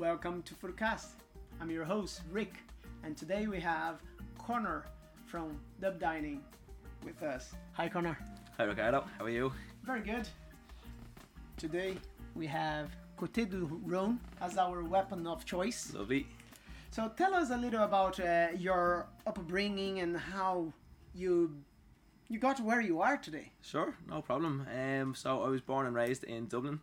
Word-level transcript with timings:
welcome 0.00 0.42
to 0.44 0.54
FoodKast. 0.54 1.08
I'm 1.60 1.70
your 1.70 1.84
host, 1.84 2.22
Rick, 2.32 2.54
and 3.04 3.14
today 3.18 3.46
we 3.46 3.60
have 3.60 4.00
Conor 4.38 4.86
from 5.26 5.60
Dub 5.78 6.00
Dining 6.00 6.40
with 7.04 7.22
us. 7.22 7.52
Hi, 7.74 7.86
Conor. 7.86 8.16
Hi 8.56 8.64
Ricardo, 8.64 9.04
how 9.18 9.26
are 9.26 9.28
you? 9.28 9.52
Very 9.84 10.00
good. 10.00 10.26
Today 11.58 11.98
we 12.34 12.46
have 12.46 12.88
Côtes 13.18 13.50
du 13.50 13.66
Rhône 13.86 14.16
as 14.40 14.56
our 14.56 14.82
weapon 14.84 15.26
of 15.26 15.44
choice. 15.44 15.92
Lovely. 15.92 16.26
So 16.90 17.12
tell 17.14 17.34
us 17.34 17.50
a 17.50 17.58
little 17.58 17.82
about 17.82 18.18
uh, 18.18 18.48
your 18.56 19.06
upbringing 19.26 20.00
and 20.00 20.16
how 20.16 20.72
you 21.14 21.54
you 22.30 22.38
got 22.38 22.56
to 22.56 22.62
where 22.62 22.80
you 22.80 23.02
are 23.02 23.18
today. 23.18 23.52
Sure, 23.60 23.94
no 24.08 24.22
problem. 24.22 24.66
Um, 24.74 25.14
so 25.14 25.42
I 25.42 25.48
was 25.50 25.60
born 25.60 25.86
and 25.86 25.94
raised 25.94 26.24
in 26.24 26.46
Dublin. 26.46 26.80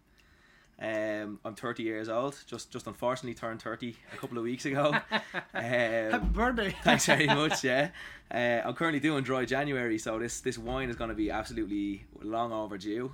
Um, 0.80 1.40
I'm 1.44 1.56
30 1.56 1.82
years 1.84 2.08
old. 2.08 2.38
Just 2.46 2.70
just 2.72 2.86
unfortunately 2.86 3.34
turned 3.34 3.62
30 3.62 3.96
a 4.14 4.18
couple 4.18 4.38
of 4.38 4.44
weeks 4.44 4.66
ago. 4.66 4.92
Happy 5.54 6.16
Um, 6.16 6.30
birthday! 6.34 6.76
thanks 6.84 7.06
very 7.08 7.26
much. 7.42 7.64
Yeah, 7.64 7.90
uh, 8.32 8.62
I'm 8.68 8.74
currently 8.76 9.00
doing 9.00 9.24
dry 9.24 9.46
January, 9.46 9.98
so 9.98 10.20
this 10.20 10.40
this 10.42 10.58
wine 10.58 10.90
is 10.90 10.96
going 10.96 11.10
to 11.10 11.16
be 11.16 11.32
absolutely 11.32 12.06
long 12.22 12.52
overdue. 12.54 13.12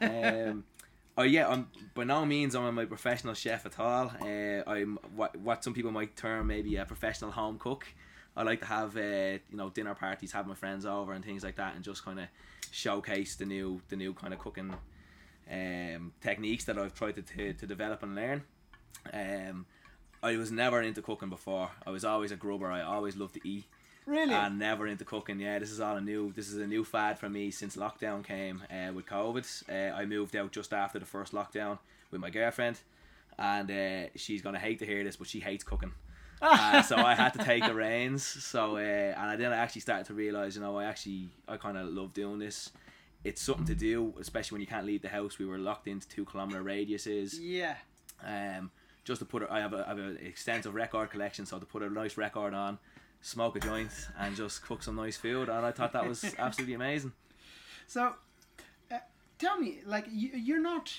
Um, 0.00 0.64
oh 1.16 1.22
yeah, 1.22 1.48
I'm 1.48 1.68
by 1.94 2.04
no 2.04 2.24
means 2.26 2.54
I'm 2.56 2.76
a 2.78 2.86
professional 2.86 3.34
chef 3.34 3.66
at 3.66 3.78
all. 3.78 4.12
Uh, 4.20 4.62
I'm 4.66 4.98
what 5.14 5.36
what 5.36 5.62
some 5.62 5.74
people 5.74 5.92
might 5.92 6.16
term 6.16 6.48
maybe 6.48 6.74
a 6.76 6.84
professional 6.84 7.30
home 7.30 7.58
cook. 7.58 7.86
I 8.36 8.42
like 8.42 8.60
to 8.60 8.66
have 8.66 8.96
uh, 8.96 9.38
you 9.48 9.56
know 9.56 9.70
dinner 9.70 9.94
parties, 9.94 10.32
have 10.32 10.48
my 10.48 10.54
friends 10.56 10.84
over 10.86 11.12
and 11.12 11.24
things 11.24 11.44
like 11.44 11.54
that, 11.56 11.76
and 11.76 11.84
just 11.84 12.04
kind 12.04 12.18
of 12.18 12.26
showcase 12.72 13.36
the 13.36 13.44
new 13.46 13.80
the 13.90 13.96
new 13.96 14.12
kind 14.12 14.34
of 14.34 14.40
cooking 14.40 14.74
um, 15.50 16.12
techniques 16.20 16.64
that 16.64 16.78
I've 16.78 16.94
tried 16.94 17.16
to, 17.16 17.22
to, 17.22 17.52
to 17.54 17.66
develop 17.66 18.02
and 18.02 18.14
learn. 18.14 18.42
Um, 19.12 19.66
I 20.22 20.36
was 20.36 20.50
never 20.50 20.80
into 20.80 21.02
cooking 21.02 21.28
before. 21.28 21.70
I 21.86 21.90
was 21.90 22.04
always 22.04 22.32
a 22.32 22.36
grubber. 22.36 22.70
I 22.70 22.82
always 22.82 23.16
loved 23.16 23.34
to 23.34 23.46
eat 23.48 23.64
really? 24.06 24.32
and 24.32 24.58
never 24.58 24.86
into 24.86 25.04
cooking. 25.04 25.40
Yeah, 25.40 25.58
this 25.58 25.70
is 25.70 25.80
all 25.80 25.96
a 25.96 26.00
new. 26.00 26.32
This 26.32 26.48
is 26.48 26.56
a 26.56 26.66
new 26.66 26.84
fad 26.84 27.18
for 27.18 27.28
me 27.28 27.50
since 27.50 27.76
lockdown 27.76 28.24
came 28.24 28.62
uh, 28.70 28.92
with 28.92 29.06
COVID. 29.06 29.68
Uh, 29.68 29.94
I 29.94 30.06
moved 30.06 30.36
out 30.36 30.52
just 30.52 30.72
after 30.72 30.98
the 30.98 31.06
first 31.06 31.32
lockdown 31.32 31.78
with 32.10 32.20
my 32.20 32.30
girlfriend, 32.30 32.78
and 33.38 33.70
uh, 33.70 34.08
she's 34.16 34.42
gonna 34.42 34.58
hate 34.58 34.78
to 34.80 34.86
hear 34.86 35.04
this, 35.04 35.16
but 35.16 35.28
she 35.28 35.40
hates 35.40 35.64
cooking. 35.64 35.92
uh, 36.42 36.82
so 36.82 36.96
I 36.96 37.14
had 37.14 37.32
to 37.34 37.44
take 37.44 37.64
the 37.64 37.74
reins. 37.74 38.24
So 38.24 38.76
uh, 38.76 38.80
and 38.80 39.40
then 39.40 39.52
I 39.52 39.56
actually 39.56 39.82
started 39.82 40.06
to 40.06 40.14
realize, 40.14 40.56
you 40.56 40.62
know, 40.62 40.78
I 40.78 40.84
actually 40.84 41.28
I 41.48 41.56
kind 41.56 41.76
of 41.76 41.88
love 41.88 42.12
doing 42.12 42.38
this. 42.38 42.70
It's 43.24 43.40
something 43.40 43.66
to 43.66 43.74
do, 43.74 44.14
especially 44.20 44.56
when 44.56 44.60
you 44.60 44.66
can't 44.66 44.86
leave 44.86 45.02
the 45.02 45.08
house. 45.08 45.38
We 45.38 45.46
were 45.46 45.58
locked 45.58 45.88
into 45.88 46.06
two 46.08 46.24
kilometer 46.24 46.62
radiuses. 46.62 47.36
yeah. 47.40 47.76
Um, 48.22 48.70
just 49.04 49.18
to 49.18 49.24
put 49.26 49.42
it, 49.42 49.48
I 49.50 49.60
have 49.60 49.72
a, 49.74 49.84
I 49.84 49.88
have 49.88 49.98
an 49.98 50.18
extensive 50.22 50.74
record 50.74 51.10
collection, 51.10 51.44
so 51.46 51.58
to 51.58 51.66
put 51.66 51.82
a 51.82 51.90
nice 51.90 52.16
record 52.16 52.54
on, 52.54 52.78
smoke 53.20 53.56
a 53.56 53.60
joint, 53.60 53.90
and 54.18 54.34
just 54.34 54.62
cook 54.62 54.82
some 54.82 54.96
nice 54.96 55.16
food, 55.16 55.48
and 55.48 55.66
I 55.66 55.72
thought 55.72 55.92
that 55.92 56.08
was 56.08 56.24
absolutely 56.38 56.74
amazing. 56.74 57.12
So, 57.86 58.14
uh, 58.90 58.98
tell 59.38 59.58
me, 59.58 59.80
like, 59.84 60.06
you, 60.10 60.30
you're 60.34 60.60
not 60.60 60.90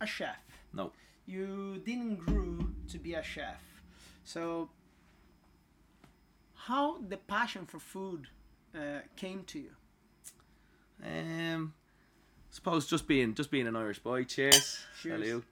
a 0.00 0.06
chef. 0.06 0.36
No, 0.72 0.92
You 1.26 1.80
didn't 1.84 2.16
grow 2.16 2.58
to 2.90 2.98
be 2.98 3.14
a 3.14 3.22
chef. 3.22 3.60
So, 4.24 4.68
how 6.54 6.98
the 6.98 7.16
passion 7.16 7.66
for 7.66 7.78
food 7.80 8.28
uh, 8.74 9.00
came 9.16 9.42
to 9.44 9.58
you? 9.58 9.70
Um, 11.04 11.74
suppose 12.50 12.86
just 12.86 13.06
being 13.06 13.34
just 13.34 13.50
being 13.50 13.66
an 13.66 13.76
Irish 13.76 13.98
boy. 13.98 14.24
Cheers. 14.24 14.80
Cheers. 15.02 15.22
Hello. 15.26 15.42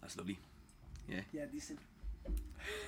That's 0.00 0.16
lovely. 0.16 0.38
Yeah, 1.08 1.20
Yeah, 1.32 1.44
decent. 1.50 1.78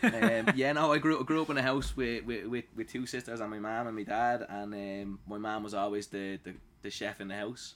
um, 0.02 0.52
yeah, 0.56 0.72
no, 0.72 0.92
I 0.92 0.98
grew 0.98 1.22
grew 1.25 1.42
up 1.42 1.50
in 1.50 1.58
a 1.58 1.62
house 1.62 1.97
with, 1.97 2.25
with, 2.25 2.47
with, 2.47 2.65
with 2.76 2.88
two 2.88 3.06
sisters 3.06 3.41
and 3.41 3.50
my 3.50 3.59
mum 3.59 3.87
and 3.88 3.97
my 3.97 4.03
dad, 4.04 4.47
and 4.48 4.72
um, 4.75 5.19
my 5.26 5.38
mum 5.38 5.62
was 5.62 5.75
always 5.75 6.06
the, 6.09 6.38
the, 6.44 6.54
the 6.82 6.91
chef 6.91 7.21
in 7.21 7.28
the 7.28 7.36
house, 7.36 7.75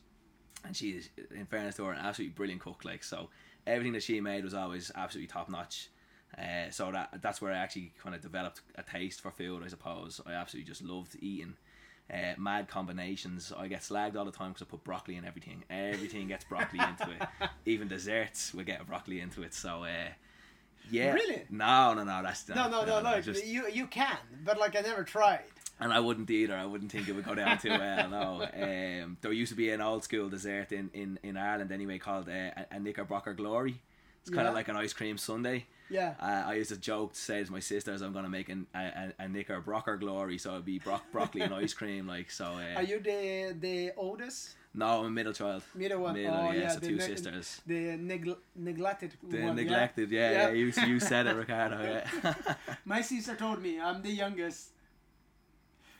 and 0.65 0.77
she 0.77 0.91
is, 0.91 1.09
in 1.35 1.47
fairness 1.47 1.77
to 1.77 1.85
her, 1.85 1.93
an 1.93 1.99
absolutely 2.01 2.35
brilliant 2.35 2.63
cook. 2.63 2.85
Like 2.85 3.03
so, 3.05 3.31
everything 3.67 3.93
that 3.95 4.03
she 4.03 4.21
made 4.21 4.45
was 4.45 4.55
always 4.55 4.91
absolutely 4.95 5.29
top 5.29 5.49
notch. 5.49 5.91
Uh, 6.39 6.71
so 6.71 6.93
that 6.93 7.21
that's 7.21 7.41
where 7.43 7.53
I 7.53 7.57
actually 7.57 7.93
kind 8.03 8.15
of 8.15 8.21
developed 8.23 8.61
a 8.77 8.83
taste 8.83 9.21
for 9.21 9.31
food. 9.31 9.63
I 9.65 9.69
suppose 9.69 10.21
I 10.27 10.33
absolutely 10.33 10.69
just 10.69 10.83
loved 10.83 11.17
eating. 11.21 11.55
Uh, 12.13 12.33
mad 12.39 12.69
combinations. 12.69 13.53
I 13.55 13.69
get 13.69 13.81
slagged 13.83 14.17
all 14.17 14.25
the 14.25 14.31
time 14.33 14.53
because 14.53 14.67
I 14.67 14.71
put 14.71 14.83
broccoli 14.83 15.17
in 15.17 15.27
everything. 15.27 15.65
Everything 15.69 16.29
gets 16.29 16.45
broccoli 16.45 16.81
into 16.81 17.11
it. 17.11 17.29
Even 17.67 17.87
desserts 17.89 18.55
will 18.55 18.65
get 18.65 18.87
broccoli 18.87 19.21
into 19.21 19.43
it. 19.43 19.53
So, 19.53 19.85
uh, 19.85 19.89
yeah. 20.91 21.13
Really? 21.13 21.43
No, 21.51 21.93
no, 21.93 22.05
no. 22.05 22.23
That's 22.23 22.49
No, 22.49 22.71
no, 22.71 22.85
no, 22.87 23.03
no. 23.03 23.21
Just, 23.21 23.45
You 23.47 23.69
you 23.69 23.87
can, 23.89 24.17
but 24.45 24.59
like 24.59 24.75
I 24.75 24.81
never 24.81 25.03
tried. 25.05 25.43
and 25.81 25.93
I 25.93 26.01
wouldn't 26.01 26.31
either. 26.31 26.55
I 26.55 26.65
wouldn't 26.65 26.91
think 26.91 27.09
it 27.09 27.13
would 27.15 27.27
go 27.27 27.35
down 27.35 27.59
too 27.59 27.71
well. 27.71 28.09
No. 28.09 28.47
Um, 28.55 29.17
there 29.21 29.33
used 29.33 29.51
to 29.53 29.57
be 29.57 29.71
an 29.71 29.81
old 29.83 30.03
school 30.05 30.29
dessert 30.31 30.73
in, 30.73 30.89
in, 30.95 31.19
in 31.23 31.37
Ireland 31.37 31.71
anyway 31.73 31.99
called 31.99 32.29
uh, 32.29 32.33
a, 32.57 32.67
a 32.73 32.81
Knickerbocker 32.81 33.35
Glory. 33.35 33.81
It's 34.23 34.31
kind 34.31 34.45
Yeah. 34.45 34.49
of 34.49 34.55
like 34.55 34.69
an 34.69 34.77
ice 34.77 34.93
cream 34.95 35.19
sundae. 35.19 35.65
Yeah. 35.91 36.15
Uh, 36.21 36.43
I 36.51 36.55
used 36.55 36.71
to 36.71 36.77
joke 36.77 37.15
to 37.15 37.19
say 37.21 37.43
to 37.45 37.51
my 37.53 37.61
sisters, 37.61 38.03
I'm 38.03 38.13
gonna 38.13 38.29
make 38.29 38.49
an, 38.49 38.67
a, 38.75 38.79
a, 38.79 39.25
a 39.25 39.29
Knickerbocker 39.29 39.97
Glory, 39.97 40.39
so 40.39 40.53
it'd 40.53 40.65
be 40.65 40.79
bro- 40.79 41.01
broccoli 41.13 41.41
and 41.43 41.55
ice 41.55 41.73
cream. 41.75 42.07
Like 42.07 42.31
so. 42.31 42.45
Uh, 42.45 42.77
Are 42.77 42.83
you 42.83 43.01
the 43.01 43.57
the 43.59 43.93
oldest? 43.97 44.55
no, 44.75 45.01
I'm 45.01 45.07
a 45.07 45.11
middle 45.11 45.33
child. 45.33 45.63
Middle 45.75 46.01
one. 46.03 46.15
Middle, 46.15 46.35
oh 46.35 46.51
yeah, 46.53 46.61
yeah, 46.61 46.69
so 46.69 46.81
two 46.81 47.01
sisters. 47.01 47.63
The 47.67 47.97
negl- 47.97 48.37
neglected 48.55 49.15
The 49.23 49.39
one. 49.39 49.47
yeah? 49.57 49.63
neglected, 49.65 50.11
yeah, 50.11 50.31
Yeah. 50.31 50.49
yeah. 50.49 50.55
you, 50.55 50.67
you 50.87 51.01
said 51.01 51.27
it, 51.27 51.35
Ricardo. 51.45 51.83
Yeah. 51.83 52.35
My 52.85 53.01
sister 53.01 53.35
told 53.35 53.63
me 53.63 53.81
I'm 53.81 54.03
the 54.03 54.13
youngest. 54.13 54.69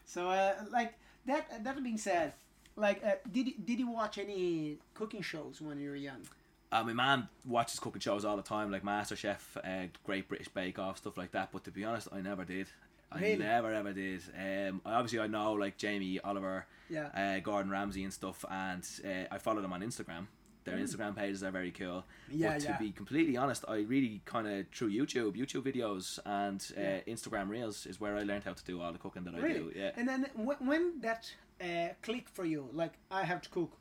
So 0.05 0.29
uh, 0.31 0.55
like 0.71 0.95
that. 1.27 1.65
That 1.65 1.83
being 1.83 1.99
said, 1.99 2.33
like 2.77 3.03
uh, 3.05 3.17
did 3.31 3.65
did 3.65 3.79
you 3.79 3.91
watch 3.91 4.19
any 4.19 4.79
cooking 4.95 5.23
shows 5.23 5.61
when 5.61 5.79
you 5.81 5.91
were 5.91 5.97
young? 5.97 6.23
Uh, 6.71 6.85
my 6.85 6.93
mum 6.93 7.29
watches 7.47 7.81
cooking 7.81 8.01
shows 8.01 8.25
all 8.25 8.37
the 8.37 8.43
time, 8.43 8.71
like 8.71 8.83
MasterChef, 8.85 9.39
uh, 9.65 9.87
Great 10.05 10.29
British 10.29 10.49
Bake 10.49 10.79
Off, 10.79 10.99
stuff 10.99 11.17
like 11.17 11.33
that. 11.33 11.51
But 11.53 11.65
to 11.65 11.71
be 11.71 11.85
honest, 11.85 12.09
I 12.13 12.21
never 12.21 12.45
did. 12.45 12.67
I 13.11 13.21
Really? 13.21 13.37
never 13.39 13.73
ever 13.73 13.93
did. 13.95 14.21
Um, 14.39 14.83
obviously 14.85 15.19
I 15.21 15.29
know 15.29 15.55
like 15.55 15.79
Jamie 15.79 16.21
Oliver, 16.23 16.67
Yeah. 16.91 17.07
uh, 17.15 17.41
Gordon 17.41 17.71
Ramsay 17.71 18.05
and 18.05 18.13
stuff, 18.13 18.45
and 18.51 18.87
uh, 19.03 19.35
I 19.35 19.39
follow 19.39 19.63
them 19.63 19.73
on 19.73 19.81
Instagram. 19.81 20.27
Their 20.65 20.77
Instagram 20.77 21.17
pages 21.17 21.43
are 21.43 21.51
very 21.51 21.71
cool. 21.71 22.05
Mm. 22.31 22.33
Yeah, 22.33 22.53
but 22.53 22.61
to 22.61 22.69
yeah. 22.69 22.77
be 22.79 22.91
completely 22.93 23.39
honest, 23.39 23.65
I 23.67 23.77
really 23.79 24.21
kind 24.27 24.47
of 24.47 24.67
through 24.69 24.91
YouTube, 24.91 25.35
YouTube 25.37 25.63
videos, 25.63 26.19
and 26.27 26.61
uh, 26.77 26.81
Yeah. 26.81 27.01
Instagram 27.09 27.49
Reels 27.49 27.87
is 27.87 27.99
where 27.99 28.15
I 28.19 28.25
learned 28.25 28.45
how 28.45 28.53
to 28.53 28.65
do 28.65 28.83
all 28.83 28.93
the 28.93 28.99
cooking 28.99 29.25
that 29.25 29.35
I 29.35 29.41
do. 29.41 29.73
Yeah. 29.75 29.93
And 29.97 30.07
then 30.07 30.27
when, 30.35 30.59
when 30.67 31.01
that 31.01 31.33
uh, 31.63 31.95
clicked 32.03 32.29
for 32.29 32.45
you, 32.45 32.69
like 32.75 32.93
I 33.11 33.23
have 33.25 33.41
to 33.41 33.49
cook 33.49 33.73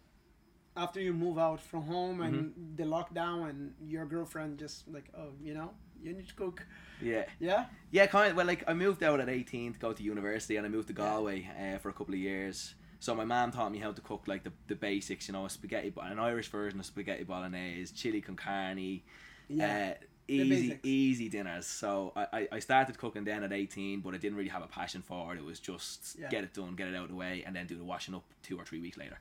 after 0.78 1.02
you 1.02 1.14
move 1.14 1.38
out 1.38 1.60
from 1.62 1.84
home 1.84 2.22
and 2.22 2.36
Mm-hmm. 2.36 2.76
the 2.76 2.84
lockdown, 2.84 3.50
and 3.50 3.74
your 3.82 4.06
girlfriend 4.06 4.60
just 4.60 4.88
like, 4.88 5.10
oh, 5.18 5.32
you 5.44 5.54
know, 5.54 5.72
you 6.02 6.14
need 6.14 6.28
to 6.28 6.34
cook. 6.36 6.66
Yeah. 7.02 7.26
Yeah. 7.40 7.66
Yeah, 7.92 8.06
kind 8.08 8.32
of. 8.32 8.38
Well, 8.38 8.46
like 8.46 8.64
I 8.68 8.74
moved 8.74 9.02
out 9.04 9.20
at 9.20 9.30
eighteen 9.30 9.74
to 9.74 9.80
go 9.80 9.94
to 9.94 10.04
university, 10.04 10.56
and 10.58 10.66
I 10.66 10.70
moved 10.70 10.88
to 10.90 10.94
Yeah. 10.94 11.10
Galway 11.10 11.50
uh, 11.60 11.78
for 11.80 11.90
a 11.90 11.94
couple 11.94 12.14
of 12.14 12.20
years. 12.20 12.76
So 13.00 13.14
my 13.14 13.26
mum 13.26 13.52
taught 13.52 13.72
me 13.72 13.78
how 13.80 13.92
to 13.92 14.02
cook 14.02 14.24
like 14.28 14.44
the, 14.44 14.52
the 14.68 14.76
basics, 14.76 15.28
you 15.28 15.34
know, 15.34 15.46
a 15.46 15.50
spaghetti, 15.52 15.94
an 16.02 16.18
Irish 16.20 16.48
version 16.50 16.80
of 16.80 16.86
spaghetti 16.86 17.24
bolognese, 17.24 17.94
chili 17.94 18.22
con 18.22 18.36
carne, 18.36 19.02
Yeah. 19.50 19.94
uh, 20.02 20.06
easy 20.28 20.80
easy 20.84 21.30
dinners. 21.30 21.66
So 21.66 22.12
I, 22.16 22.48
I, 22.52 22.60
started 22.60 22.98
cooking 22.98 23.24
then 23.24 23.44
at 23.44 23.54
eighteen, 23.54 24.02
but 24.02 24.14
I 24.14 24.18
didn't 24.18 24.38
really 24.38 24.50
have 24.50 24.64
a 24.64 24.68
passion 24.68 25.02
for 25.02 25.34
it. 25.34 25.38
It 25.38 25.46
was 25.46 25.60
just 25.60 26.18
Yeah. 26.20 26.30
get 26.30 26.44
it 26.44 26.54
done, 26.54 26.76
get 26.76 26.88
it 26.88 26.96
out 26.96 27.04
of 27.04 27.10
the 27.10 27.16
way, 27.16 27.44
and 27.46 27.56
then 27.56 27.68
do 27.68 27.78
the 27.78 27.84
washing 27.84 28.14
up 28.16 28.24
two 28.44 28.58
or 28.58 28.66
three 28.66 28.80
weeks 28.82 28.98
later. 28.98 29.20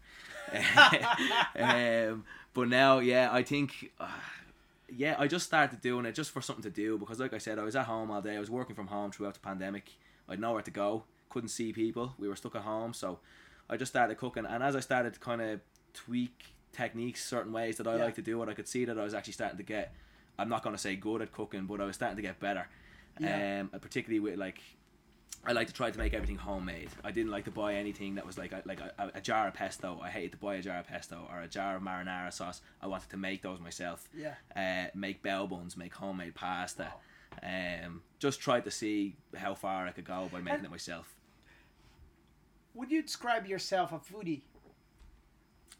um, 1.58 2.24
but 2.54 2.68
now, 2.68 2.98
yeah, 2.98 3.28
I 3.32 3.42
think. 3.42 3.92
Uh, 3.98 4.08
yeah, 4.88 5.16
I 5.18 5.26
just 5.26 5.46
started 5.46 5.80
doing 5.80 6.06
it 6.06 6.12
just 6.14 6.30
for 6.30 6.40
something 6.40 6.62
to 6.62 6.70
do 6.70 6.96
because, 6.96 7.18
like 7.18 7.34
I 7.34 7.38
said, 7.38 7.58
I 7.58 7.64
was 7.64 7.74
at 7.74 7.86
home 7.86 8.08
all 8.10 8.22
day. 8.22 8.36
I 8.36 8.38
was 8.38 8.50
working 8.50 8.76
from 8.76 8.86
home 8.86 9.10
throughout 9.10 9.34
the 9.34 9.40
pandemic. 9.40 9.90
I 10.28 10.32
had 10.32 10.40
nowhere 10.40 10.62
to 10.62 10.70
go, 10.70 11.02
couldn't 11.28 11.48
see 11.48 11.72
people. 11.72 12.14
We 12.18 12.28
were 12.28 12.36
stuck 12.36 12.54
at 12.54 12.62
home, 12.62 12.92
so 12.94 13.18
I 13.68 13.76
just 13.76 13.90
started 13.90 14.16
cooking. 14.16 14.46
And 14.46 14.62
as 14.62 14.76
I 14.76 14.80
started 14.80 15.14
to 15.14 15.18
kind 15.20 15.40
of 15.42 15.60
tweak 15.92 16.54
techniques, 16.72 17.24
certain 17.24 17.52
ways 17.52 17.78
that 17.78 17.88
I 17.88 17.96
Yeah. 17.96 18.04
like 18.04 18.14
to 18.14 18.22
do 18.22 18.40
it, 18.44 18.48
I 18.48 18.54
could 18.54 18.68
see 18.68 18.84
that 18.84 18.96
I 18.96 19.02
was 19.02 19.12
actually 19.12 19.32
starting 19.32 19.56
to 19.56 19.64
get. 19.64 19.92
I'm 20.38 20.48
not 20.48 20.62
going 20.62 20.74
to 20.74 20.80
say 20.80 20.96
good 20.96 21.22
at 21.22 21.32
cooking, 21.32 21.66
but 21.66 21.80
I 21.80 21.84
was 21.84 21.96
starting 21.96 22.16
to 22.16 22.22
get 22.22 22.38
better. 22.40 22.68
Yeah. 23.18 23.60
Um, 23.60 23.80
particularly 23.80 24.20
with 24.20 24.38
like 24.38 24.60
I 25.46 25.52
like 25.52 25.68
to 25.68 25.72
try 25.72 25.90
to 25.90 25.98
make 25.98 26.12
everything 26.12 26.36
homemade. 26.36 26.90
I 27.04 27.12
didn't 27.12 27.30
like 27.30 27.44
to 27.44 27.52
buy 27.52 27.74
anything 27.74 28.16
that 28.16 28.26
was 28.26 28.36
like 28.36 28.52
a, 28.52 28.62
like 28.64 28.80
a, 28.80 29.12
a, 29.14 29.20
jar 29.20 29.46
of 29.46 29.54
pesto. 29.54 30.00
I 30.02 30.10
hated 30.10 30.32
to 30.32 30.38
buy 30.38 30.56
a 30.56 30.62
jar 30.62 30.78
of 30.78 30.88
pesto 30.88 31.24
or 31.30 31.40
a 31.40 31.46
jar 31.46 31.76
of 31.76 31.82
marinara 31.82 32.32
sauce. 32.32 32.60
I 32.82 32.88
wanted 32.88 33.10
to 33.10 33.16
make 33.16 33.42
those 33.42 33.60
myself. 33.60 34.08
Yeah. 34.12 34.34
Uh, 34.56 34.90
make 34.94 35.22
bao 35.22 35.48
buns, 35.48 35.76
make 35.76 35.94
homemade 35.94 36.34
pasta. 36.34 36.92
Um, 37.42 38.02
just 38.18 38.40
tried 38.40 38.64
to 38.64 38.72
see 38.72 39.16
how 39.36 39.54
far 39.54 39.86
I 39.86 39.92
could 39.92 40.04
go 40.04 40.28
by 40.32 40.40
making 40.40 40.56
And- 40.56 40.66
it 40.66 40.70
myself. 40.70 41.14
Would 42.74 42.90
you 42.90 43.02
describe 43.02 43.46
yourself 43.46 43.92
a 43.92 43.98
foodie? 43.98 44.42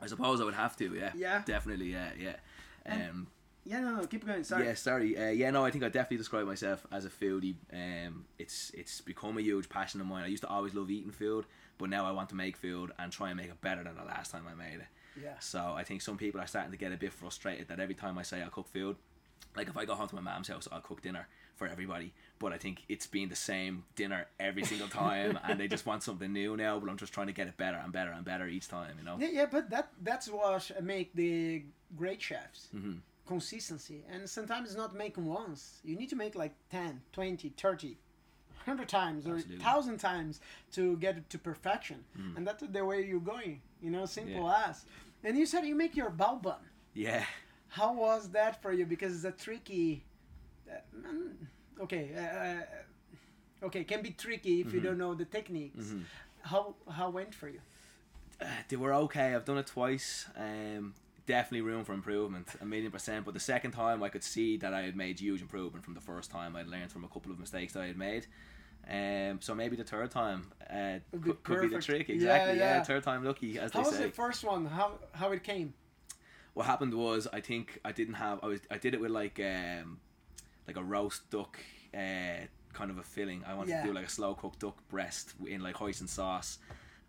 I 0.01 0.07
suppose 0.07 0.41
I 0.41 0.45
would 0.45 0.55
have 0.55 0.77
to. 0.77 0.95
Yeah. 0.95 1.11
Yeah. 1.15 1.43
Definitely. 1.45 1.93
Yeah. 1.93 2.11
Yeah. 2.19 2.37
Um, 2.87 3.27
Yeah, 3.67 3.81
no, 3.81 3.97
no, 3.97 4.07
keep 4.07 4.25
going. 4.25 4.45
Sorry. 4.45 4.65
Yeah, 4.67 4.75
sorry. 4.75 5.19
Uh, 5.19 5.31
yeah, 5.31 5.51
no, 5.51 5.65
I 5.65 5.71
think 5.71 5.83
I 5.83 5.89
definitely 5.89 6.19
describe 6.19 6.47
myself 6.47 6.87
as 6.93 7.05
a 7.05 7.11
foodie. 7.11 7.57
Um, 7.73 8.25
it's 8.39 8.71
it's 8.75 9.01
become 9.01 9.37
a 9.39 9.41
huge 9.41 9.69
passion 9.69 10.01
of 10.01 10.07
mine. 10.07 10.23
I 10.25 10.29
used 10.29 10.43
to 10.45 10.49
always 10.49 10.73
love 10.75 10.91
eating 10.91 11.11
food, 11.11 11.47
but 11.79 11.91
now 11.91 12.07
I 12.07 12.13
want 12.13 12.29
to 12.29 12.37
make 12.37 12.57
food 12.57 12.93
and 12.99 13.11
try 13.11 13.29
and 13.31 13.37
make 13.37 13.49
it 13.49 13.61
better 13.61 13.83
than 13.83 13.97
the 13.97 14.05
last 14.05 14.31
time 14.31 14.45
I 14.49 14.55
made 14.55 14.77
it. 14.77 14.87
Yeah. 15.23 15.39
So 15.41 15.75
I 15.77 15.83
think 15.83 16.01
some 16.03 16.17
people 16.17 16.41
are 16.41 16.47
starting 16.47 16.71
to 16.71 16.79
get 16.79 16.93
a 16.93 16.97
bit 16.97 17.13
frustrated 17.13 17.69
that 17.69 17.81
every 17.81 17.95
time 17.95 18.19
I 18.19 18.23
say 18.23 18.41
I'll 18.43 18.51
cook 18.51 18.69
food, 18.73 18.97
like 19.57 19.69
if 19.69 19.77
I 19.77 19.85
go 19.85 19.95
home 19.95 20.09
to 20.09 20.15
my 20.15 20.21
mom's 20.21 20.49
house, 20.49 20.69
I'll 20.71 20.81
cook 20.81 21.03
dinner 21.03 21.27
for 21.57 21.67
everybody. 21.67 22.13
But 22.39 22.53
I 22.53 22.59
think 22.59 22.85
it's 22.89 23.07
been 23.07 23.31
the 23.31 23.37
same 23.37 23.85
dinner 23.97 24.27
every 24.39 24.63
single 24.65 24.89
time, 24.89 25.39
and 25.45 25.59
they 25.59 25.67
just 25.67 25.87
want 25.87 26.03
something 26.05 26.33
new 26.33 26.57
now. 26.57 26.79
But 26.79 26.89
I'm 26.91 26.99
just 26.99 27.13
trying 27.13 27.27
to 27.29 27.33
get 27.33 27.49
it 27.49 27.57
better 27.57 27.79
and 27.79 27.93
better 27.93 28.13
and 28.13 28.25
better 28.25 28.47
each 28.47 28.69
time. 28.69 28.95
You 28.99 29.05
know. 29.05 29.17
Yeah, 29.19 29.29
yeah, 29.33 29.47
but 29.51 29.71
that 29.71 29.89
that's 30.03 30.29
what 30.29 30.71
make 30.83 31.15
the 31.15 31.65
great 31.97 32.23
chefs. 32.23 32.69
Mhm. 32.75 32.99
Consistency. 33.27 34.05
And 34.11 34.29
sometimes 34.29 34.77
not 34.77 34.95
making 34.95 35.27
once. 35.27 35.81
You 35.85 35.97
need 35.97 36.09
to 36.11 36.17
make 36.17 36.35
like 36.35 36.55
10, 36.71 37.03
20, 37.13 37.49
30, 37.57 37.97
100 38.65 38.89
times 38.89 39.27
or 39.27 39.35
Absolutely. 39.35 39.65
1,000 39.65 39.99
times 39.99 40.41
to 40.73 40.97
get 40.99 41.17
it 41.17 41.29
to 41.31 41.39
perfection. 41.39 42.05
Mm. 42.19 42.37
And 42.37 42.47
that's 42.47 42.63
the 42.63 42.85
way 42.85 43.05
you're 43.05 43.21
going. 43.21 43.61
You 43.83 43.91
know, 43.91 44.07
simple 44.07 44.51
as. 44.51 44.85
And 45.25 45.37
you 45.37 45.47
said 45.47 45.67
you 45.67 45.75
make 45.75 45.97
your 45.97 46.11
bao 46.11 46.41
bun. 46.41 46.57
Yeah. 46.95 47.25
How 47.69 47.93
was 47.93 48.31
that 48.31 48.63
for 48.63 48.73
you? 48.73 48.87
Because 48.87 49.15
it's 49.15 49.25
a 49.25 49.33
tricky. 49.33 50.05
Uh, 50.71 50.75
mm, 50.97 51.33
okay. 51.81 52.11
Uh, 53.63 53.67
okay, 53.67 53.85
can 53.85 54.03
be 54.03 54.11
tricky 54.11 54.61
if 54.61 54.73
you 54.73 54.81
Mhm. 54.81 54.85
don't 54.85 54.99
know 54.99 55.15
the 55.15 55.25
techniques. 55.25 55.87
Mhm. 55.87 56.05
How 56.43 56.75
how 56.91 57.11
went 57.11 57.35
for 57.35 57.49
you? 57.49 57.61
Uh, 58.41 58.47
they 58.69 58.77
were 58.77 58.95
okay. 58.95 59.35
I've 59.35 59.45
done 59.45 59.59
it 59.59 59.67
twice. 59.67 60.27
Um, 60.37 60.95
definitely 61.27 61.63
room 61.63 61.85
for 61.85 61.93
improvement, 61.93 62.49
a 62.61 62.65
million 62.65 62.91
percent. 62.91 63.25
But 63.25 63.35
the 63.35 63.41
second 63.41 63.73
time, 63.73 64.03
I 64.03 64.09
could 64.09 64.25
see 64.25 64.57
that 64.59 64.73
I 64.73 64.83
had 64.83 64.97
made 64.97 65.21
huge 65.21 65.43
improvement 65.43 65.85
from 65.85 65.95
the 65.95 66.01
first 66.01 66.31
time. 66.31 66.57
I'd 66.57 66.67
learned 66.67 66.91
from 66.91 67.05
a 67.05 67.09
couple 67.09 67.33
of 67.33 67.39
mistakes 67.39 67.73
that 67.75 67.83
I 67.83 67.87
had 67.89 67.99
made. 67.99 68.27
Um, 68.89 69.41
so 69.41 69.55
maybe 69.55 69.75
the 69.75 69.85
third 69.85 70.13
time 70.13 70.53
uh, 70.71 70.99
be 71.13 71.19
could, 71.19 71.43
could 71.43 71.61
be 71.63 71.69
the 71.69 71.83
trick. 71.83 72.09
Exactly. 72.09 72.59
Yeah, 72.59 72.77
yeah. 72.77 72.83
third 72.83 73.03
time 73.03 73.25
lucky, 73.25 73.59
as 73.59 73.73
How 73.73 73.83
they 73.83 73.89
was 73.89 73.99
the 73.99 74.11
first 74.11 74.45
one? 74.45 74.67
How 74.67 74.93
how 75.13 75.33
it 75.33 75.43
came? 75.43 75.75
What 76.55 76.67
happened 76.67 76.95
was, 76.95 77.27
I 77.33 77.41
think 77.41 77.81
I 77.85 77.93
didn't 77.93 78.15
have. 78.15 78.39
I 78.43 78.47
was. 78.47 78.61
I 78.71 78.79
did 78.79 78.95
it 78.95 79.01
with 79.01 79.11
like 79.11 79.41
um, 79.41 79.99
like 80.67 80.77
a 80.77 80.83
roast 80.85 81.29
duck. 81.31 81.59
Uh, 81.93 82.47
kind 82.73 82.91
of 82.91 82.99
a 82.99 83.03
filling. 83.03 83.43
I 83.47 83.55
wanted 83.55 83.71
Yeah. 83.71 83.81
to 83.83 83.89
do 83.89 83.95
like 83.95 84.07
a 84.07 84.11
slow 84.11 84.35
cooked 84.35 84.61
duck 84.61 84.77
breast 84.89 85.33
in 85.47 85.63
like 85.63 85.75
hoisin 85.77 86.09
sauce, 86.09 86.59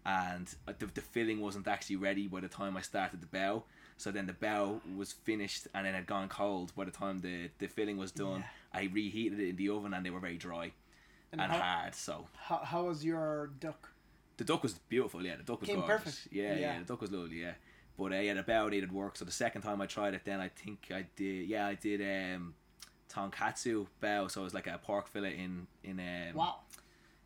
and 0.08 0.48
the, 0.80 0.86
the 0.88 1.02
filling 1.02 1.42
wasn't 1.42 1.68
actually 1.68 1.98
ready 1.98 2.28
by 2.28 2.40
the 2.40 2.48
time 2.48 2.76
I 2.78 2.82
started 2.82 3.22
the 3.22 3.28
bao. 3.28 3.64
So 3.98 4.10
then 4.10 4.26
the 4.26 4.34
bao 4.34 4.80
was 4.96 5.12
finished 5.12 5.68
and 5.76 5.86
then 5.86 5.94
had 5.94 6.06
gone 6.08 6.30
cold 6.30 6.72
by 6.76 6.86
the 6.86 6.92
time 6.92 7.20
the, 7.20 7.50
the 7.60 7.68
filling 7.68 7.98
was 7.98 8.12
done. 8.12 8.40
Yeah. 8.74 8.80
I 8.80 8.90
reheated 8.94 9.40
it 9.40 9.50
in 9.50 9.56
the 9.58 9.70
oven 9.70 9.94
and 9.94 10.06
they 10.06 10.10
were 10.10 10.20
very 10.22 10.38
dry 10.38 10.72
and, 11.32 11.42
how, 11.42 11.58
hard. 11.60 11.94
So 11.96 12.26
how, 12.38 12.58
how 12.64 12.84
was 12.86 13.04
your 13.04 13.52
duck? 13.60 13.90
the 14.38 14.44
duck 14.44 14.62
was 14.64 14.76
beautiful. 14.88 15.22
Yeah, 15.26 15.36
the 15.36 15.44
duck 15.44 15.60
was 15.62 15.68
Came 15.68 15.80
gorgeous. 15.82 16.04
perfect. 16.04 16.28
Yeah, 16.32 16.54
yeah, 16.54 16.60
Yeah. 16.60 16.80
the 16.80 16.86
duck 16.86 17.02
was 17.02 17.12
lovely. 17.12 17.42
Yeah, 17.42 17.54
but 17.98 18.14
uh, 18.14 18.18
yeah, 18.18 18.36
the 18.36 18.44
bao 18.44 18.70
needed 18.70 18.92
work. 18.94 19.18
So 19.18 19.26
the 19.26 19.32
second 19.32 19.64
time 19.64 19.82
I 19.82 19.88
tried 19.88 20.14
it, 20.14 20.22
then 20.24 20.40
I 20.40 20.50
think 20.50 20.88
I 20.94 21.06
did. 21.16 21.50
Yeah, 21.50 21.66
I 21.68 21.74
did 21.74 22.02
um, 22.02 22.54
tonkatsu 23.14 23.88
bao. 24.02 24.30
So 24.30 24.42
it 24.42 24.44
was 24.44 24.54
like 24.54 24.68
a 24.68 24.78
pork 24.78 25.08
fillet 25.08 25.38
in 25.38 25.68
in 25.84 26.00
um, 26.00 26.36
Wow. 26.36 26.56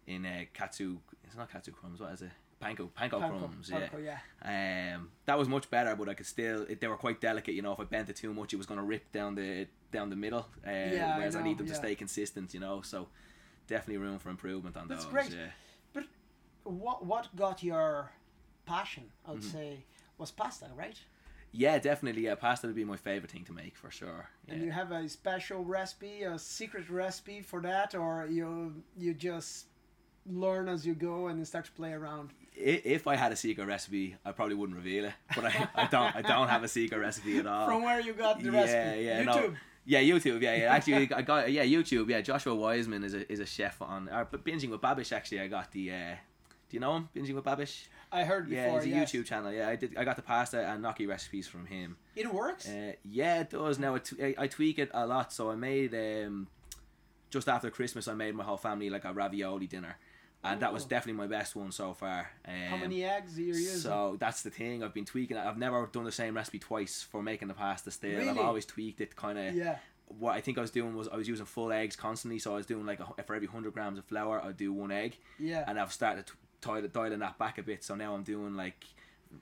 in 0.07 0.25
uh, 0.25 0.45
katsu. 0.53 0.97
It's 1.25 1.35
not 1.35 1.51
katsu 1.51 1.71
crumbs. 1.71 1.99
What 1.99 2.13
is 2.13 2.21
it? 2.21 2.31
Panko, 2.61 2.89
panko, 2.91 3.19
Panko, 3.19 3.39
crumbs. 3.39 3.69
Yeah. 3.69 3.87
panko, 3.87 4.17
yeah. 4.43 4.95
Um, 4.95 5.09
that 5.25 5.37
was 5.37 5.47
much 5.49 5.69
better, 5.69 5.95
but 5.95 6.07
I 6.09 6.13
could 6.13 6.25
still. 6.27 6.63
It, 6.69 6.79
they 6.79 6.87
were 6.87 6.97
quite 6.97 7.19
delicate. 7.19 7.53
You 7.55 7.61
know, 7.61 7.71
if 7.73 7.79
I 7.79 7.83
bent 7.85 8.09
it 8.09 8.15
too 8.15 8.33
much, 8.33 8.53
it 8.53 8.57
was 8.57 8.65
going 8.65 8.79
to 8.79 8.85
rip 8.85 9.11
down 9.11 9.35
the 9.35 9.67
down 9.91 10.09
the 10.09 10.15
middle. 10.15 10.45
Uh, 10.65 10.69
Yeah, 10.71 11.17
whereas 11.17 11.35
I, 11.35 11.39
know, 11.39 11.45
need 11.45 11.57
them 11.57 11.67
yeah. 11.67 11.73
to 11.73 11.79
stay 11.79 11.95
consistent. 11.95 12.53
You 12.53 12.59
know, 12.59 12.81
so 12.81 13.07
definitely 13.67 13.97
room 13.97 14.19
for 14.19 14.29
improvement 14.29 14.77
on 14.77 14.87
That's 14.87 15.03
those. 15.05 15.13
great. 15.13 15.31
Yeah. 15.31 16.03
What 16.63 17.03
what 17.05 17.35
got 17.35 17.63
your 17.63 18.11
passion? 18.65 19.05
I 19.25 19.31
would 19.31 19.41
Mhm. 19.41 19.51
say 19.51 19.85
was 20.17 20.29
pasta, 20.31 20.67
right? 20.75 20.99
Yeah, 21.51 21.79
definitely. 21.79 22.23
Yeah, 22.25 22.35
pasta 22.35 22.67
would 22.67 22.75
be 22.75 22.85
my 22.85 22.95
favorite 22.97 23.31
thing 23.31 23.43
to 23.45 23.51
make 23.53 23.75
for 23.75 23.89
sure. 23.91 24.29
Yeah. 24.45 24.53
And 24.53 24.63
you 24.63 24.71
have 24.71 24.91
a 24.91 25.09
special 25.09 25.65
recipe, 25.65 26.21
a 26.23 26.37
secret 26.39 26.89
recipe 26.89 27.41
for 27.41 27.61
that, 27.61 27.95
or 27.95 28.27
you 28.27 28.83
you 28.95 29.13
just 29.15 29.65
learn 30.25 30.67
as 30.67 30.85
you 30.85 30.93
go 30.93 31.27
and 31.27 31.45
start 31.47 31.65
to 31.65 31.71
play 31.71 31.93
around. 31.93 32.29
If 32.55 33.07
I 33.07 33.15
had 33.15 33.31
a 33.31 33.35
secret 33.35 33.65
recipe, 33.65 34.15
I 34.25 34.31
probably 34.33 34.55
wouldn't 34.55 34.77
reveal 34.77 35.05
it. 35.05 35.13
But 35.35 35.45
I, 35.45 35.67
I 35.75 35.87
don't. 35.87 36.15
I 36.17 36.21
don't 36.21 36.47
have 36.49 36.63
a 36.63 36.67
secret 36.67 36.97
recipe 36.99 37.37
at 37.39 37.47
all. 37.47 37.67
From 37.67 37.83
where 37.83 37.99
you 37.99 38.13
got 38.13 38.41
the 38.41 38.49
Uh, 38.49 38.51
yeah, 38.51 38.61
recipe? 38.61 39.03
yeah, 39.03 39.23
no. 39.23 39.33
YouTube. 39.33 39.55
Yeah, 39.85 40.01
YouTube. 40.01 40.41
Yeah, 40.41 40.55
yeah. 40.55 40.73
Actually, 40.73 41.11
I 41.13 41.21
got 41.23 41.51
yeah 41.51 41.63
YouTube. 41.65 42.09
Yeah, 42.09 42.21
Joshua 42.21 42.53
Weissman 42.53 43.03
is 43.03 43.13
a 43.13 43.31
is 43.31 43.39
a 43.39 43.45
chef 43.45 43.81
on. 43.81 44.09
Or 44.09 44.25
binging 44.25 44.69
with 44.69 44.81
Babish. 44.81 45.11
Actually, 45.11 45.41
I 45.41 45.47
got 45.47 45.71
the. 45.71 45.91
Uh, 45.91 46.15
do 46.69 46.77
you 46.77 46.79
know 46.79 46.95
him? 46.97 47.09
Binging 47.15 47.33
with 47.35 47.45
Babish. 47.45 47.87
I 48.11 48.23
heard 48.25 48.49
before. 48.49 48.63
Yeah, 48.63 48.73
he's 48.83 48.85
a 48.85 48.89
yes. 48.89 49.11
YouTube 49.11 49.25
channel. 49.25 49.51
Yeah, 49.51 49.69
I 49.69 49.75
did. 49.77 49.97
I 49.97 50.03
got 50.03 50.17
the 50.17 50.21
pasta 50.21 50.59
and 50.67 50.81
gnocchi 50.81 51.07
recipes 51.07 51.47
from 51.47 51.65
him. 51.65 51.95
It 52.15 52.31
works. 52.31 52.67
Uh, 52.67 52.93
yeah, 53.03 53.39
it 53.41 53.49
does. 53.49 53.79
Now 53.79 53.95
I 53.95 54.47
tweak 54.47 54.77
it 54.79 54.91
a 54.93 55.07
lot. 55.07 55.31
So 55.33 55.49
I 55.49 55.55
made 55.55 55.95
um, 55.95 56.47
just 57.29 57.47
after 57.47 57.71
Christmas, 57.71 58.07
I 58.07 58.13
made 58.13 58.35
my 58.35 58.43
whole 58.43 58.57
family 58.57 58.89
like 58.89 59.05
a 59.05 59.13
ravioli 59.13 59.67
dinner, 59.67 59.97
and 60.43 60.59
that 60.61 60.73
was 60.73 60.85
definitely 60.85 61.19
my 61.19 61.27
best 61.27 61.55
one 61.55 61.71
so 61.71 61.93
far. 61.93 62.31
Um, 62.47 62.53
How 62.69 62.77
many 62.77 63.03
eggs 63.03 63.37
are 63.37 63.41
you 63.41 63.47
using? 63.47 63.77
so 63.77 64.17
that's 64.19 64.41
the 64.43 64.49
thing. 64.49 64.83
I've 64.83 64.93
been 64.93 65.05
tweaking. 65.05 65.37
I've 65.37 65.57
never 65.57 65.85
done 65.91 66.03
the 66.03 66.11
same 66.11 66.35
recipe 66.35 66.59
twice 66.59 67.01
for 67.03 67.21
making 67.21 67.47
the 67.47 67.53
pasta. 67.53 67.91
Still, 67.91 68.29
I've 68.29 68.37
always 68.37 68.65
tweaked 68.65 69.01
it. 69.01 69.15
Kind 69.15 69.37
of. 69.39 69.55
yeah. 69.55 69.77
What 70.19 70.31
I 70.35 70.41
think 70.41 70.57
I 70.57 70.61
was 70.61 70.71
doing 70.71 70.93
was 70.95 71.07
I 71.07 71.15
was 71.15 71.27
using 71.27 71.45
full 71.45 71.71
eggs 71.71 71.95
constantly. 71.95 72.37
So 72.39 72.51
I 72.53 72.55
was 72.57 72.65
doing 72.65 72.85
like 72.85 72.99
a, 72.99 73.23
for 73.23 73.33
every 73.35 73.47
hundred 73.47 73.73
grams 73.73 73.97
of 73.97 74.03
flour, 74.05 74.43
I'd 74.43 74.57
do 74.57 74.73
one 74.73 74.91
egg, 74.91 75.17
Yeah. 75.39 75.63
and 75.67 75.79
I've 75.79 75.93
started 75.93 76.27
to 76.27 76.33
dial, 76.61 76.81
dialing 76.87 77.19
that 77.19 77.37
back 77.37 77.57
a 77.57 77.63
bit. 77.63 77.83
So 77.83 77.95
now 77.95 78.13
I'm 78.13 78.23
doing 78.23 78.55
like, 78.57 78.83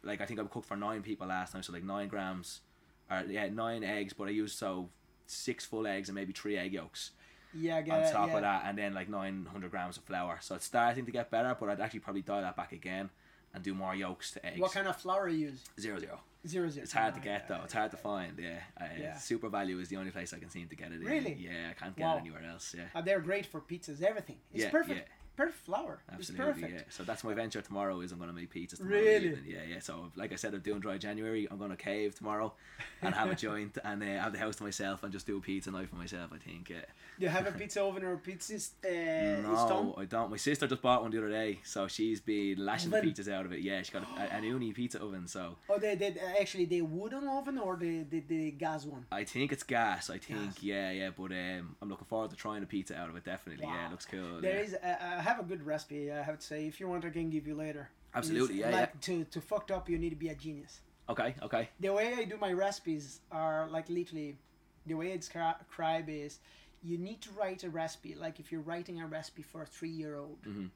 like 0.03 0.21
I 0.21 0.25
think 0.25 0.39
I 0.39 0.43
cooked 0.43 0.67
for 0.67 0.77
nine 0.77 1.01
people 1.01 1.25
last 1.27 1.53
time, 1.53 1.63
so 1.63 1.73
like 1.73 1.83
nine 1.83 2.07
grams, 2.07 2.61
or 3.09 3.23
yeah, 3.27 3.47
nine 3.49 3.83
eggs. 3.83 4.13
But 4.13 4.27
I 4.27 4.31
used 4.31 4.59
so 4.59 4.89
six 5.25 5.65
full 5.65 5.87
eggs 5.87 6.09
and 6.09 6.15
maybe 6.15 6.33
three 6.33 6.57
egg 6.57 6.73
yolks 6.73 7.11
yeah. 7.53 7.81
Get 7.81 7.93
on 7.97 8.03
it, 8.03 8.11
top 8.11 8.29
yeah. 8.29 8.35
of 8.35 8.41
that, 8.41 8.63
and 8.65 8.77
then 8.77 8.93
like 8.93 9.09
nine 9.09 9.47
hundred 9.51 9.71
grams 9.71 9.97
of 9.97 10.03
flour. 10.03 10.37
So 10.41 10.55
it's 10.55 10.65
starting 10.65 11.05
to 11.05 11.11
get 11.11 11.29
better, 11.31 11.55
but 11.59 11.69
I'd 11.69 11.79
actually 11.81 11.99
probably 12.01 12.21
dial 12.21 12.41
that 12.41 12.55
back 12.55 12.71
again 12.71 13.09
and 13.53 13.63
do 13.63 13.73
more 13.73 13.95
yolks 13.95 14.31
to 14.31 14.45
eggs. 14.45 14.59
What 14.59 14.71
kind 14.71 14.87
of 14.87 14.95
flour 14.97 15.27
you 15.27 15.47
use? 15.47 15.63
Zero 15.79 15.99
zero. 15.99 16.19
Zero 16.47 16.69
zero. 16.69 16.83
It's 16.83 16.93
hard 16.93 17.15
to 17.15 17.19
Ah, 17.19 17.23
get 17.23 17.47
though. 17.47 17.61
It's 17.63 17.73
hard 17.73 17.91
to 17.91 17.97
find. 17.97 18.37
Yeah. 18.39 18.59
Uh, 18.79 18.85
Yeah. 18.97 19.13
SuperValu 19.15 19.81
is 19.81 19.89
the 19.89 19.97
only 19.97 20.11
place 20.11 20.33
I 20.33 20.39
can 20.39 20.49
seem 20.49 20.67
to 20.69 20.75
get 20.75 20.91
it. 20.91 21.01
in. 21.01 21.05
Really? 21.07 21.33
Yeah, 21.33 21.71
I 21.71 21.73
can't 21.73 21.95
get 21.95 22.03
Wow. 22.05 22.15
it 22.15 22.19
anywhere 22.21 22.43
else. 22.49 22.73
Yeah. 22.77 22.85
Uh, 22.95 23.01
they're 23.01 23.19
great 23.19 23.45
for 23.45 23.59
pizzas, 23.59 24.01
everything. 24.01 24.37
It's 24.53 24.63
Yeah, 24.63 24.69
perfect. 24.69 24.99
yeah. 25.09 25.15
Perfect 25.39 25.65
flour. 25.65 25.99
Absolutely, 26.11 26.45
it's 26.45 26.53
perfect. 26.59 26.73
yeah. 26.73 26.83
So 26.89 27.03
that's 27.03 27.23
my 27.23 27.33
venture 27.33 27.61
tomorrow. 27.61 28.01
Is 28.01 28.11
I'm 28.11 28.19
gonna 28.19 28.33
make 28.33 28.53
pizzas 28.53 28.77
tomorrow 28.77 28.99
Really? 29.01 29.27
evening. 29.27 29.43
Yeah, 29.47 29.63
yeah. 29.73 29.79
So 29.79 30.11
like 30.21 30.31
I 30.33 30.35
said, 30.35 30.53
I'm 30.53 30.59
doing 30.59 30.81
dry 30.81 30.97
January. 30.97 31.47
I'm 31.49 31.57
gonna 31.57 31.77
cave 31.77 32.13
tomorrow, 32.15 32.53
and 33.01 33.15
have 33.15 33.29
a 33.31 33.35
joint, 33.47 33.77
and 33.83 34.03
uh, 34.03 34.05
have 34.05 34.33
the 34.33 34.39
house 34.39 34.57
to 34.57 34.63
myself, 34.63 35.03
and 35.03 35.11
just 35.13 35.25
do 35.25 35.37
a 35.37 35.41
pizza 35.41 35.71
night 35.71 35.89
for 35.89 35.95
myself. 35.95 36.31
I 36.33 36.37
think. 36.37 36.69
Yeah. 36.69 36.81
Do 37.17 37.25
you 37.25 37.29
have 37.29 37.47
a 37.47 37.51
pizza 37.59 37.81
oven 37.83 38.03
or 38.03 38.17
pizza 38.17 38.55
uh, 38.55 39.41
no? 39.41 39.95
I 39.97 40.05
don't. 40.05 40.29
My 40.31 40.37
sister 40.37 40.67
just 40.67 40.81
bought 40.81 41.01
one 41.01 41.11
the 41.11 41.17
other 41.19 41.29
day, 41.29 41.59
so 41.63 41.87
she's 41.87 42.19
been 42.19 42.65
lashing 42.65 42.91
the 42.91 42.97
pizzas 43.01 43.31
out 43.31 43.45
of 43.45 43.53
it. 43.53 43.61
Yeah, 43.61 43.81
she 43.81 43.91
got 43.91 44.03
a, 44.17 44.33
an 44.33 44.43
Ooni 44.43 44.73
pizza 44.73 45.01
oven. 45.01 45.27
So 45.27 45.55
Oh, 45.69 45.77
they 45.79 45.95
did 45.95 46.19
actually 46.39 46.65
the 46.65 46.81
wooden 46.81 47.27
oven 47.27 47.57
or 47.57 47.77
the, 47.77 48.03
the, 48.03 48.19
the 48.27 48.51
gas 48.51 48.85
one? 48.85 49.05
I 49.11 49.23
think 49.23 49.51
it's 49.51 49.63
gas. 49.63 50.09
I 50.09 50.17
think 50.17 50.55
Gas. 50.55 50.63
yeah, 50.63 50.91
yeah. 50.91 51.09
But 51.15 51.31
um, 51.31 51.75
I'm 51.81 51.89
looking 51.89 52.05
forward 52.07 52.29
to 52.31 52.35
trying 52.35 52.63
a 52.63 52.65
pizza 52.65 52.97
out 52.97 53.09
of 53.09 53.15
it. 53.15 53.23
Definitely. 53.25 53.65
Yeah, 53.65 53.87
it 53.87 53.91
looks 53.91 54.05
cool. 54.05 54.41
There 54.41 54.55
yeah. 54.55 54.61
is. 54.61 54.73
Uh, 54.75 54.95
I 55.01 55.21
have 55.29 55.39
a 55.39 55.43
good 55.43 55.65
recipe. 55.65 56.11
I 56.11 56.21
have 56.21 56.39
to 56.39 56.45
say, 56.45 56.67
if 56.67 56.79
you 56.79 56.87
want, 56.87 57.05
I 57.05 57.09
can 57.09 57.29
give 57.29 57.47
you 57.47 57.55
later. 57.55 57.89
Absolutely, 58.13 58.61
It's 58.61 58.71
yeah, 58.71 58.79
like 58.79 58.99
To 59.01 59.23
to 59.25 59.41
fucked 59.41 59.71
up, 59.71 59.89
you 59.89 59.97
need 59.97 60.09
to 60.09 60.15
be 60.15 60.29
a 60.29 60.35
genius. 60.35 60.81
Okay, 61.07 61.35
okay. 61.41 61.69
The 61.79 61.89
way 61.93 62.13
I 62.15 62.25
do 62.25 62.37
my 62.37 62.53
recipes 62.53 63.21
are 63.31 63.67
like 63.69 63.87
literally, 63.89 64.37
the 64.85 64.95
way 64.95 65.13
I 65.13 65.17
describe 65.17 66.09
is, 66.09 66.39
you 66.83 66.97
need 66.97 67.21
to 67.21 67.31
write 67.31 67.63
a 67.63 67.69
recipe. 67.69 68.15
Like 68.15 68.39
if 68.39 68.51
you're 68.51 68.61
writing 68.71 69.01
a 69.01 69.07
recipe 69.07 69.43
for 69.43 69.61
a 69.61 69.65
three-year-old. 69.65 70.41
Mhm. 70.43 70.69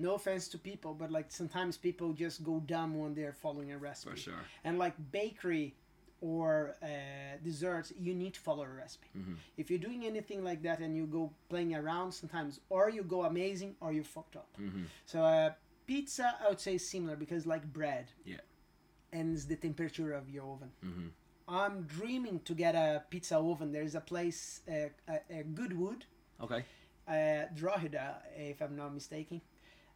No 0.00 0.14
offense 0.14 0.46
to 0.48 0.58
people, 0.58 0.94
but 0.94 1.10
like 1.10 1.26
sometimes 1.40 1.76
people 1.76 2.12
just 2.12 2.44
go 2.44 2.60
dumb 2.60 2.98
when 3.00 3.14
they're 3.14 3.32
following 3.32 3.72
a 3.72 3.78
recipe. 3.78 4.10
For 4.12 4.16
sure. 4.16 4.42
And 4.64 4.78
like 4.78 4.94
bakery 5.10 5.74
or 6.20 6.74
uh, 6.82 6.86
desserts, 7.44 7.92
you 7.98 8.14
need 8.14 8.34
to 8.34 8.40
follow 8.40 8.64
a 8.64 8.68
recipe. 8.68 9.08
Mhm. 9.16 9.36
If 9.56 9.70
you're 9.70 9.78
doing 9.88 10.04
anything 10.04 10.42
like 10.44 10.62
that 10.62 10.78
and 10.80 10.96
you 10.96 11.06
go 11.06 11.32
playing 11.48 11.74
around, 11.74 12.12
sometimes 12.12 12.60
or 12.68 12.90
you 12.90 13.02
go 13.04 13.24
amazing 13.24 13.76
or 13.80 13.92
you 13.92 14.02
fucked 14.04 14.36
up. 14.36 14.48
hmm 14.56 14.84
So 15.06 15.22
uh, 15.22 15.52
pizza, 15.86 16.34
I 16.44 16.48
would 16.48 16.60
say 16.60 16.74
is 16.74 16.88
similar 16.88 17.16
because 17.16 17.46
like 17.46 17.64
bread. 17.72 18.06
Yeah. 18.24 18.40
And 19.12 19.34
it's 19.34 19.44
the 19.46 19.56
temperature 19.56 20.12
of 20.12 20.28
your 20.28 20.44
oven. 20.54 20.70
hmm 20.82 21.08
I'm 21.50 21.82
dreaming 21.84 22.40
to 22.40 22.52
get 22.54 22.74
a 22.74 23.04
pizza 23.08 23.38
oven. 23.38 23.72
There's 23.72 23.94
a 23.94 24.00
place, 24.02 24.60
uh, 24.68 24.90
a, 25.08 25.38
a 25.40 25.42
Goodwood, 25.44 26.04
Okay. 26.42 26.62
uh, 27.08 27.46
Drogheda, 27.54 28.22
if 28.36 28.60
I'm 28.60 28.76
not 28.76 28.92
mistaken. 28.92 29.40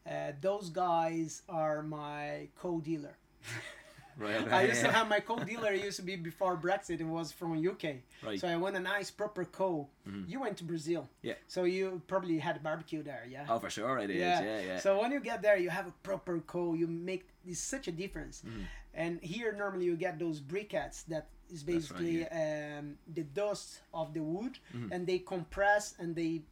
Uh, 0.06 0.32
those 0.40 0.70
guys 0.70 1.42
are 1.48 1.82
my 1.82 2.48
co-dealer. 2.56 3.16
Right, 4.16 4.34
okay, 4.42 4.50
I 4.50 4.62
used 4.64 4.80
to 4.82 4.90
have 4.98 5.08
my 5.08 5.20
co-dealer 5.20 5.72
used 5.72 5.96
to 5.96 6.02
be 6.02 6.16
before 6.16 6.56
Brexit. 6.56 7.00
It 7.00 7.06
was 7.06 7.32
from 7.32 7.66
UK. 7.66 7.84
Right. 8.22 8.40
So 8.40 8.48
I 8.48 8.56
want 8.56 8.76
a 8.76 8.80
nice 8.80 9.10
proper 9.10 9.44
co. 9.44 9.88
You 10.26 10.40
went 10.40 10.56
to 10.58 10.64
Brazil. 10.64 11.08
Yeah. 11.22 11.34
So 11.48 11.64
you 11.64 12.02
probably 12.06 12.38
had 12.38 12.62
barbecue 12.62 13.02
there, 13.02 13.24
yeah. 13.28 13.46
Oh, 13.48 13.58
for 13.58 13.70
sure 13.70 13.98
I 13.98 14.06
did. 14.06 14.16
Yeah, 14.16 14.60
yeah. 14.60 14.78
So 14.78 15.00
when 15.00 15.12
you 15.12 15.20
get 15.20 15.42
there, 15.42 15.56
you 15.56 15.70
have 15.70 15.86
a 15.86 15.94
proper 16.02 16.40
co. 16.40 16.74
You 16.74 16.86
make 16.86 17.28
it's 17.46 17.60
such 17.60 17.88
a 17.88 17.92
difference. 17.92 18.42
Mm-hmm. 18.46 18.62
And 18.94 19.20
here 19.22 19.52
normally 19.52 19.86
you 19.86 19.96
get 19.96 20.18
those 20.18 20.40
briquettes 20.40 21.04
that 21.06 21.28
is 21.50 21.62
That's 21.64 21.90
right, 21.90 22.00
basically 22.00 22.28
um, 22.28 22.96
the 23.14 23.22
dust 23.22 23.80
of 23.94 24.12
the 24.14 24.20
wood, 24.22 24.58
Mm-hmm. 24.76 24.92
and 24.92 25.06
they 25.06 25.18
compress 25.20 25.94
and 25.98 26.14
they 26.14 26.42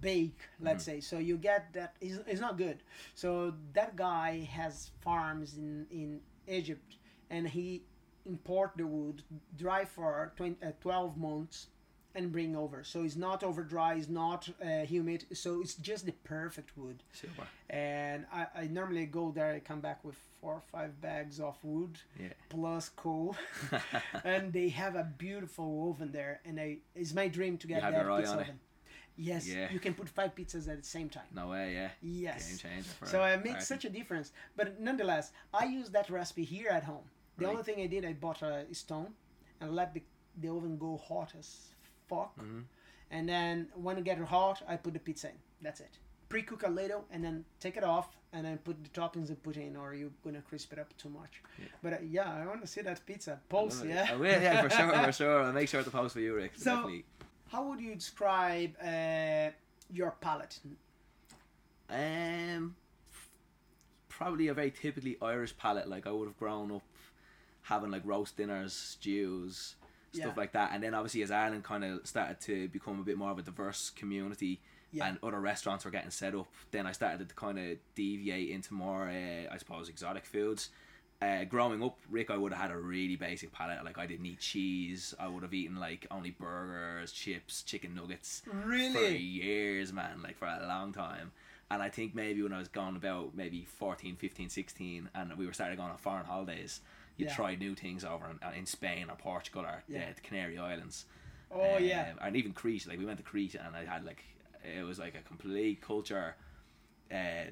bake. 0.00 0.40
Let's 0.60 0.84
Mm-hmm. 0.84 0.92
say 0.96 1.00
so 1.00 1.18
you 1.18 1.36
get 1.36 1.72
that. 1.74 1.96
It's, 2.00 2.18
it's 2.26 2.40
not 2.40 2.56
good. 2.56 2.78
So 3.14 3.54
that 3.74 3.96
guy 3.96 4.48
has 4.52 4.90
farms 5.00 5.56
in 5.56 5.86
in 5.90 6.20
Egypt, 6.48 6.96
and 7.30 7.48
he 7.48 7.82
import 8.26 8.72
the 8.76 8.86
wood 8.86 9.22
dry 9.56 9.84
for 9.84 10.32
20, 10.36 10.56
uh, 10.64 10.70
12 10.80 11.16
months 11.16 11.66
and 12.14 12.30
bring 12.30 12.54
over 12.54 12.84
so 12.84 13.02
it's 13.02 13.16
not 13.16 13.42
over 13.42 13.64
dry 13.64 13.94
it's 13.94 14.08
not 14.08 14.48
uh, 14.62 14.84
humid 14.84 15.24
so 15.32 15.60
it's 15.62 15.74
just 15.74 16.04
the 16.06 16.12
perfect 16.24 16.76
wood 16.76 17.02
Super. 17.10 17.44
and 17.70 18.26
I, 18.32 18.46
I 18.54 18.66
normally 18.66 19.06
go 19.06 19.32
there 19.32 19.50
i 19.54 19.58
come 19.60 19.80
back 19.80 20.04
with 20.04 20.14
four 20.40 20.52
or 20.54 20.60
five 20.60 21.00
bags 21.00 21.40
of 21.40 21.56
wood 21.64 21.98
Yeah. 22.20 22.28
plus 22.50 22.90
coal 22.90 23.34
and 24.24 24.52
they 24.52 24.68
have 24.68 24.94
a 24.94 25.04
beautiful 25.16 25.88
oven 25.90 26.12
there 26.12 26.40
and 26.44 26.60
I, 26.60 26.78
it's 26.94 27.14
my 27.14 27.28
dream 27.28 27.56
to 27.58 27.66
get 27.66 27.80
that 27.80 28.06
pizza 28.18 28.32
on 28.34 28.40
it? 28.40 28.46
Yes 29.16 29.46
Yeah. 29.48 29.70
you 29.70 29.78
can 29.80 29.94
put 29.94 30.08
five 30.08 30.34
pizzas 30.34 30.68
at 30.68 30.78
the 30.82 30.88
same 30.88 31.08
time 31.08 31.26
No 31.34 31.48
way, 31.48 31.74
yeah. 31.74 31.90
yes 32.00 32.48
Game 32.48 32.58
changer. 32.58 32.88
For 32.98 33.06
so 33.06 33.24
it 33.24 33.44
makes 33.44 33.66
such 33.68 33.84
a 33.84 33.90
difference. 33.90 34.32
But 34.56 34.80
nonetheless, 34.80 35.32
I 35.52 35.64
use 35.66 35.90
that 35.90 36.08
recipe 36.10 36.44
here 36.44 36.68
at 36.70 36.84
home. 36.84 37.04
The 37.38 37.44
Right. 37.46 37.50
only 37.52 37.62
thing 37.64 37.80
I 37.80 37.86
did, 37.86 38.04
I 38.04 38.12
bought 38.14 38.42
a 38.42 38.66
stone 38.74 39.14
and 39.60 39.74
let 39.74 39.92
the, 39.94 40.02
the 40.40 40.48
oven 40.48 40.76
go 40.78 40.96
hot 40.96 41.34
as 41.38 41.48
fuck. 42.08 42.34
Mhm. 42.40 42.64
And 43.10 43.28
then 43.28 43.68
when 43.74 43.98
it 43.98 44.04
gets 44.04 44.22
hot, 44.22 44.62
I 44.66 44.76
put 44.76 44.92
the 44.94 44.98
pizza 45.00 45.28
in. 45.28 45.38
That's 45.60 45.80
it. 45.80 45.98
Pre-cook 46.28 46.62
a 46.62 46.70
little 46.70 47.04
and 47.10 47.22
then 47.22 47.44
take 47.60 47.76
it 47.76 47.84
off 47.84 48.16
and 48.32 48.46
then 48.46 48.56
put 48.58 48.82
the 48.82 48.88
toppings 48.98 49.28
and 49.28 49.42
put 49.42 49.56
in, 49.58 49.76
or 49.76 49.92
you're 49.94 50.10
gonna 50.24 50.40
crisp 50.40 50.72
it 50.72 50.78
up 50.78 50.96
too 50.96 51.10
much. 51.10 51.42
Yeah. 51.58 51.66
But 51.82 51.92
uh, 51.92 51.96
yeah, 52.02 52.32
I 52.34 52.46
want 52.46 52.62
to 52.62 52.66
see 52.66 52.80
that 52.80 53.04
pizza. 53.04 53.40
Love 53.52 53.84
it. 53.84 53.88
Yeah. 53.90 54.06
I 54.10 54.16
will, 54.16 54.40
yeah, 54.42 54.62
for 54.62 54.70
sure, 54.70 55.04
for 55.04 55.12
sure. 55.20 55.42
I'll 55.44 55.52
make 55.52 55.68
sure 55.68 55.82
to 55.82 55.90
post 55.90 56.14
for 56.14 56.20
you, 56.20 56.34
Rick. 56.34 56.52
So- 56.56 56.64
definitely. 56.76 57.04
How 57.52 57.62
would 57.68 57.82
you 57.82 57.94
describe 57.94 58.72
uh, 58.82 59.50
your 59.92 60.12
palate? 60.22 60.58
Um, 61.90 62.74
probably 64.08 64.48
a 64.48 64.54
very 64.54 64.70
typically 64.70 65.18
Irish 65.20 65.54
palate. 65.58 65.86
Like 65.86 66.06
I 66.06 66.12
would 66.12 66.28
have 66.28 66.38
grown 66.38 66.72
up 66.72 66.82
having 67.60 67.90
like 67.90 68.00
roast 68.06 68.38
dinners, 68.38 68.72
stews, 68.72 69.74
stuff 70.12 70.28
Yeah. 70.28 70.32
like 70.34 70.52
that. 70.52 70.70
And 70.72 70.82
then 70.82 70.94
obviously 70.94 71.20
as 71.20 71.30
Ireland 71.30 71.62
kind 71.62 71.84
of 71.84 72.06
started 72.06 72.40
to 72.40 72.68
become 72.68 72.98
a 73.00 73.02
bit 73.02 73.18
more 73.18 73.30
of 73.30 73.38
a 73.38 73.42
diverse 73.42 73.90
community. 73.90 74.62
Yeah. 74.90 75.08
And 75.08 75.18
other 75.22 75.38
restaurants 75.38 75.84
were 75.84 75.90
getting 75.90 76.10
set 76.10 76.34
up. 76.34 76.48
Then 76.70 76.86
I 76.86 76.92
started 76.92 77.28
to 77.28 77.34
kind 77.34 77.58
of 77.58 77.76
deviate 77.94 78.48
into 78.48 78.72
more, 78.72 79.08
uh, 79.10 79.52
I 79.52 79.58
suppose, 79.58 79.90
exotic 79.90 80.24
foods. 80.24 80.70
Uh, 81.22 81.44
growing 81.44 81.84
up, 81.84 81.98
Rick, 82.10 82.32
I 82.32 82.36
would 82.36 82.52
have 82.52 82.60
had 82.62 82.70
a 82.72 82.76
really 82.76 83.14
basic 83.14 83.52
palate. 83.52 83.84
Like 83.84 83.96
I 83.96 84.06
didn't 84.06 84.26
eat 84.26 84.40
cheese. 84.40 85.14
I 85.20 85.28
would 85.28 85.44
have 85.44 85.54
eaten 85.54 85.76
like 85.78 86.04
only 86.10 86.30
burgers, 86.30 87.12
chips, 87.12 87.62
chicken 87.62 87.94
nuggets 87.94 88.42
for 88.92 89.08
years, 89.08 89.92
man, 89.92 90.20
like 90.20 90.36
for 90.36 90.46
a 90.46 90.66
long 90.66 90.92
time. 90.92 91.30
And 91.70 91.80
I 91.80 91.90
think 91.90 92.12
maybe 92.14 92.42
when 92.42 92.52
I 92.52 92.58
was 92.58 92.66
gone 92.66 92.96
about 92.96 93.36
maybe 93.36 93.64
14, 93.64 94.16
15, 94.16 94.48
16, 94.48 95.10
and 95.14 95.38
we 95.38 95.46
were 95.46 95.52
starting 95.52 95.76
going 95.76 95.90
on 95.90 95.96
foreign 95.96 96.26
holidays, 96.26 96.80
you 97.16 97.26
Yeah. 97.26 97.34
try 97.34 97.54
new 97.54 97.76
things 97.76 98.04
over 98.04 98.26
in, 98.28 98.58
in 98.58 98.66
Spain 98.66 99.06
or 99.08 99.14
Portugal 99.16 99.62
or 99.62 99.84
Yeah. 99.86 100.00
uh, 100.10 100.14
the 100.16 100.20
Canary 100.22 100.58
Islands. 100.58 101.04
Oh 101.52 101.76
Um, 101.76 101.84
yeah. 101.84 102.14
And 102.20 102.34
even 102.34 102.52
Crete, 102.52 102.88
like 102.88 102.98
we 102.98 103.04
went 103.04 103.18
to 103.18 103.24
Crete 103.24 103.54
and 103.54 103.76
I 103.76 103.84
had 103.84 104.04
like, 104.04 104.24
it 104.64 104.84
was 104.84 104.98
like 104.98 105.14
a 105.14 105.22
complete 105.22 105.80
culture 105.82 106.34
uh, 107.12 107.50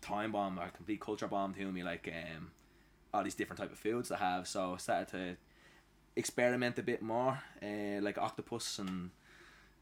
time 0.00 0.32
bomb 0.32 0.58
or 0.58 0.70
complete 0.70 1.00
culture 1.00 1.28
bomb 1.28 1.52
to 1.54 1.70
me, 1.70 1.82
like 1.84 2.08
um, 2.08 2.52
all 3.12 3.22
these 3.22 3.34
different 3.34 3.58
type 3.60 3.72
of 3.72 3.78
foods 3.78 4.08
to 4.08 4.16
have. 4.16 4.48
So 4.48 4.74
I 4.74 4.76
started 4.78 5.08
to 5.08 5.36
experiment 6.16 6.78
a 6.78 6.82
bit 6.82 7.02
more, 7.02 7.38
uh, 7.62 8.00
like 8.00 8.18
octopus 8.18 8.78
and 8.78 9.10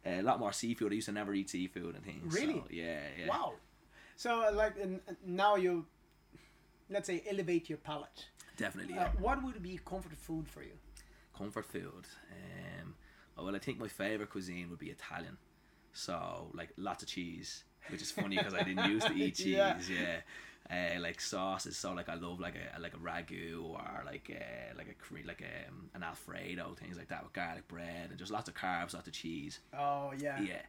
uh, 0.07 0.21
a 0.21 0.23
lot 0.23 0.39
more 0.41 0.53
seafood. 0.53 0.93
I 0.93 0.97
used 0.97 1.07
to 1.07 1.13
never 1.13 1.35
eat 1.35 1.51
seafood 1.51 1.95
and 1.95 2.05
things. 2.05 2.35
Really? 2.35 2.55
So, 2.55 2.67
yeah, 2.71 3.01
yeah. 3.19 3.29
Wow. 3.29 3.55
So 4.17 4.47
uh, 4.49 4.53
like 4.53 4.75
now 5.25 5.57
you, 5.57 5.87
let's 6.89 7.07
say, 7.07 7.23
elevate 7.29 7.69
your 7.69 7.79
palate. 7.79 8.27
Definitely. 8.57 8.95
Uh, 8.95 9.03
Yeah. 9.05 9.11
what 9.19 9.43
would 9.43 9.63
be 9.63 9.81
comfort 9.85 10.17
food 10.17 10.49
for 10.49 10.63
you? 10.63 10.73
Comfort 11.37 11.65
food. 11.65 12.07
Um, 12.33 12.95
oh, 13.39 13.45
well, 13.45 13.55
I 13.57 13.59
think 13.59 13.79
my 13.79 13.89
favorite 13.89 14.31
cuisine 14.31 14.69
would 14.71 14.79
be 14.79 14.91
Italian. 14.91 15.39
So 15.93 16.51
like 16.55 16.71
lots 16.77 17.03
of 17.03 17.09
cheese, 17.09 17.65
which 17.89 18.03
is 18.03 18.11
funny 18.11 18.37
because 18.37 18.55
I 18.55 18.63
didn't 18.63 18.91
used 18.91 19.07
to 19.07 19.15
eat 19.15 19.35
cheese. 19.37 19.47
Yeah. 19.55 19.79
Yeah. 19.89 20.17
Uh, 20.71 21.01
like 21.01 21.21
sauces, 21.21 21.77
so 21.77 21.93
like 21.93 22.09
I 22.09 22.15
love 22.15 22.39
like 22.39 22.55
a 22.55 22.79
like 22.81 22.95
a 22.95 22.99
ragu 22.99 23.65
or 23.71 24.03
like 24.07 24.31
uh, 24.31 24.77
like 24.79 24.87
a 24.89 24.95
cre- 24.95 25.27
like 25.27 25.43
um, 25.43 25.91
an 25.95 26.05
alfredo 26.05 26.77
things 26.79 26.97
like 26.97 27.09
that 27.09 27.25
with 27.25 27.33
garlic 27.33 27.67
bread 27.67 28.11
and 28.11 28.17
just 28.17 28.31
lots 28.31 28.49
of 28.49 28.55
carbs, 28.55 28.95
lots 28.95 29.09
of 29.09 29.13
cheese. 29.13 29.59
Oh 29.77 30.13
yeah. 30.17 30.41
Yeah, 30.41 30.63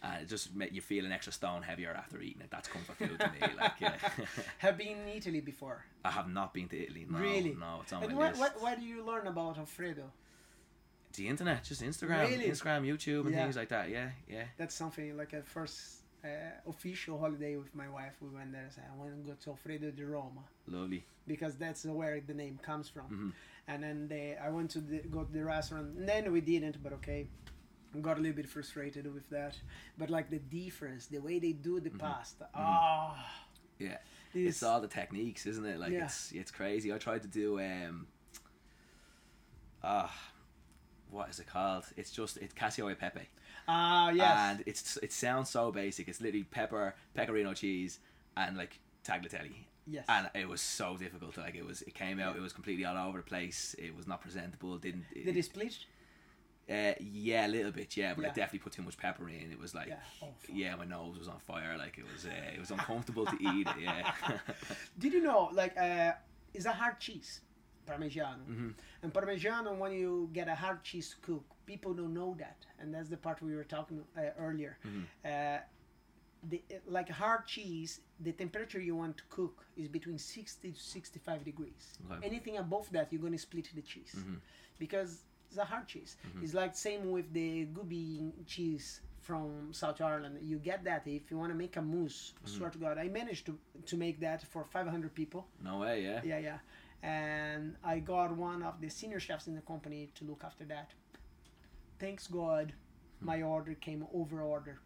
and 0.00 0.22
it 0.22 0.28
just 0.28 0.54
make 0.54 0.72
you 0.72 0.80
feel 0.80 1.04
an 1.04 1.10
extra 1.10 1.32
stone 1.32 1.62
heavier 1.62 1.92
after 1.92 2.20
eating 2.20 2.40
it. 2.42 2.50
That's 2.52 2.68
comfort 2.68 2.98
food 2.98 3.18
to 3.18 3.26
me. 3.32 3.52
Like 3.60 3.72
yeah, 3.80 3.94
Have 4.58 4.78
been 4.78 4.96
in 4.96 5.08
Italy 5.08 5.40
before. 5.40 5.84
I 6.04 6.12
have 6.12 6.28
not 6.28 6.54
been 6.54 6.68
to 6.68 6.80
Italy. 6.80 7.04
No, 7.10 7.18
Really? 7.18 7.56
no, 7.58 7.80
it's 7.82 7.92
on 7.92 8.04
And 8.04 8.12
my 8.12 8.18
where, 8.18 8.32
list. 8.34 8.62
where 8.62 8.76
do 8.76 8.82
you 8.84 9.04
learn 9.04 9.26
about 9.26 9.58
Alfredo? 9.58 10.04
The 11.14 11.26
internet, 11.26 11.64
just 11.64 11.82
Instagram, 11.82 12.28
Really? 12.28 12.44
Instagram, 12.48 12.86
YouTube, 12.86 13.22
and 13.26 13.30
Yeah. 13.34 13.42
things 13.42 13.56
like 13.56 13.70
that. 13.70 13.88
Yeah, 13.90 14.10
yeah. 14.28 14.44
That's 14.56 14.74
something 14.76 15.16
like 15.16 15.32
a 15.32 15.42
first 15.42 15.97
uh, 16.24 16.28
official 16.68 17.18
holiday 17.18 17.56
with 17.56 17.74
my 17.74 17.88
wife. 17.88 18.14
We 18.20 18.28
went 18.28 18.52
there 18.52 18.62
and 18.64 18.72
said, 18.72 18.84
I 18.92 18.96
want 18.98 19.10
to 19.12 19.30
go 19.30 19.36
to 19.44 19.50
Alfredo 19.50 19.90
di 19.92 20.04
Roma 20.04 20.42
Lovely. 20.66 21.04
because 21.26 21.56
that's 21.56 21.84
where 21.84 22.20
the 22.20 22.34
name 22.34 22.58
comes 22.62 22.88
from. 22.88 23.04
Mhm. 23.10 23.32
And 23.68 23.82
then 23.82 24.08
they, 24.08 24.36
I 24.42 24.48
went 24.50 24.70
to 24.72 24.80
the, 24.80 24.98
go 25.00 25.24
to 25.24 25.32
the 25.32 25.44
restaurant. 25.44 25.96
And 25.98 26.08
then 26.08 26.32
we 26.32 26.40
didn't, 26.40 26.82
but 26.82 26.92
okay. 26.94 27.28
Got 28.02 28.18
a 28.18 28.20
little 28.20 28.36
bit 28.36 28.48
frustrated 28.48 29.12
with 29.14 29.28
that, 29.30 29.56
but 29.96 30.10
like 30.10 30.28
the 30.28 30.38
difference, 30.38 31.06
the 31.06 31.20
way 31.20 31.38
they 31.38 31.52
do 31.52 31.80
the 31.80 31.88
pasta, 31.90 32.46
ah, 32.54 33.16
Yeah. 33.78 33.96
it's, 34.34 34.56
It's 34.56 34.62
all 34.62 34.80
the 34.82 34.88
techniques, 34.88 35.46
isn't 35.46 35.64
it? 35.64 35.78
Like 35.80 35.92
Yeah. 35.92 36.04
it's 36.04 36.30
it's 36.32 36.50
crazy. 36.50 36.92
I 36.92 36.98
tried 36.98 37.22
to 37.22 37.28
do 37.28 37.58
um 37.58 38.06
ah 39.82 40.12
what 41.10 41.30
is 41.30 41.38
it 41.40 41.46
called? 41.46 41.84
It's 41.96 42.10
just 42.10 42.36
it's 42.36 42.52
Cacio 42.52 42.90
e 42.92 42.94
pepe. 42.94 43.28
Ah 43.68 44.10
yes, 44.10 44.38
And 44.38 44.62
it's 44.66 44.96
it 44.98 45.12
sounds 45.12 45.50
so 45.50 45.70
basic. 45.70 46.08
It's 46.08 46.20
literally 46.20 46.44
pepper, 46.44 46.94
pecorino 47.14 47.54
cheese 47.54 48.00
and 48.36 48.56
like 48.56 48.80
tagliatelle. 49.04 49.50
yes, 49.86 50.04
And 50.08 50.30
it 50.34 50.48
was 50.48 50.60
so 50.60 50.96
difficult. 50.96 51.36
Like 51.36 51.54
it 51.54 51.64
was 51.66 51.82
it 51.82 51.94
came 51.94 52.18
out, 52.20 52.36
it 52.36 52.40
was 52.42 52.52
completely 52.52 52.84
all 52.84 52.96
over 53.08 53.18
the 53.18 53.24
place. 53.24 53.74
It 53.78 53.94
was 53.96 54.06
not 54.06 54.20
presentable, 54.22 54.76
didn't 54.78 55.04
it, 55.14 55.24
did 55.26 55.36
it 55.36 55.44
split? 55.44 55.76
uh, 56.70 56.92
yeah, 57.00 57.46
a 57.46 57.48
little 57.48 57.70
bit, 57.72 57.96
yeah, 57.96 58.12
but 58.14 58.22
Yeah. 58.22 58.28
I 58.30 58.32
definitely 58.34 58.58
put 58.58 58.72
too 58.72 58.82
much 58.82 58.98
pepper 58.98 59.26
in. 59.28 59.50
It 59.50 59.58
was 59.58 59.74
like, 59.74 59.88
Yeah. 59.88 59.96
Oh, 60.22 60.34
yeah, 60.52 60.76
my 60.76 60.84
nose 60.84 61.18
was 61.18 61.28
on 61.28 61.38
fire. 61.38 61.76
Like 61.78 61.96
it 61.98 62.04
was, 62.12 62.26
uh, 62.26 62.54
it 62.54 62.60
was 62.60 62.70
uncomfortable 62.70 63.24
to 63.26 63.36
eat. 63.40 63.66
Yeah, 63.80 64.12
Did 64.98 65.12
you 65.14 65.22
know, 65.22 65.48
like, 65.52 65.74
uh, 65.78 66.12
it's 66.52 66.66
a 66.66 66.72
hard 66.72 66.98
cheese, 67.00 67.40
Parmigiano. 67.86 68.44
Mhm. 68.48 68.74
And 69.02 69.12
Parmigiano, 69.12 69.76
when 69.78 69.92
you 69.92 70.28
get 70.32 70.46
a 70.48 70.54
hard 70.54 70.82
cheese 70.84 71.08
to 71.10 71.16
cook, 71.26 71.44
people 71.72 71.92
don't 72.00 72.14
know 72.20 72.30
that, 72.44 72.60
and 72.80 72.86
that's 72.94 73.10
the 73.14 73.20
part 73.26 73.36
we 73.48 73.54
were 73.58 73.68
talking 73.76 73.98
uh, 74.16 74.20
earlier. 74.46 74.72
Mhm. 74.86 75.04
Uh, 75.32 75.60
the, 76.50 76.60
like 76.96 77.08
hard 77.22 77.42
cheese, 77.54 77.92
the 78.26 78.32
temperature 78.42 78.80
you 78.88 78.94
want 79.02 79.14
to 79.22 79.24
cook 79.38 79.56
is 79.82 79.86
between 79.98 80.18
60 80.18 80.70
to 80.72 80.80
65 80.80 81.44
degrees. 81.50 81.84
Okay. 82.10 82.26
Anything 82.30 82.56
above 82.66 82.86
that, 82.96 83.06
you're 83.12 83.20
going 83.26 83.38
to 83.40 83.44
split 83.48 83.68
the 83.78 83.82
cheese 83.92 84.14
Mhm. 84.18 84.38
because 84.84 85.10
it's 85.48 85.58
a 85.66 85.68
hard 85.72 85.86
cheese. 85.92 86.12
Mm-hmm. 86.16 86.44
It's 86.44 86.54
like 86.62 86.72
same 86.76 87.02
with 87.16 87.28
the 87.38 87.50
Gubbeen 87.76 88.24
cheese 88.54 88.86
from 89.28 89.72
South 89.82 90.00
Ireland. 90.10 90.34
You 90.52 90.58
get 90.70 90.80
that 90.90 91.02
if 91.18 91.24
you 91.30 91.36
want 91.42 91.50
to 91.54 91.58
make 91.64 91.74
a 91.82 91.82
mousse. 91.94 92.20
Mm-hmm. 92.28 92.56
Swear 92.56 92.70
to 92.74 92.78
God, 92.84 92.94
I 93.04 93.08
managed 93.20 93.44
to 93.48 93.54
to 93.90 93.94
make 94.04 94.16
that 94.26 94.40
for 94.52 94.62
500 94.64 95.12
people. 95.20 95.40
no 95.70 95.74
way. 95.84 95.94
Yeah, 96.08 96.20
Yeah, 96.32 96.40
yeah. 96.48 96.58
And 97.02 97.64
I 97.94 97.94
got 98.14 98.28
one 98.48 98.60
of 98.70 98.74
the 98.82 98.88
senior 99.00 99.20
chefs 99.26 99.46
in 99.50 99.54
the 99.60 99.64
company 99.72 100.00
to 100.16 100.24
look 100.30 100.42
after 100.50 100.64
that. 100.74 100.88
Thanks 101.98 102.26
God, 102.26 102.72
my 103.20 103.42
order 103.42 103.74
came 103.74 104.06
over 104.14 104.42
order. 104.42 104.80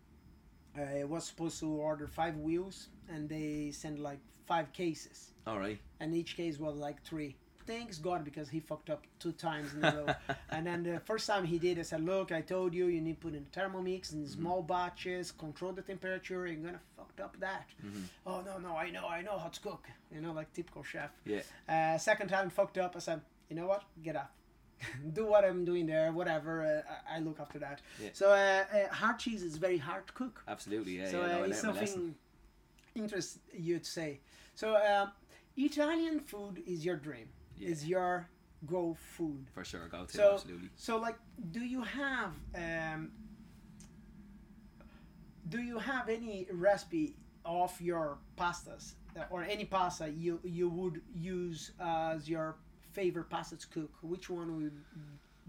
Uh, 0.78 1.00
I 1.00 1.04
was 1.04 1.24
supposed 1.24 1.60
to 1.60 1.68
order 1.68 2.06
five 2.06 2.36
wheels, 2.36 2.88
and 3.08 3.28
they 3.28 3.70
sent 3.72 3.98
like 3.98 4.20
five 4.46 4.72
cases, 4.72 5.32
all 5.46 5.58
right. 5.58 5.78
and 6.00 6.14
each 6.14 6.36
case 6.36 6.58
was 6.58 6.76
like 6.76 7.02
three 7.04 7.36
thanks 7.66 7.98
God 7.98 8.24
because 8.24 8.48
he 8.48 8.60
fucked 8.60 8.90
up 8.90 9.04
two 9.18 9.32
times 9.32 9.74
in 9.74 9.84
a 9.84 9.92
row. 9.92 10.34
and 10.50 10.66
then 10.66 10.82
the 10.82 11.00
first 11.00 11.26
time 11.26 11.44
he 11.44 11.58
did, 11.58 11.78
I 11.78 11.82
said, 11.82 12.04
"Look, 12.04 12.32
I 12.32 12.40
told 12.40 12.74
you, 12.74 12.86
you 12.86 13.00
need 13.00 13.20
to 13.20 13.26
put 13.26 13.34
in 13.34 13.46
Thermomix 13.46 14.12
in 14.12 14.20
mm-hmm. 14.20 14.26
small 14.26 14.62
batches, 14.62 15.32
control 15.32 15.72
the 15.72 15.82
temperature. 15.82 16.46
You're 16.46 16.56
gonna 16.56 16.80
fucked 16.96 17.20
up 17.20 17.38
that." 17.40 17.68
Mm-hmm. 17.84 18.02
Oh 18.26 18.42
no, 18.42 18.58
no, 18.58 18.76
I 18.76 18.90
know, 18.90 19.06
I 19.06 19.22
know 19.22 19.38
how 19.38 19.48
to 19.48 19.60
cook. 19.60 19.86
You 20.12 20.20
know, 20.20 20.32
like 20.32 20.52
typical 20.52 20.82
chef. 20.82 21.10
Yeah. 21.24 21.42
Uh, 21.68 21.98
second 21.98 22.28
time 22.28 22.50
fucked 22.50 22.78
up. 22.78 22.94
I 22.96 23.00
said, 23.00 23.20
"You 23.48 23.56
know 23.56 23.66
what? 23.66 23.84
Get 24.02 24.16
up." 24.16 24.32
Do 25.12 25.26
what 25.26 25.44
I'm 25.44 25.64
doing 25.64 25.86
there, 25.86 26.12
whatever. 26.12 26.84
Uh, 26.86 26.92
I, 27.10 27.16
I 27.16 27.20
look 27.20 27.40
after 27.40 27.58
that. 27.60 27.80
Yeah. 28.02 28.10
So 28.12 28.30
uh, 28.30 28.64
uh, 28.72 28.92
hard 28.94 29.18
cheese 29.18 29.42
is 29.42 29.56
very 29.56 29.78
hard 29.78 30.06
to 30.06 30.12
cook. 30.12 30.42
Absolutely. 30.48 30.98
Yeah. 30.98 31.10
So 31.10 31.20
yeah, 31.20 31.26
no, 31.26 31.42
uh, 31.42 31.44
it's 31.44 31.62
learned 31.62 31.74
my 31.74 31.80
lesson. 31.80 31.94
something 31.94 32.14
interest 32.94 33.38
you 33.52 33.78
to 33.78 33.84
say. 33.84 34.20
So 34.54 34.74
uh, 34.74 35.06
Italian 35.56 36.20
food 36.20 36.62
is 36.66 36.84
your 36.84 36.96
dream. 36.96 37.28
Yeah. 37.58 37.68
Is 37.68 37.86
your 37.86 38.28
go 38.66 38.96
food. 39.16 39.46
For 39.54 39.64
sure, 39.64 39.88
go 39.88 40.04
to 40.04 40.16
So 40.16 40.34
absolutely. 40.34 40.68
so 40.76 40.98
like, 40.98 41.16
do 41.50 41.60
you 41.60 41.82
have 41.82 42.32
um, 42.54 43.10
do 45.48 45.60
you 45.60 45.78
have 45.78 46.08
any 46.08 46.46
recipe 46.52 47.16
of 47.44 47.78
your 47.80 48.18
pastas 48.38 48.94
or 49.30 49.42
any 49.42 49.64
pasta 49.64 50.08
you 50.08 50.40
you 50.44 50.68
would 50.68 51.00
use 51.14 51.72
as 51.80 52.28
your 52.28 52.56
favorite 52.92 53.28
pasta 53.30 53.56
to 53.56 53.66
cook? 53.68 53.90
Which 54.02 54.28
one 54.30 54.56
would 54.62 54.72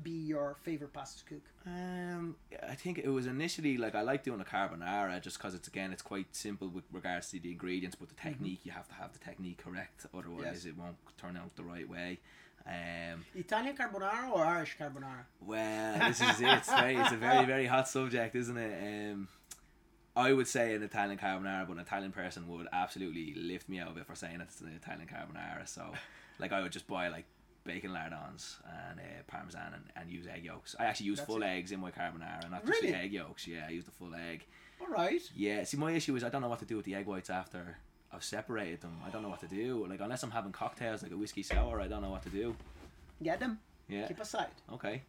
be 0.01 0.11
your 0.11 0.55
favorite 0.63 0.91
pasta 0.93 1.19
to 1.23 1.25
cook? 1.35 1.43
Um, 1.67 2.35
I 2.67 2.75
think 2.75 2.97
it 2.97 3.07
was 3.09 3.27
initially 3.27 3.77
like 3.77 3.95
I 3.95 4.01
like 4.01 4.23
doing 4.23 4.41
a 4.41 4.43
carbonara 4.43 5.21
just 5.21 5.37
because 5.37 5.53
it's 5.53 5.67
again 5.67 5.91
it's 5.93 6.01
quite 6.01 6.35
simple 6.35 6.67
with 6.69 6.83
regards 6.91 7.29
to 7.31 7.39
the 7.39 7.51
ingredients, 7.51 7.95
but 7.99 8.09
the 8.09 8.15
technique 8.15 8.61
you 8.63 8.71
have 8.71 8.87
to 8.89 8.93
have 8.95 9.13
the 9.13 9.19
technique 9.19 9.61
correct, 9.63 10.05
otherwise 10.13 10.43
Mm-hmm. 10.43 10.53
Yes. 10.53 10.65
it 10.65 10.77
won't 10.77 10.97
turn 11.17 11.37
out 11.37 11.55
the 11.55 11.63
right 11.63 11.87
way. 11.89 12.19
Um, 12.65 13.25
Italian 13.35 13.75
carbonara 13.75 14.29
or 14.31 14.45
Irish 14.45 14.77
carbonara? 14.79 15.25
well, 15.41 15.99
this 16.07 16.21
is 16.21 16.39
it. 16.39 16.47
It's, 16.47 16.69
very, 16.73 16.95
it's 16.95 17.11
a 17.11 17.17
very 17.17 17.45
very 17.53 17.65
hot 17.65 17.89
subject, 17.89 18.35
isn't 18.35 18.57
it? 18.57 19.11
Um, 19.11 19.27
I 20.15 20.31
would 20.31 20.47
say 20.47 20.73
an 20.75 20.83
Italian 20.83 21.17
carbonara, 21.17 21.67
but 21.67 21.73
an 21.73 21.79
Italian 21.79 22.11
person 22.13 22.47
would 22.47 22.67
absolutely 22.71 23.33
lift 23.35 23.67
me 23.67 23.79
out 23.79 23.89
of 23.89 23.97
it 23.97 24.05
for 24.05 24.15
saying 24.15 24.39
it's 24.41 24.61
an 24.61 24.71
Italian 24.81 25.07
carbonara. 25.07 25.67
So, 25.67 25.91
like, 26.39 26.53
I 26.53 26.61
would 26.61 26.71
just 26.71 26.87
buy 26.87 27.09
like 27.09 27.25
bacon 27.63 27.93
lardons 27.93 28.57
and 28.89 28.99
uh, 28.99 29.03
parmesan 29.27 29.73
and, 29.73 29.83
and 29.95 30.09
use 30.09 30.27
egg 30.27 30.43
yolks. 30.43 30.75
I 30.79 30.85
actually 30.85 31.07
use 31.07 31.19
That's 31.19 31.27
full 31.27 31.43
it. 31.43 31.47
eggs 31.47 31.71
in 31.71 31.79
my 31.79 31.91
carbonara, 31.91 32.49
not 32.51 32.65
just 32.65 32.81
Really? 32.81 32.91
the 32.91 32.97
egg 32.97 33.13
yolks. 33.13 33.47
Yeah, 33.47 33.65
I 33.67 33.71
use 33.71 33.85
the 33.85 33.91
full 33.91 34.13
egg. 34.15 34.45
All 34.81 34.87
right. 34.87 35.21
Yeah, 35.35 35.63
see, 35.63 35.77
my 35.77 35.91
issue 35.91 36.15
is 36.15 36.23
I 36.23 36.29
don't 36.29 36.41
know 36.41 36.49
what 36.49 36.59
to 36.59 36.65
do 36.65 36.75
with 36.75 36.85
the 36.85 36.95
egg 36.95 37.05
whites 37.05 37.29
after 37.29 37.77
I've 38.11 38.23
separated 38.23 38.81
them. 38.81 38.97
I 39.05 39.09
don't 39.09 39.21
know 39.23 39.29
what 39.29 39.39
to 39.41 39.47
do. 39.47 39.85
Like, 39.89 40.01
unless 40.01 40.23
I'm 40.23 40.31
having 40.31 40.51
cocktails 40.51 41.03
like 41.03 41.11
a 41.11 41.17
whiskey 41.17 41.43
sour, 41.43 41.79
I 41.81 41.87
don't 41.87 42.01
know 42.01 42.09
what 42.11 42.23
to 42.23 42.29
do. 42.29 42.55
Get 43.21 43.39
them. 43.39 43.59
Yeah. 43.87 44.07
Keep 44.07 44.19
aside. 44.19 44.47
Okay. 44.71 45.01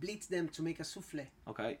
Blitz 0.00 0.26
them 0.26 0.48
to 0.48 0.62
make 0.62 0.80
a 0.80 0.84
souffle. 0.84 1.26
Okay. 1.48 1.78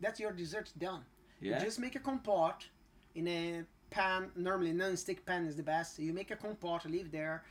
That's 0.00 0.18
your 0.18 0.32
dessert 0.32 0.70
done. 0.78 1.02
Yeah. 1.40 1.58
You 1.58 1.64
just 1.64 1.78
make 1.78 1.94
a 1.94 1.98
compote 2.00 2.68
in 3.14 3.28
a 3.28 3.62
pan. 3.90 4.30
Normally, 4.34 4.72
non-stick 4.72 5.24
pan 5.26 5.44
is 5.46 5.56
the 5.56 5.62
best. 5.62 5.98
You 5.98 6.12
make 6.12 6.30
a 6.30 6.36
compote, 6.36 6.86
leave 6.86 7.12
there. 7.12 7.44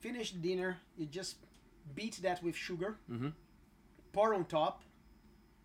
Finish 0.00 0.32
dinner. 0.32 0.78
You 0.96 1.06
just 1.06 1.36
beat 1.94 2.20
that 2.22 2.42
with 2.42 2.56
sugar. 2.56 2.96
Mhm. 3.10 3.32
Pour 4.12 4.34
on 4.34 4.44
top. 4.46 4.82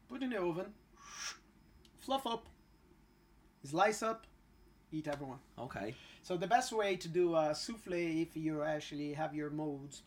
Put 0.07 0.21
in 0.23 0.29
the 0.29 0.41
oven. 0.41 0.73
Fluff 1.99 2.27
up. 2.27 2.45
Slice 3.63 4.03
up. 4.03 4.27
Eat 4.91 5.07
everyone. 5.07 5.39
Okay. 5.57 5.95
So 6.21 6.37
the 6.37 6.47
best 6.47 6.71
way 6.71 6.95
to 6.97 7.07
do 7.07 7.35
a 7.35 7.55
souffle, 7.55 8.21
if 8.21 8.35
you 8.37 8.61
actually 8.61 9.13
have 9.13 9.33
your 9.33 9.49
molds, 9.49 10.03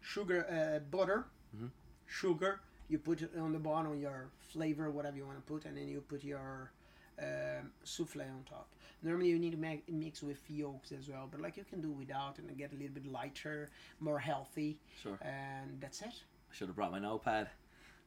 sugar, 0.00 0.44
uh, 0.48 0.78
butter, 0.90 1.26
Mhm. 1.56 1.70
sugar. 2.06 2.60
You 2.88 2.98
put 2.98 3.20
it 3.22 3.36
on 3.36 3.52
the 3.52 3.58
bottom, 3.58 3.98
your 4.00 4.30
flavor, 4.38 4.90
whatever 4.90 5.16
you 5.16 5.26
want 5.26 5.36
to 5.38 5.42
put, 5.52 5.66
and 5.66 5.76
then 5.76 5.88
you 5.88 6.00
put 6.00 6.24
your 6.24 6.72
um, 7.20 7.72
souffle 7.84 8.22
on 8.22 8.44
top. 8.44 8.68
Normally 9.02 9.28
you 9.28 9.38
need 9.38 9.52
to 9.52 9.58
make, 9.58 9.88
mix 9.90 10.22
with 10.22 10.40
yolks 10.48 10.90
as 10.92 11.08
well, 11.08 11.28
but 11.30 11.40
like 11.40 11.56
you 11.56 11.64
can 11.64 11.80
do 11.80 11.90
without 11.90 12.38
and 12.38 12.56
get 12.56 12.72
a 12.72 12.76
little 12.76 12.94
bit 12.94 13.06
lighter, 13.06 13.68
more 14.00 14.18
healthy, 14.18 14.78
Sure. 15.02 15.18
and 15.22 15.80
that's 15.80 16.02
it. 16.02 16.08
I 16.50 16.54
should 16.54 16.66
have 16.68 16.76
brought 16.76 16.90
my 16.90 16.98
notepad. 16.98 17.48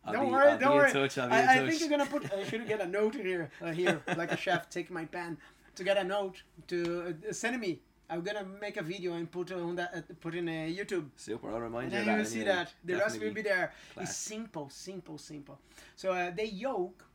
I'll 0.04 0.14
don't 0.14 0.26
be, 0.26 0.32
worry, 0.32 0.52
I'll 0.52 0.58
don't 0.58 0.76
worry. 0.76 0.92
touch. 0.92 1.18
I, 1.18 1.62
I 1.62 1.68
think 1.68 1.80
you're 1.80 1.90
gonna 1.90 2.06
put. 2.08 2.32
I 2.38 2.44
should 2.44 2.68
get 2.68 2.82
a 2.82 2.88
note 2.88 3.16
here, 3.16 3.52
uh, 3.62 3.72
here, 3.72 4.02
like 4.18 4.32
a 4.32 4.38
chef, 4.38 4.70
take 4.70 4.90
my 4.90 5.06
pen 5.06 5.38
to 5.76 5.84
get 5.84 5.98
a 5.98 6.04
note 6.04 6.42
to 6.68 7.16
uh, 7.30 7.32
send 7.34 7.60
me. 7.62 7.80
I'm 8.10 8.22
gonna 8.24 8.46
make 8.60 8.76
a 8.78 8.82
video 8.84 9.14
and 9.14 9.32
put 9.32 9.52
on 9.54 9.76
that, 9.76 9.92
uh, 9.96 10.02
put 10.20 10.36
in 10.36 10.50
a 10.50 10.76
YouTube. 10.76 11.10
Super. 11.16 11.50
I'll 11.52 11.62
remind 11.62 11.94
And 11.94 12.00
you 12.00 12.06
then 12.06 12.14
you 12.16 12.18
will 12.18 12.26
see 12.30 12.44
that 12.44 12.74
the 12.84 12.96
rest 12.96 13.22
will 13.22 13.32
be 13.34 13.42
there. 13.44 13.72
It's 13.98 14.16
simple, 14.18 14.70
simple, 14.70 15.18
simple. 15.18 15.60
So 15.96 16.12
uh, 16.12 16.32
the 16.32 16.48
yolk. 16.48 17.06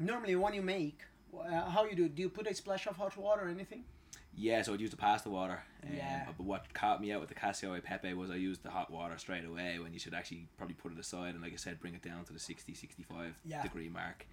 Normally, 0.00 0.36
when 0.36 0.54
you 0.54 0.62
make, 0.62 1.00
uh, 1.36 1.68
how 1.70 1.84
you 1.84 1.96
do? 1.96 2.08
Do 2.08 2.22
you 2.22 2.28
put 2.28 2.46
a 2.46 2.54
splash 2.54 2.86
of 2.86 2.96
hot 2.96 3.16
water 3.16 3.46
or 3.46 3.48
anything? 3.48 3.84
Yeah, 4.34 4.62
so 4.62 4.72
I'd 4.72 4.80
use 4.80 4.90
the 4.90 4.96
pasta 4.96 5.28
water. 5.28 5.60
Um, 5.82 5.94
Yeah. 5.96 6.26
But 6.36 6.44
what 6.46 6.72
caught 6.72 7.00
me 7.00 7.10
out 7.12 7.20
with 7.20 7.28
the 7.28 7.34
Cacio 7.34 7.82
Pepe 7.82 8.14
was 8.14 8.30
I 8.30 8.36
used 8.36 8.62
the 8.62 8.70
hot 8.70 8.90
water 8.90 9.18
straight 9.18 9.44
away 9.44 9.78
when 9.80 9.92
you 9.92 9.98
should 9.98 10.14
actually 10.14 10.46
probably 10.56 10.74
put 10.74 10.92
it 10.92 10.98
aside 10.98 11.34
and, 11.34 11.42
like 11.42 11.52
I 11.52 11.56
said, 11.56 11.80
bring 11.80 11.94
it 11.94 12.02
down 12.02 12.24
to 12.26 12.32
the 12.32 12.38
60, 12.38 12.72
65 12.74 13.34
Yeah. 13.44 13.62
degree 13.62 13.88
mark. 13.88 14.26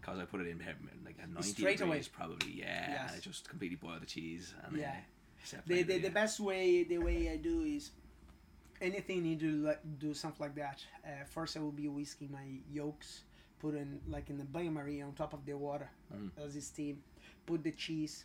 Because 0.00 0.20
I 0.20 0.26
put 0.26 0.40
it 0.40 0.46
in 0.46 0.58
like 1.04 1.16
at 1.20 1.28
90 1.28 1.42
Straight 1.48 1.80
away. 1.80 1.88
degrees 1.90 2.08
probably, 2.08 2.52
yeah. 2.52 2.88
Yes. 2.88 3.10
And 3.10 3.18
it 3.18 3.22
just 3.24 3.48
completely 3.48 3.76
boiled 3.76 4.00
the 4.02 4.06
cheese. 4.06 4.54
And, 4.64 4.76
Yeah. 4.76 4.94
The, 5.66 5.82
the, 5.82 5.98
the 5.98 6.10
best 6.10 6.38
way 6.40 6.84
the 6.84 6.98
way 6.98 7.28
I 7.30 7.36
do 7.36 7.62
is 7.62 7.90
anything 8.80 9.22
need 9.24 9.40
to 9.40 9.50
like, 9.66 9.80
do 9.98 10.14
something 10.14 10.40
like 10.46 10.54
that. 10.56 10.84
Uh, 11.04 11.24
first, 11.24 11.56
I 11.56 11.60
will 11.60 11.72
be 11.72 11.88
whisking 11.88 12.30
my 12.30 12.60
yolks, 12.70 13.22
put 13.58 13.74
in 13.74 14.00
like 14.08 14.30
in 14.30 14.38
the 14.38 14.44
bain 14.44 14.72
marie 14.74 15.00
on 15.02 15.12
top 15.12 15.32
of 15.32 15.44
the 15.44 15.54
water 15.54 15.90
Mm. 16.14 16.30
as 16.44 16.56
it 16.56 16.62
steam. 16.62 17.02
Put 17.46 17.62
the 17.62 17.72
cheese. 17.72 18.24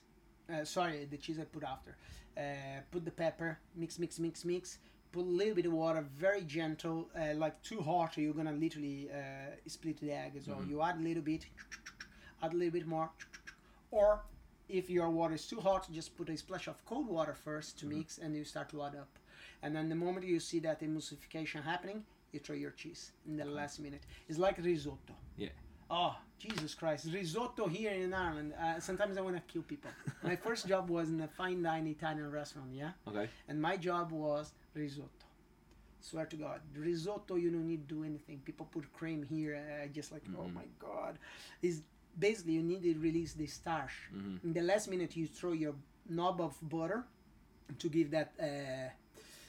Uh, 0.52 0.63
sorry, 0.65 1.06
the 1.06 1.17
cheese 1.17 1.39
I 1.39 1.46
put 1.46 1.63
after. 1.63 1.96
Uh, 2.38 2.82
put 2.91 3.06
the 3.06 3.12
pepper. 3.12 3.60
Mix, 3.76 4.00
mix, 4.00 4.19
mix, 4.19 4.46
mix. 4.46 4.80
Put 5.12 5.22
a 5.26 5.30
little 5.30 5.54
bit 5.56 5.65
of 5.65 5.74
water, 5.74 6.02
very 6.15 6.41
gentle. 6.43 7.10
Uh, 7.15 7.34
like 7.36 7.62
too 7.62 7.82
hot, 7.82 8.17
you're 8.17 8.34
gonna 8.34 8.52
literally 8.52 9.10
uh, 9.12 9.56
split 9.67 10.00
the 10.00 10.12
egg 10.12 10.34
as 10.36 10.48
well. 10.48 10.60
Mhm. 10.62 10.69
You 10.69 10.82
add 10.82 10.98
a 10.98 11.04
little 11.04 11.24
bit, 11.24 11.46
add 12.41 12.54
a 12.54 12.56
little 12.56 12.72
bit 12.74 12.88
more, 12.88 13.10
or 13.91 14.24
if 14.67 14.89
your 14.89 15.10
water 15.10 15.36
is 15.36 15.48
too 15.48 15.60
hot, 15.60 15.88
just 15.91 16.15
put 16.17 16.30
a 16.30 16.38
splash 16.38 16.67
of 16.67 16.84
cold 16.86 17.08
water 17.08 17.34
first 17.34 17.78
to 17.80 17.86
mix, 17.86 18.17
and 18.17 18.36
you 18.36 18.43
start 18.43 18.69
to 18.69 18.82
add 18.84 18.96
up. 18.96 19.19
And 19.62 19.76
then 19.76 19.88
the 19.89 19.96
moment 19.96 20.26
you 20.26 20.39
see 20.39 20.60
that 20.62 20.82
emulsification 20.82 21.62
happening, 21.63 22.04
you 22.32 22.39
throw 22.39 22.56
your 22.56 22.72
cheese 22.72 23.12
in 23.28 23.38
the 23.38 23.46
last 23.46 23.80
minute. 23.80 24.02
It's 24.28 24.39
like 24.39 24.58
risotto. 24.58 25.13
Yeah. 25.38 25.50
Oh, 25.89 26.15
Jesus 26.39 26.74
Christ. 26.74 27.08
Risotto 27.13 27.67
here 27.67 27.91
in 27.91 28.13
Ireland. 28.13 28.54
Uh, 28.60 28.80
sometimes 28.80 29.17
I 29.17 29.22
want 29.22 29.36
to 29.36 29.41
kill 29.54 29.62
people. 29.63 29.91
my 30.24 30.36
first 30.48 30.67
job 30.67 30.89
was 30.89 31.10
in 31.10 31.22
a 31.22 31.28
fine 31.28 31.62
dining 31.62 31.91
Italian 31.91 32.32
restaurant, 32.32 32.69
yeah? 32.74 32.91
Okay. 33.08 33.30
And 33.48 33.62
my 33.62 33.78
job 33.78 34.12
was 34.12 34.54
risotto. 34.74 35.10
Swear 36.02 36.26
to 36.26 36.36
God. 36.36 36.60
Risotto, 36.76 37.36
you 37.36 37.50
don't 37.50 37.67
need 37.67 37.88
to 37.88 37.96
do 37.96 38.04
anything. 38.04 38.41
People 38.43 38.67
put 38.72 38.91
cream 38.93 39.24
here. 39.24 39.56
Uh, 39.56 39.88
just 39.88 40.12
like, 40.12 40.24
oh 40.38 40.43
Mhm. 40.43 40.54
my 40.54 40.65
God. 40.80 41.17
Is 41.62 41.82
basically 42.19 42.54
you 42.54 42.63
need 42.63 42.84
to 42.84 42.93
release 43.00 43.34
the 43.34 43.48
starch. 43.48 43.93
Mhm. 44.13 44.43
In 44.43 44.54
the 44.54 44.62
last 44.62 44.89
minute, 44.89 45.15
you 45.15 45.28
throw 45.28 45.54
your 45.54 45.76
knob 46.10 46.41
of 46.41 46.54
butter 46.62 47.06
to 47.80 47.88
give 47.89 48.12
that 48.12 48.34
uh, 48.39 48.89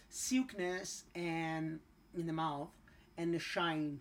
silkiness 0.08 1.04
and 1.14 1.80
in 2.16 2.26
the 2.26 2.32
mouth 2.32 2.70
and 3.18 3.34
the 3.34 3.38
shine. 3.38 4.00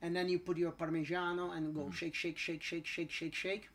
And 0.00 0.14
then 0.14 0.28
you 0.28 0.38
put 0.38 0.56
your 0.56 0.72
parmigiano 0.72 1.56
and 1.56 1.74
go 1.74 1.86
Mhm. 1.86 1.94
shake, 1.94 2.14
shake, 2.14 2.38
shake, 2.38 2.62
shake, 2.62 2.86
shake, 2.86 3.10
shake, 3.10 3.34
shake. 3.34 3.68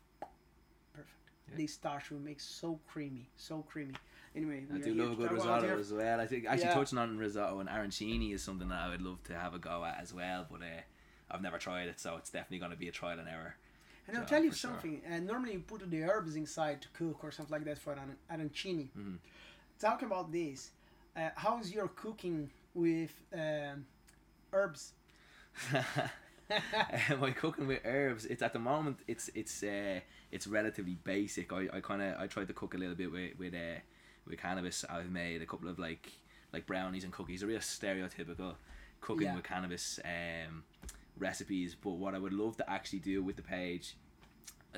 Perfect. 0.92 1.18
Yeah. 1.50 1.56
The 1.56 1.66
starch 1.66 2.10
will 2.10 2.20
make 2.20 2.40
so 2.40 2.80
creamy, 2.86 3.28
so 3.36 3.62
creamy. 3.62 3.94
Anyway, 4.34 4.66
I 4.72 4.78
do 4.78 4.94
love 4.94 5.12
a 5.12 5.16
good 5.16 5.32
risotto 5.32 5.78
as 5.78 5.92
well. 5.92 6.20
I 6.20 6.26
think 6.26 6.46
actually 6.46 6.68
Yeah. 6.68 6.74
touching 6.74 6.98
on 6.98 7.18
risotto 7.18 7.60
and 7.60 7.68
arancini 7.68 8.32
is 8.32 8.42
something 8.42 8.68
that 8.68 8.80
I 8.80 8.88
would 8.88 9.02
love 9.02 9.22
to 9.24 9.38
have 9.38 9.54
a 9.54 9.58
go 9.58 9.84
at 9.84 10.00
as 10.00 10.12
well, 10.12 10.46
but 10.50 10.62
uh, 10.62 10.80
I've 11.30 11.42
never 11.42 11.58
tried 11.58 11.88
it, 11.88 12.00
so 12.00 12.16
it's 12.16 12.30
definitely 12.30 12.58
going 12.58 12.70
to 12.72 12.76
be 12.76 12.88
a 12.88 12.92
trial 12.92 13.18
and 13.18 13.28
error. 13.28 13.56
And 14.06 14.16
I'll 14.18 14.24
tell 14.26 14.42
you 14.42 14.50
for 14.50 14.56
sure. 14.56 14.70
something. 14.72 15.02
Uh, 15.06 15.20
normally, 15.20 15.52
you 15.54 15.60
put 15.60 15.88
the 15.90 16.02
herbs 16.02 16.36
inside 16.36 16.82
to 16.82 16.88
cook 16.88 17.22
or 17.22 17.30
something 17.30 17.52
like 17.52 17.64
that 17.64 17.78
for 17.78 17.92
an 17.92 18.16
arancini. 18.30 18.88
Mhm. 18.96 19.18
Talk 19.78 20.02
about 20.02 20.32
this. 20.32 20.72
Uh, 21.16 21.30
how's 21.36 21.72
your 21.72 21.88
cooking 21.88 22.50
with 22.74 23.12
um, 23.32 23.86
herbs? 24.52 24.94
My 27.20 27.30
cooking 27.30 27.66
with 27.66 27.80
herbs, 27.84 28.26
it's 28.26 28.42
at 28.42 28.52
the 28.52 28.58
moment 28.58 28.98
it's 29.08 29.30
it's 29.34 29.62
uh, 29.62 30.00
it's 30.30 30.46
relatively 30.46 30.96
basic. 31.04 31.52
I, 31.52 31.68
I 31.72 31.80
kind 31.80 32.02
of 32.02 32.20
I 32.20 32.26
tried 32.26 32.48
to 32.48 32.54
cook 32.54 32.74
a 32.74 32.78
little 32.78 32.94
bit 32.94 33.10
with 33.10 33.38
with 33.38 33.54
uh, 33.54 33.80
with 34.26 34.38
cannabis. 34.38 34.84
I've 34.90 35.10
made 35.10 35.40
a 35.42 35.46
couple 35.46 35.68
of 35.68 35.78
like 35.78 36.12
like 36.52 36.66
brownies 36.66 37.04
and 37.04 37.12
cookies, 37.12 37.42
a 37.42 37.46
real 37.46 37.60
stereotypical 37.60 38.54
cooking 39.00 39.26
Yeah. 39.26 39.34
with 39.36 39.44
cannabis 39.44 39.98
um, 40.04 40.64
recipes. 41.18 41.74
But 41.74 41.92
what 41.92 42.14
I 42.14 42.18
would 42.18 42.32
love 42.32 42.56
to 42.58 42.70
actually 42.70 43.00
do 43.00 43.22
with 43.22 43.36
the 43.36 43.42
page, 43.42 43.96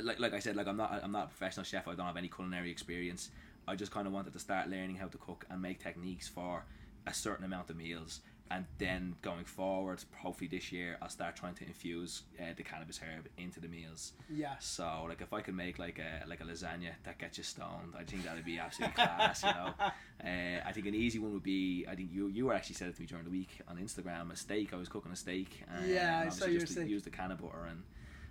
like 0.00 0.20
like 0.20 0.34
I 0.34 0.38
said, 0.38 0.56
like 0.56 0.68
I'm 0.68 0.76
not 0.76 1.00
I'm 1.02 1.12
not 1.12 1.24
a 1.24 1.28
professional 1.28 1.64
chef. 1.64 1.88
I 1.88 1.94
don't 1.94 2.06
have 2.06 2.16
any 2.16 2.28
culinary 2.28 2.70
experience. 2.70 3.30
I 3.68 3.74
just 3.74 3.90
kind 3.90 4.06
of 4.06 4.12
wanted 4.12 4.32
to 4.34 4.38
start 4.38 4.68
learning 4.70 4.96
how 4.96 5.08
to 5.08 5.18
cook 5.18 5.44
and 5.50 5.60
make 5.60 5.82
techniques 5.82 6.28
for 6.28 6.64
a 7.08 7.12
certain 7.12 7.44
amount 7.44 7.70
of 7.70 7.76
meals, 7.76 8.20
and 8.50 8.64
then 8.78 9.16
going 9.22 9.44
forward, 9.44 10.02
hopefully 10.16 10.48
this 10.48 10.70
year, 10.70 10.96
I'll 11.02 11.08
start 11.08 11.34
trying 11.36 11.54
to 11.54 11.64
infuse 11.64 12.22
uh, 12.40 12.52
the 12.56 12.62
cannabis 12.62 12.98
herb 12.98 13.26
into 13.38 13.58
the 13.60 13.68
meals. 13.68 14.12
Yeah. 14.30 14.54
So 14.60 15.06
like 15.08 15.20
if 15.20 15.32
I 15.32 15.40
could 15.40 15.54
make 15.54 15.78
like 15.78 15.98
a 15.98 16.26
like 16.28 16.40
a 16.40 16.44
lasagna 16.44 16.90
that 17.04 17.18
gets 17.18 17.38
you 17.38 17.44
stoned, 17.44 17.94
I 17.98 18.04
think 18.04 18.24
that'd 18.24 18.44
be 18.44 18.58
absolutely 18.58 18.94
class. 18.94 19.42
You 19.42 19.50
know, 19.50 19.74
uh, 19.80 20.60
I 20.68 20.72
think 20.72 20.86
an 20.86 20.94
easy 20.94 21.18
one 21.18 21.32
would 21.32 21.42
be. 21.42 21.86
I 21.90 21.94
think 21.94 22.10
you 22.12 22.28
you 22.28 22.46
were 22.46 22.54
actually 22.54 22.76
said 22.76 22.88
it 22.88 22.94
to 22.96 23.00
me 23.00 23.06
during 23.06 23.24
the 23.24 23.30
week 23.30 23.60
on 23.68 23.76
Instagram. 23.78 24.30
A 24.32 24.36
steak. 24.36 24.72
I 24.72 24.76
was 24.76 24.88
cooking 24.88 25.12
a 25.12 25.16
steak. 25.16 25.62
And 25.74 25.88
Yeah, 25.88 26.24
I 26.26 26.28
saw 26.30 26.46
your 26.46 26.60
just 26.60 26.72
steak. 26.72 26.88
use 26.88 27.02
the 27.02 27.10
can 27.10 27.30
of 27.32 27.40
butter 27.40 27.66
and. 27.68 27.82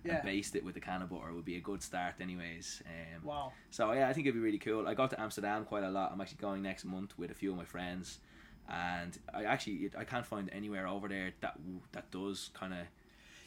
Yeah. 0.07 0.17
And 0.17 0.23
baste 0.23 0.55
it 0.55 0.63
with 0.63 0.75
the 0.75 0.79
can 0.81 1.01
of 1.01 1.09
butter 1.09 1.33
would 1.33 1.45
be 1.45 1.55
a 1.55 1.59
good 1.59 1.81
start, 1.81 2.13
anyways. 2.21 2.83
Um, 2.85 3.25
Wow. 3.25 3.53
so 3.71 3.91
yeah, 3.91 4.07
I 4.07 4.13
think 4.13 4.27
it'd 4.27 4.35
be 4.35 4.39
really 4.39 4.59
cool. 4.59 4.87
I 4.87 4.93
go 4.93 5.07
to 5.07 5.19
Amsterdam 5.19 5.65
quite 5.65 5.83
a 5.83 5.89
lot. 5.89 6.11
I'm 6.11 6.21
actually 6.21 6.37
going 6.41 6.61
next 6.61 6.85
month 6.85 7.17
with 7.17 7.31
a 7.31 7.33
few 7.33 7.49
of 7.49 7.57
my 7.57 7.65
friends, 7.65 8.19
and 8.69 9.17
I 9.33 9.43
actually 9.45 9.91
I 9.97 10.03
can't 10.03 10.25
find 10.25 10.49
anywhere 10.51 10.87
over 10.87 11.07
there 11.07 11.33
that 11.41 11.59
that 11.91 12.11
does 12.11 12.49
kind 12.53 12.73
of 12.73 12.79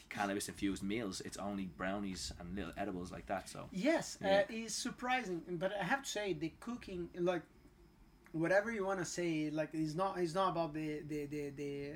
cannabis 0.09 0.47
infused 0.49 0.81
meals. 0.83 1.21
It's 1.21 1.37
only 1.37 1.65
brownies 1.65 2.33
and 2.39 2.55
little 2.55 2.73
edibles 2.77 3.11
like 3.11 3.27
that. 3.27 3.47
So 3.49 3.67
Yes, 3.71 4.17
Yeah. 4.21 4.39
uh, 4.39 4.43
it's 4.49 4.73
surprising, 4.73 5.41
but 5.49 5.71
I 5.79 5.83
have 5.83 6.03
to 6.03 6.09
say 6.09 6.33
the 6.33 6.51
cooking, 6.59 7.09
like 7.15 7.43
whatever 8.31 8.71
you 8.71 8.85
want 8.85 8.99
to 8.99 9.05
say, 9.05 9.49
like 9.51 9.69
it's 9.73 9.95
not 9.95 10.17
it's 10.17 10.33
not 10.33 10.49
about 10.51 10.73
the 10.73 11.01
the 11.07 11.25
the, 11.25 11.49
the 11.49 11.91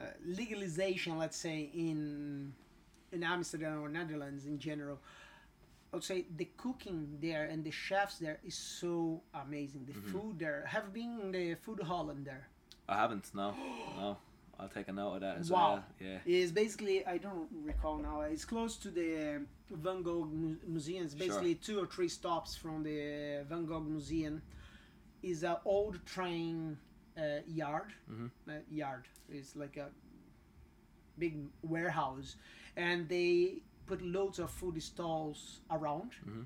uh, 0.00 0.04
legalization, 0.24 1.18
let's 1.18 1.36
say 1.36 1.70
in 1.74 2.52
in 3.12 3.22
Amsterdam 3.24 3.82
or 3.82 3.88
Netherlands 3.88 4.46
in 4.46 4.58
general. 4.58 4.98
I 5.92 5.96
would 5.96 6.04
say 6.04 6.26
the 6.36 6.48
cooking 6.56 7.18
there 7.20 7.44
and 7.46 7.64
the 7.64 7.70
chefs 7.70 8.18
there 8.18 8.38
is 8.44 8.54
so 8.54 9.22
amazing. 9.34 9.86
The 9.86 9.92
Mm-hmm. 9.94 10.12
food 10.12 10.38
there 10.38 10.64
have 10.66 10.92
been 10.92 11.18
in 11.22 11.32
the 11.32 11.54
food 11.54 11.80
hall 11.80 12.10
in 12.10 12.24
there. 12.24 12.48
I 12.88 12.96
haven't. 12.96 13.34
No, 13.34 13.54
no. 13.96 14.16
I'll 14.60 14.68
take 14.68 14.88
a 14.88 14.92
note 14.92 15.14
of 15.14 15.20
that 15.20 15.38
as 15.38 15.50
Wow. 15.50 15.58
well. 15.74 15.84
Yeah. 16.00 16.18
is 16.26 16.52
basically 16.52 17.06
I 17.06 17.16
don't 17.18 17.48
recall 17.64 17.96
now. 17.98 18.20
It's 18.22 18.44
close 18.44 18.76
to 18.78 18.90
the 18.90 19.42
Van 19.70 20.02
Gogh 20.02 20.24
Mu- 20.24 20.56
Museum. 20.66 21.04
It's 21.04 21.14
Sure. 21.14 21.26
basically 21.26 21.54
two 21.54 21.78
or 21.80 21.86
three 21.86 22.08
stops 22.08 22.56
from 22.56 22.82
the 22.82 23.44
Van 23.48 23.64
Gogh 23.66 23.80
Museum. 23.80 24.42
Is 25.22 25.42
an 25.42 25.56
old 25.64 26.04
train 26.06 26.78
uh, 27.16 27.40
yard. 27.46 27.92
Mhm. 28.10 28.30
Uh, 28.48 28.52
yard. 28.70 29.04
It's 29.28 29.56
like 29.56 29.76
a 29.76 29.88
big 31.18 31.34
warehouse, 31.62 32.36
and 32.76 33.08
they 33.08 33.62
put 33.88 34.00
loads 34.02 34.38
of 34.38 34.50
food 34.50 34.80
stalls 34.82 35.40
around. 35.70 36.10
Mhm. 36.26 36.44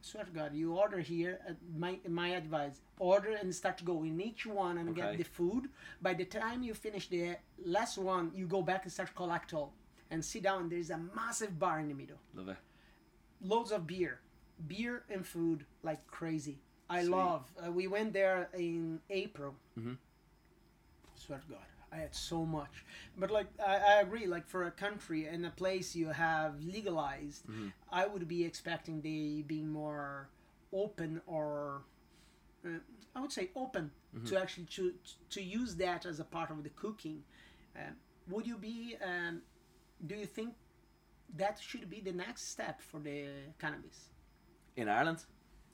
Swear 0.00 0.24
to 0.24 0.30
God, 0.40 0.54
you 0.54 0.74
order 0.84 1.00
here. 1.00 1.34
Uh, 1.48 1.52
my 1.84 1.92
my 2.22 2.28
advice: 2.40 2.76
order 2.98 3.30
and 3.40 3.54
start 3.60 3.76
to 3.78 3.84
go 3.92 3.96
in 4.08 4.20
each 4.20 4.44
one 4.46 4.76
and 4.80 4.88
Okay. 4.90 5.00
get 5.02 5.16
the 5.22 5.24
food. 5.38 5.70
By 6.06 6.12
the 6.20 6.26
time 6.40 6.58
you 6.68 6.74
finish 6.74 7.08
the 7.08 7.24
last 7.76 7.96
one, 7.98 8.24
you 8.38 8.46
go 8.56 8.62
back 8.70 8.82
and 8.84 8.92
start 8.92 9.14
collect 9.22 9.54
all 9.54 9.72
and 10.10 10.22
sit 10.32 10.42
down. 10.42 10.68
There's 10.68 10.90
a 10.90 10.98
massive 11.20 11.52
bar 11.58 11.76
in 11.80 11.88
the 11.88 11.94
middle, 12.02 12.20
Love 12.34 12.48
it. 12.54 12.58
loads 13.40 13.72
of 13.72 13.86
beer, 13.86 14.20
beer 14.72 15.04
and 15.14 15.26
food 15.34 15.64
like 15.82 16.02
crazy. 16.18 16.58
I 16.90 17.00
Sweet. 17.02 17.16
love. 17.16 17.44
Uh, 17.64 17.72
we 17.72 17.86
went 17.96 18.12
there 18.12 18.50
in 18.52 19.00
April. 19.08 19.54
Mhm. 19.78 19.96
Swear 21.14 21.38
to 21.44 21.48
God, 21.56 21.66
I 21.94 21.98
had 21.98 22.14
so 22.14 22.44
much. 22.44 22.84
But 23.16 23.30
like, 23.30 23.46
I, 23.64 23.76
I 23.76 24.00
agree. 24.00 24.26
Like 24.26 24.46
for 24.48 24.64
a 24.64 24.70
country 24.70 25.26
and 25.26 25.46
a 25.46 25.50
place 25.50 25.94
you 25.94 26.08
have 26.08 26.60
legalized, 26.62 27.46
Mhm. 27.46 27.72
I 27.90 28.06
would 28.06 28.26
be 28.28 28.44
expecting 28.44 29.00
they 29.02 29.42
being 29.46 29.68
more 29.70 30.30
open 30.72 31.22
or. 31.26 31.82
Uh, 32.66 32.78
I 33.14 33.20
would 33.20 33.32
say 33.32 33.50
open 33.54 33.92
Mm-hmm. 34.14 34.26
to 34.26 34.40
actually 34.40 34.66
to 34.76 34.94
to 35.30 35.42
use 35.42 35.76
that 35.76 36.06
as 36.06 36.20
a 36.20 36.24
part 36.24 36.50
of 36.50 36.62
the 36.62 36.70
cooking. 36.70 37.24
Um, 37.76 37.96
would 38.28 38.46
you 38.46 38.58
be? 38.58 38.96
Um, 39.02 39.42
do 40.06 40.14
you 40.14 40.26
think 40.26 40.54
that 41.36 41.58
should 41.60 41.88
be 41.90 42.00
the 42.00 42.12
next 42.12 42.50
step 42.50 42.80
for 42.80 43.00
the 43.00 43.26
cannabis? 43.58 44.10
In 44.76 44.88
Ireland 44.88 45.24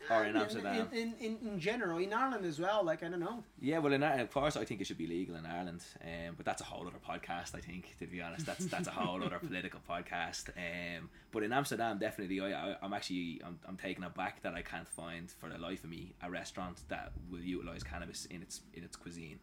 or 0.10 0.24
in 0.24 0.36
Amsterdam? 0.36 0.88
In, 0.92 0.98
in, 0.98 1.14
in, 1.20 1.48
in 1.48 1.60
general, 1.60 1.98
in 1.98 2.12
Ireland 2.12 2.44
as 2.46 2.58
well. 2.58 2.82
Like 2.84 3.02
I 3.02 3.08
don't 3.08 3.20
know. 3.20 3.44
Yeah, 3.60 3.78
well, 3.78 3.92
in 3.92 4.02
Ireland, 4.02 4.22
of 4.22 4.30
course, 4.30 4.56
I 4.56 4.64
think 4.64 4.80
it 4.80 4.86
should 4.86 4.98
be 4.98 5.06
legal 5.06 5.36
in 5.36 5.44
Ireland, 5.44 5.82
um, 6.02 6.34
but 6.36 6.46
that's 6.46 6.62
a 6.62 6.64
whole 6.64 6.86
other 6.86 6.98
podcast. 7.06 7.54
I 7.54 7.60
think, 7.60 7.96
to 7.98 8.06
be 8.06 8.22
honest, 8.22 8.46
that's 8.46 8.64
that's 8.66 8.88
a 8.88 8.92
whole 8.92 9.22
other 9.22 9.38
political 9.46 9.80
podcast. 9.88 10.48
Um, 10.56 11.10
but 11.32 11.42
in 11.42 11.52
Amsterdam, 11.52 11.98
definitely, 11.98 12.40
I, 12.40 12.70
I 12.72 12.76
I'm 12.82 12.92
actually 12.92 13.40
I'm, 13.44 13.58
I'm 13.68 13.76
taken 13.76 14.04
aback 14.04 14.42
that 14.42 14.54
I 14.54 14.62
can't 14.62 14.88
find 14.88 15.30
for 15.30 15.48
the 15.48 15.58
life 15.58 15.84
of 15.84 15.90
me 15.90 16.14
a 16.22 16.30
restaurant 16.30 16.80
that 16.88 17.12
will 17.30 17.40
utilize 17.40 17.82
cannabis 17.82 18.24
in 18.26 18.42
its 18.42 18.62
in 18.74 18.84
its 18.84 18.96
cuisine. 18.96 19.38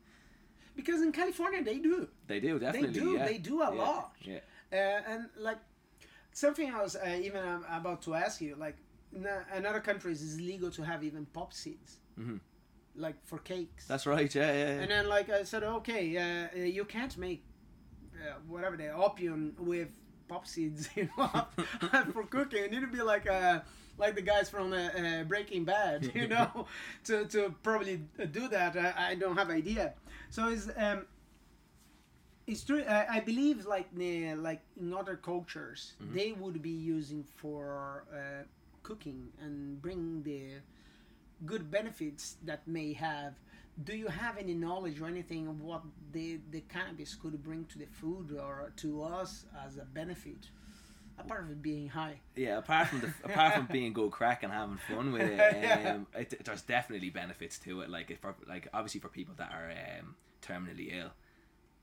Because 0.75 1.01
in 1.01 1.11
California 1.11 1.63
they 1.63 1.79
do, 1.79 2.07
They 2.27 2.39
do 2.39 2.59
definitely. 2.59 2.89
They 2.91 2.99
do, 2.99 3.11
yeah. 3.13 3.25
they 3.25 3.37
do 3.39 3.61
a 3.61 3.75
Yeah, 3.75 3.81
lot. 3.81 4.11
Yeah. 4.21 4.39
uh, 4.71 5.11
and 5.11 5.29
like 5.39 5.57
something 6.33 6.71
I 6.71 6.81
was 6.83 6.95
uh, 6.95 7.17
even 7.21 7.43
um, 7.47 7.65
about 7.71 8.01
to 8.03 8.13
ask 8.13 8.41
you. 8.41 8.55
Like 8.55 8.77
in, 9.13 9.65
other 9.65 9.79
countries, 9.79 10.21
it's 10.23 10.39
legal 10.41 10.69
to 10.71 10.83
have 10.83 11.03
even 11.03 11.25
pop 11.27 11.53
seeds, 11.53 11.97
Mhm. 12.19 12.39
like 12.95 13.15
for 13.25 13.39
cakes. 13.39 13.87
That's 13.87 14.05
right. 14.05 14.33
Yeah, 14.33 14.51
yeah. 14.51 14.57
yeah. 14.75 14.81
And 14.81 14.91
then 14.91 15.07
like 15.09 15.29
I 15.29 15.43
said, 15.43 15.63
okay, 15.63 16.17
uh, 16.17 16.47
uh, 16.55 16.63
you 16.63 16.85
can't 16.85 17.15
make 17.17 17.43
uh, 18.15 18.35
whatever 18.47 18.75
the 18.77 18.89
opium 18.93 19.55
with 19.59 19.89
pop 20.27 20.45
seeds, 20.47 20.89
you 20.95 21.09
know, 21.17 21.47
for 22.13 22.23
cooking. 22.23 22.63
You 22.63 22.69
need 22.69 22.81
to 22.81 22.87
be 22.87 23.01
like 23.01 23.29
uh, 23.29 23.61
like 23.97 24.15
the 24.15 24.21
guys 24.21 24.49
from 24.49 24.73
uh, 24.73 24.77
uh, 24.77 25.23
Breaking 25.23 25.63
Bad, 25.63 26.11
you 26.13 26.27
know, 26.35 26.67
to, 27.05 27.25
to 27.25 27.53
probably 27.63 27.97
do 28.31 28.47
that. 28.49 28.75
I, 28.77 29.11
I 29.11 29.15
don't 29.15 29.37
have 29.37 29.49
idea. 29.49 29.93
So 30.29 30.49
it's 30.49 30.69
um, 30.77 31.05
it's 32.45 32.63
true. 32.63 32.83
I, 32.83 33.17
I 33.17 33.19
believe 33.21 33.65
like 33.65 33.93
the 33.95 34.35
like 34.35 34.61
in 34.79 34.93
other 34.93 35.15
cultures, 35.15 35.93
they 36.13 36.31
would 36.31 36.61
be 36.61 36.69
using 36.71 37.23
for 37.23 38.05
uh, 38.13 38.43
cooking 38.87 39.19
and 39.43 39.81
bring 39.81 40.23
the 40.23 40.41
good 41.45 41.69
benefits 41.69 42.23
that 42.49 42.61
may 42.67 42.93
have 42.93 43.33
do 43.83 43.95
you 43.95 44.07
have 44.07 44.37
any 44.37 44.55
knowledge 44.55 44.99
or 45.01 45.07
anything 45.07 45.47
of 45.47 45.61
what 45.61 45.83
the, 46.11 46.39
the 46.51 46.61
cannabis 46.61 47.13
could 47.13 47.35
bring 47.43 47.63
to 47.65 47.77
the 47.77 47.85
food 47.85 48.27
or 48.31 48.71
to 48.75 49.03
us 49.03 49.45
as 49.65 49.77
a 49.77 49.85
benefit 49.85 50.49
apart 51.19 51.41
from 51.47 51.55
being 51.61 51.87
high 51.89 52.19
Yeah, 52.35 52.57
apart 52.59 52.87
from 52.87 53.01
the 53.01 53.11
apart 53.23 53.53
from 53.55 53.67
being 53.71 53.93
good 53.93 54.11
crack 54.11 54.43
and 54.43 54.51
having 54.53 54.77
fun 54.89 55.11
with 55.11 55.21
it, 55.23 55.63
Yeah. 55.63 55.93
um, 55.95 56.07
it, 56.15 56.43
there's 56.45 56.61
definitely 56.61 57.09
benefits 57.09 57.57
to 57.59 57.81
it. 57.81 57.89
Like 57.89 58.09
if 58.11 58.19
for, 58.19 58.35
like 58.47 58.67
obviously 58.73 59.01
for 59.01 59.09
people 59.09 59.35
that 59.37 59.51
are 59.51 59.69
um, 59.71 60.15
terminally 60.41 60.87
ill, 60.99 61.11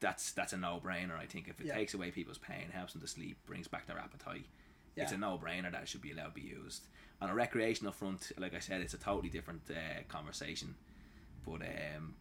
that's 0.00 0.32
that's 0.32 0.52
a 0.52 0.56
no 0.56 0.80
brainer. 0.84 1.18
I 1.18 1.26
think 1.26 1.48
if 1.48 1.60
it 1.60 1.66
Yeah. 1.66 1.74
takes 1.74 1.94
away 1.94 2.10
people's 2.10 2.38
pain, 2.38 2.66
helps 2.72 2.92
them 2.92 3.02
to 3.02 3.08
sleep, 3.08 3.36
brings 3.46 3.66
back 3.68 3.86
their 3.86 3.98
appetite, 3.98 4.46
it's 4.96 5.12
a 5.12 5.16
no 5.18 5.38
brainer 5.42 5.70
that 5.72 5.82
it 5.82 5.88
should 5.88 6.02
be 6.02 6.12
allowed 6.12 6.34
to 6.34 6.40
be 6.40 6.42
used. 6.42 6.84
On 7.20 7.30
a 7.30 7.34
recreational 7.34 7.92
front, 7.92 8.32
like 8.38 8.54
I 8.54 8.58
said, 8.58 8.80
it's 8.80 8.94
a 8.94 8.98
totally 8.98 9.28
different 9.30 9.62
uh, 9.70 10.02
conversation. 10.08 10.74
But 11.46 11.62
um, 11.62 12.14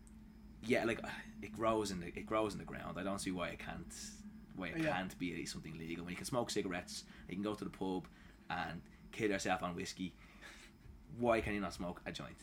yeah, 0.66 0.86
like 0.86 1.00
it 1.42 1.52
grows 1.54 1.92
in 1.92 2.00
the 2.00 2.08
it 2.08 2.26
grows 2.26 2.54
in 2.54 2.60
the 2.60 2.66
ground. 2.66 2.98
I 3.00 3.04
don't 3.04 3.20
see 3.20 3.32
why 3.32 3.50
it 3.50 3.60
can't 3.60 3.94
why 4.56 4.68
it 4.68 4.78
Yeah. 4.78 4.94
can't 4.96 5.18
be 5.20 5.46
something 5.46 5.78
legal. 5.78 6.06
When 6.06 6.12
you 6.12 6.18
can 6.18 6.26
smoke 6.26 6.50
cigarettes, 6.52 7.04
you 7.28 7.36
can 7.36 7.44
go 7.44 7.54
to 7.56 7.64
the 7.64 7.70
pub 7.72 8.08
and 8.50 8.82
kill 9.12 9.30
yourself 9.30 9.64
on 9.64 9.76
whiskey. 9.76 10.14
Why 11.20 11.42
can 11.42 11.54
you 11.54 11.60
not 11.62 11.74
smoke 11.74 12.02
a 12.06 12.12
joint? 12.12 12.38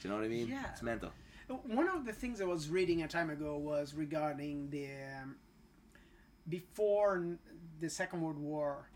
Do 0.00 0.08
you 0.08 0.10
know 0.10 0.16
what 0.16 0.24
I 0.26 0.28
mean? 0.28 0.48
Yeah. 0.48 0.66
It's 0.72 0.82
mental. 0.82 1.12
one 1.64 1.88
of 1.88 2.04
the 2.04 2.12
things 2.12 2.40
i 2.40 2.44
was 2.44 2.68
reading 2.68 3.02
a 3.02 3.08
time 3.08 3.30
ago 3.30 3.56
was 3.56 3.94
regarding 3.94 4.68
the 4.70 4.86
um, 5.22 5.36
before 6.48 7.38
the 7.80 7.88
second 7.88 8.20
world 8.20 8.38
war 8.38 8.88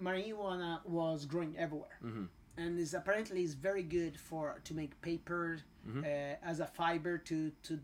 marijuana 0.00 0.84
was 0.84 1.26
growing 1.26 1.56
everywhere 1.56 1.98
Mhm. 2.02 2.28
and 2.56 2.78
is 2.78 2.94
apparently 2.94 3.42
is 3.42 3.54
very 3.54 3.82
good 3.82 4.18
for 4.18 4.60
to 4.64 4.74
make 4.74 5.00
paper 5.00 5.58
Mhm. 5.86 6.02
uh, 6.04 6.36
as 6.42 6.60
a 6.60 6.66
fiber 6.66 7.18
to 7.18 7.50
to 7.62 7.80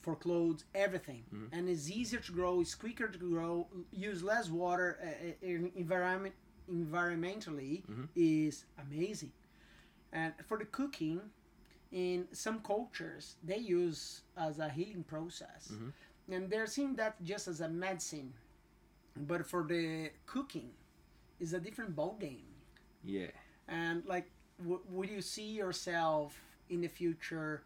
for 0.00 0.14
clothes 0.16 0.64
everything 0.74 1.24
Mhm. 1.32 1.48
and 1.52 1.68
it's 1.68 1.90
easier 1.90 2.20
to 2.20 2.32
grow 2.32 2.60
it's 2.60 2.74
quicker 2.74 3.08
to 3.08 3.18
grow 3.18 3.68
use 3.90 4.22
less 4.22 4.48
water 4.50 4.98
uh, 5.02 5.46
uh, 5.46 5.70
environment 5.74 6.34
environmentally 6.68 7.84
Mhm. 7.86 8.08
is 8.14 8.64
amazing 8.78 9.32
and 10.12 10.34
for 10.48 10.58
the 10.58 10.64
cooking 10.66 11.20
in 11.92 12.28
some 12.32 12.60
cultures 12.62 13.36
they 13.42 13.58
use 13.58 14.22
as 14.36 14.58
a 14.58 14.68
healing 14.68 15.04
process 15.04 15.68
Mhm. 15.72 15.92
and 16.28 16.50
they're 16.50 16.66
seeing 16.66 16.94
that 16.96 17.22
just 17.22 17.46
as 17.48 17.60
a 17.60 17.68
medicine 17.68 18.32
but 19.16 19.46
for 19.46 19.62
the 19.64 20.10
cooking 20.26 20.72
is 21.40 21.52
a 21.52 21.60
different 21.60 21.94
ball 21.96 22.16
game 22.20 22.46
Yeah. 23.04 23.30
and 23.68 24.04
like 24.06 24.30
w- 24.58 24.80
would 24.90 25.08
you 25.10 25.22
see 25.22 25.50
yourself 25.62 26.40
in 26.68 26.80
the 26.80 26.88
future 26.88 27.62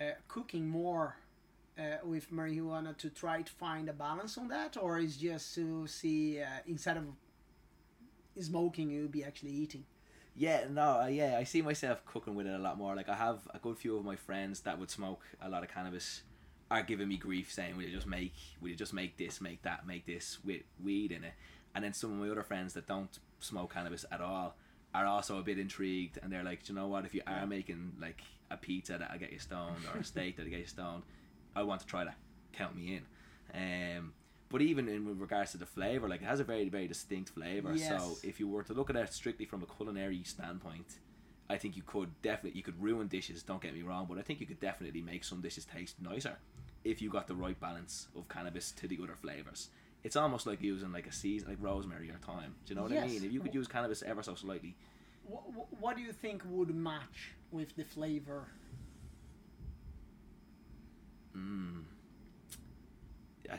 uh, 0.00 0.04
cooking 0.28 0.68
more 0.68 1.16
uh, 1.78 1.82
with 2.04 2.30
marijuana 2.30 2.96
to 2.98 3.08
try 3.10 3.42
to 3.42 3.52
find 3.52 3.88
a 3.88 3.92
balance 3.92 4.36
on 4.38 4.48
that 4.48 4.76
or 4.76 4.98
is 4.98 5.16
just 5.16 5.54
to 5.54 5.86
see 5.86 6.40
uh, 6.40 6.46
instead 6.66 6.96
of 6.96 7.04
smoking 8.40 8.90
you'll 8.90 9.08
be 9.08 9.24
actually 9.24 9.50
eating 9.52 9.84
Yeah, 10.34 10.64
no, 10.70 11.02
uh, 11.02 11.06
yeah, 11.08 11.36
I 11.38 11.44
see 11.44 11.60
myself 11.60 12.04
cooking 12.06 12.34
with 12.34 12.46
it 12.46 12.54
a 12.54 12.58
lot 12.58 12.78
more. 12.78 12.96
Like 12.96 13.10
I 13.10 13.14
have 13.16 13.40
a 13.52 13.58
good 13.58 13.76
few 13.76 13.98
of 13.98 14.04
my 14.04 14.16
friends 14.16 14.60
that 14.62 14.78
would 14.78 14.90
smoke 14.90 15.20
a 15.42 15.48
lot 15.50 15.62
of 15.62 15.68
cannabis 15.68 16.22
are 16.70 16.82
giving 16.82 17.08
me 17.08 17.18
grief 17.18 17.52
saying, 17.52 17.76
"Will 17.76 17.84
you 17.84 17.94
just 17.94 18.06
make, 18.06 18.32
will 18.58 18.70
you 18.70 18.76
just 18.84 18.94
make 18.94 19.18
this, 19.18 19.42
make 19.42 19.60
that, 19.68 19.86
make 19.86 20.06
this 20.06 20.38
with 20.42 20.62
weed 20.82 21.12
in 21.12 21.22
it?" 21.24 21.34
And 21.74 21.84
then 21.84 21.92
some 21.92 22.12
of 22.12 22.18
my 22.18 22.30
other 22.30 22.42
friends 22.42 22.74
that 22.74 22.86
don't 22.86 23.18
smoke 23.40 23.72
cannabis 23.74 24.04
at 24.12 24.20
all 24.20 24.56
are 24.94 25.06
also 25.06 25.38
a 25.38 25.42
bit 25.42 25.58
intrigued, 25.58 26.18
and 26.22 26.32
they're 26.32 26.44
like, 26.44 26.64
"Do 26.64 26.72
you 26.72 26.78
know 26.78 26.88
what? 26.88 27.04
If 27.04 27.14
you 27.14 27.22
are 27.26 27.46
making 27.46 27.92
like 28.00 28.22
a 28.50 28.56
pizza 28.56 28.98
that'll 28.98 29.18
get 29.18 29.32
you 29.32 29.38
stoned 29.38 29.84
or 29.92 30.00
a 30.00 30.04
steak 30.12 30.36
that'll 30.36 30.50
get 30.50 30.60
you 30.60 30.66
stoned, 30.66 31.02
I 31.56 31.62
want 31.62 31.80
to 31.80 31.86
try 31.86 32.04
that. 32.04 32.16
Count 32.52 32.76
me 32.76 33.00
in." 33.00 33.04
Um, 33.54 34.12
but 34.50 34.60
even 34.60 34.86
in 34.88 35.18
regards 35.18 35.52
to 35.52 35.58
the 35.58 35.66
flavor, 35.66 36.08
like 36.08 36.20
it 36.20 36.26
has 36.26 36.40
a 36.40 36.44
very 36.44 36.68
very 36.68 36.86
distinct 36.86 37.30
flavor. 37.30 37.72
So 37.98 38.18
if 38.22 38.38
you 38.38 38.48
were 38.48 38.62
to 38.64 38.74
look 38.74 38.90
at 38.90 38.96
it 38.96 39.12
strictly 39.14 39.46
from 39.46 39.62
a 39.62 39.66
culinary 39.66 40.22
standpoint, 40.24 40.98
I 41.48 41.56
think 41.56 41.74
you 41.76 41.82
could 41.82 42.10
definitely 42.20 42.58
you 42.58 42.62
could 42.62 42.80
ruin 42.80 43.08
dishes. 43.08 43.42
Don't 43.42 43.62
get 43.62 43.74
me 43.74 43.82
wrong, 43.82 44.06
but 44.08 44.18
I 44.18 44.22
think 44.22 44.40
you 44.40 44.46
could 44.46 44.60
definitely 44.60 45.00
make 45.00 45.24
some 45.24 45.40
dishes 45.40 45.64
taste 45.64 45.96
nicer 46.02 46.36
if 46.84 47.00
you 47.00 47.08
got 47.08 47.28
the 47.28 47.34
right 47.34 47.58
balance 47.58 48.08
of 48.16 48.28
cannabis 48.28 48.72
to 48.72 48.86
the 48.86 48.98
other 49.02 49.16
flavors. 49.16 49.68
It's 50.04 50.16
almost 50.16 50.46
like 50.46 50.60
using 50.62 50.92
like 50.92 51.06
a 51.06 51.12
season 51.12 51.48
like 51.48 51.58
rosemary 51.60 52.10
or 52.10 52.18
thyme. 52.18 52.54
Do 52.66 52.70
you 52.70 52.76
know 52.76 52.82
what 52.82 52.92
I 52.92 53.06
mean? 53.06 53.24
If 53.24 53.32
you 53.32 53.40
could 53.40 53.54
use 53.54 53.68
cannabis 53.68 54.02
ever 54.02 54.22
so 54.22 54.34
slightly, 54.34 54.74
What, 55.24 55.42
what 55.80 55.96
do 55.96 56.02
you 56.02 56.12
think 56.12 56.42
would 56.48 56.74
match 56.74 57.30
with 57.52 57.74
the 57.76 57.84
flavor? 57.84 58.48
mm, 61.36 61.82
I- 63.50 63.54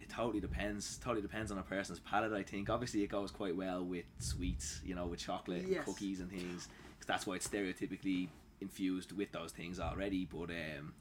it 0.00 0.08
totally 0.08 0.40
depends. 0.40 0.98
Totally 0.98 1.22
depends 1.22 1.50
on 1.50 1.58
a 1.58 1.62
person's 1.62 1.98
palate. 2.00 2.32
I 2.32 2.42
think 2.42 2.68
obviously 2.70 3.02
it 3.02 3.08
goes 3.08 3.30
quite 3.30 3.56
well 3.56 3.84
with 3.84 4.04
sweets, 4.18 4.80
you 4.84 4.94
know, 4.94 5.06
with 5.06 5.20
chocolate 5.20 5.64
and 5.64 5.84
cookies 5.84 6.20
and 6.20 6.30
things. 6.30 6.68
'cause 6.98 7.06
that's 7.06 7.26
why 7.26 7.34
it's 7.36 7.46
stereotypically 7.48 8.28
infused 8.60 9.12
with 9.12 9.30
those 9.32 9.52
things 9.52 9.78
already. 9.80 10.24
But 10.24 10.50
um, 10.50 10.94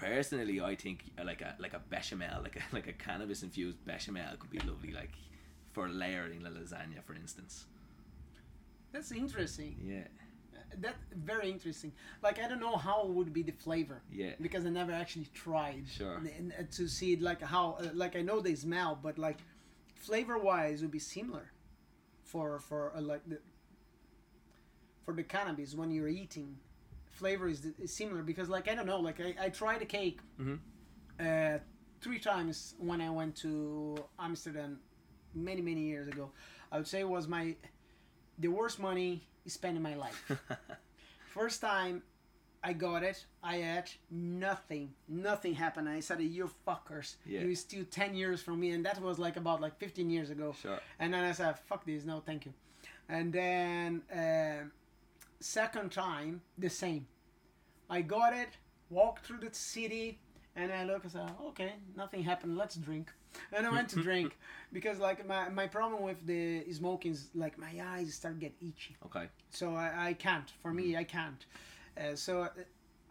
personally, 0.00 0.60
I 0.60 0.74
think 0.74 1.04
uh, 1.18 1.24
like 1.24 1.40
a 1.42 1.54
like 1.58 1.74
a 1.74 1.78
bechamel, 1.90 2.42
like 2.42 2.56
a 2.56 2.62
like 2.74 2.86
a 2.88 2.92
cannabis 2.92 3.42
infused 3.42 3.84
bechamel 3.84 4.36
could 4.38 4.50
be 4.50 4.58
lovely, 4.60 4.92
like 4.92 5.12
for 5.72 5.88
layering 5.88 6.42
the 6.42 6.50
lasagna, 6.50 7.02
for 7.04 7.14
instance. 7.14 7.66
That's 8.92 9.12
interesting. 9.12 9.76
Yeah, 9.84 10.08
That 10.80 10.96
very 11.14 11.50
interesting. 11.50 11.92
Like 12.22 12.40
I 12.42 12.48
don't 12.48 12.60
know 12.60 12.76
how 12.76 13.06
would 13.06 13.32
be 13.32 13.42
the 13.42 13.52
flavor 13.52 14.02
yeah, 14.12 14.32
because 14.40 14.66
I 14.66 14.70
never 14.70 14.92
actually 14.92 15.28
tried 15.32 15.84
Sure. 15.88 16.16
n- 16.16 16.52
n- 16.58 16.68
to 16.72 16.88
see 16.88 17.12
it 17.12 17.20
like 17.22 17.40
how 17.42 17.76
uh, 17.80 17.90
like 17.94 18.16
I 18.16 18.22
know 18.22 18.40
they 18.40 18.56
smell, 18.56 18.98
but 19.00 19.16
like 19.18 19.38
flavor 19.94 20.38
wise 20.38 20.82
would 20.82 20.90
be 20.90 20.98
similar 20.98 21.52
for 22.24 22.58
for 22.58 22.92
uh, 22.96 23.00
like 23.00 23.22
the 23.28 23.38
for 25.04 25.14
the 25.14 25.22
cannabis 25.22 25.74
when 25.74 25.90
you're 25.90 26.08
eating. 26.08 26.58
Flavor 27.20 27.46
is, 27.54 27.60
is 27.84 27.92
similar 28.02 28.22
because 28.22 28.48
like 28.56 28.66
I 28.70 28.74
don't 28.76 28.86
know 28.92 29.00
like 29.08 29.18
I, 29.28 29.30
I 29.46 29.48
tried 29.62 29.80
a 29.82 29.90
cake 29.98 30.18
Mhm. 30.40 30.58
uh, 31.26 31.58
three 32.04 32.18
times 32.30 32.74
when 32.88 33.00
I 33.08 33.10
went 33.10 33.32
to 33.44 33.52
Amsterdam 34.18 34.70
many 35.48 35.62
many 35.70 35.82
years 35.92 36.08
ago. 36.14 36.26
I 36.72 36.74
would 36.78 36.88
say 36.92 37.00
it 37.06 37.08
was 37.18 37.26
my 37.28 37.44
the 38.44 38.48
worst 38.58 38.78
money 38.88 39.10
spent 39.46 39.76
in 39.76 39.82
my 39.90 39.96
life. 40.04 40.18
First 41.38 41.60
time 41.60 42.02
I 42.62 42.72
got 42.86 43.02
it, 43.10 43.18
I 43.42 43.56
ate 43.76 43.92
nothing. 44.10 44.86
Nothing 45.08 45.54
happened. 45.64 45.88
I 45.88 46.00
said, 46.00 46.20
"You 46.20 46.50
fuckers! 46.66 47.08
Yeah. 47.26 47.40
You 47.46 47.54
steal 47.54 47.84
ten 48.00 48.10
years 48.14 48.38
from 48.46 48.56
me," 48.62 48.68
and 48.74 48.82
that 48.86 48.96
was 49.08 49.18
like 49.18 49.36
about 49.42 49.58
like 49.66 49.74
fifteen 49.78 50.08
years 50.10 50.30
ago. 50.30 50.48
sure. 50.62 50.78
And 51.00 51.08
then 51.14 51.22
I 51.30 51.32
said, 51.32 51.58
"Fuck 51.68 51.82
this! 51.84 52.04
No, 52.04 52.16
thank 52.28 52.40
you." 52.46 52.52
And 53.08 53.26
then 53.32 54.02
uh, 54.22 54.62
second 55.40 55.90
time, 55.92 56.42
the 56.58 56.70
same. 56.70 57.06
I 57.88 58.02
got 58.02 58.32
it, 58.32 58.50
walked 58.88 59.26
through 59.26 59.38
the 59.40 59.52
city, 59.54 60.20
and 60.56 60.72
I 60.72 60.84
look 60.84 61.02
and 61.04 61.12
said, 61.12 61.30
"Okay, 61.48 61.74
nothing 61.96 62.22
happened. 62.22 62.56
Let's 62.56 62.76
drink." 62.76 63.12
And 63.52 63.64
I 63.66 63.70
went 63.70 63.88
to 63.90 64.02
drink 64.10 64.36
because 64.72 64.98
like 64.98 65.24
my, 65.26 65.48
my 65.48 65.66
problem 65.68 66.02
with 66.02 66.26
the 66.26 66.64
smoking 66.72 67.12
is 67.12 67.30
like 67.34 67.56
my 67.58 67.72
eyes 67.92 68.12
start 68.14 68.40
get 68.40 68.52
itchy 68.60 68.96
Okay. 69.06 69.26
so 69.50 69.74
I, 69.76 70.08
I 70.08 70.12
can't 70.14 70.50
for 70.62 70.72
me 70.74 70.96
i 70.96 71.04
can't 71.04 71.46
uh, 71.96 72.16
so 72.16 72.32
uh, 72.42 72.48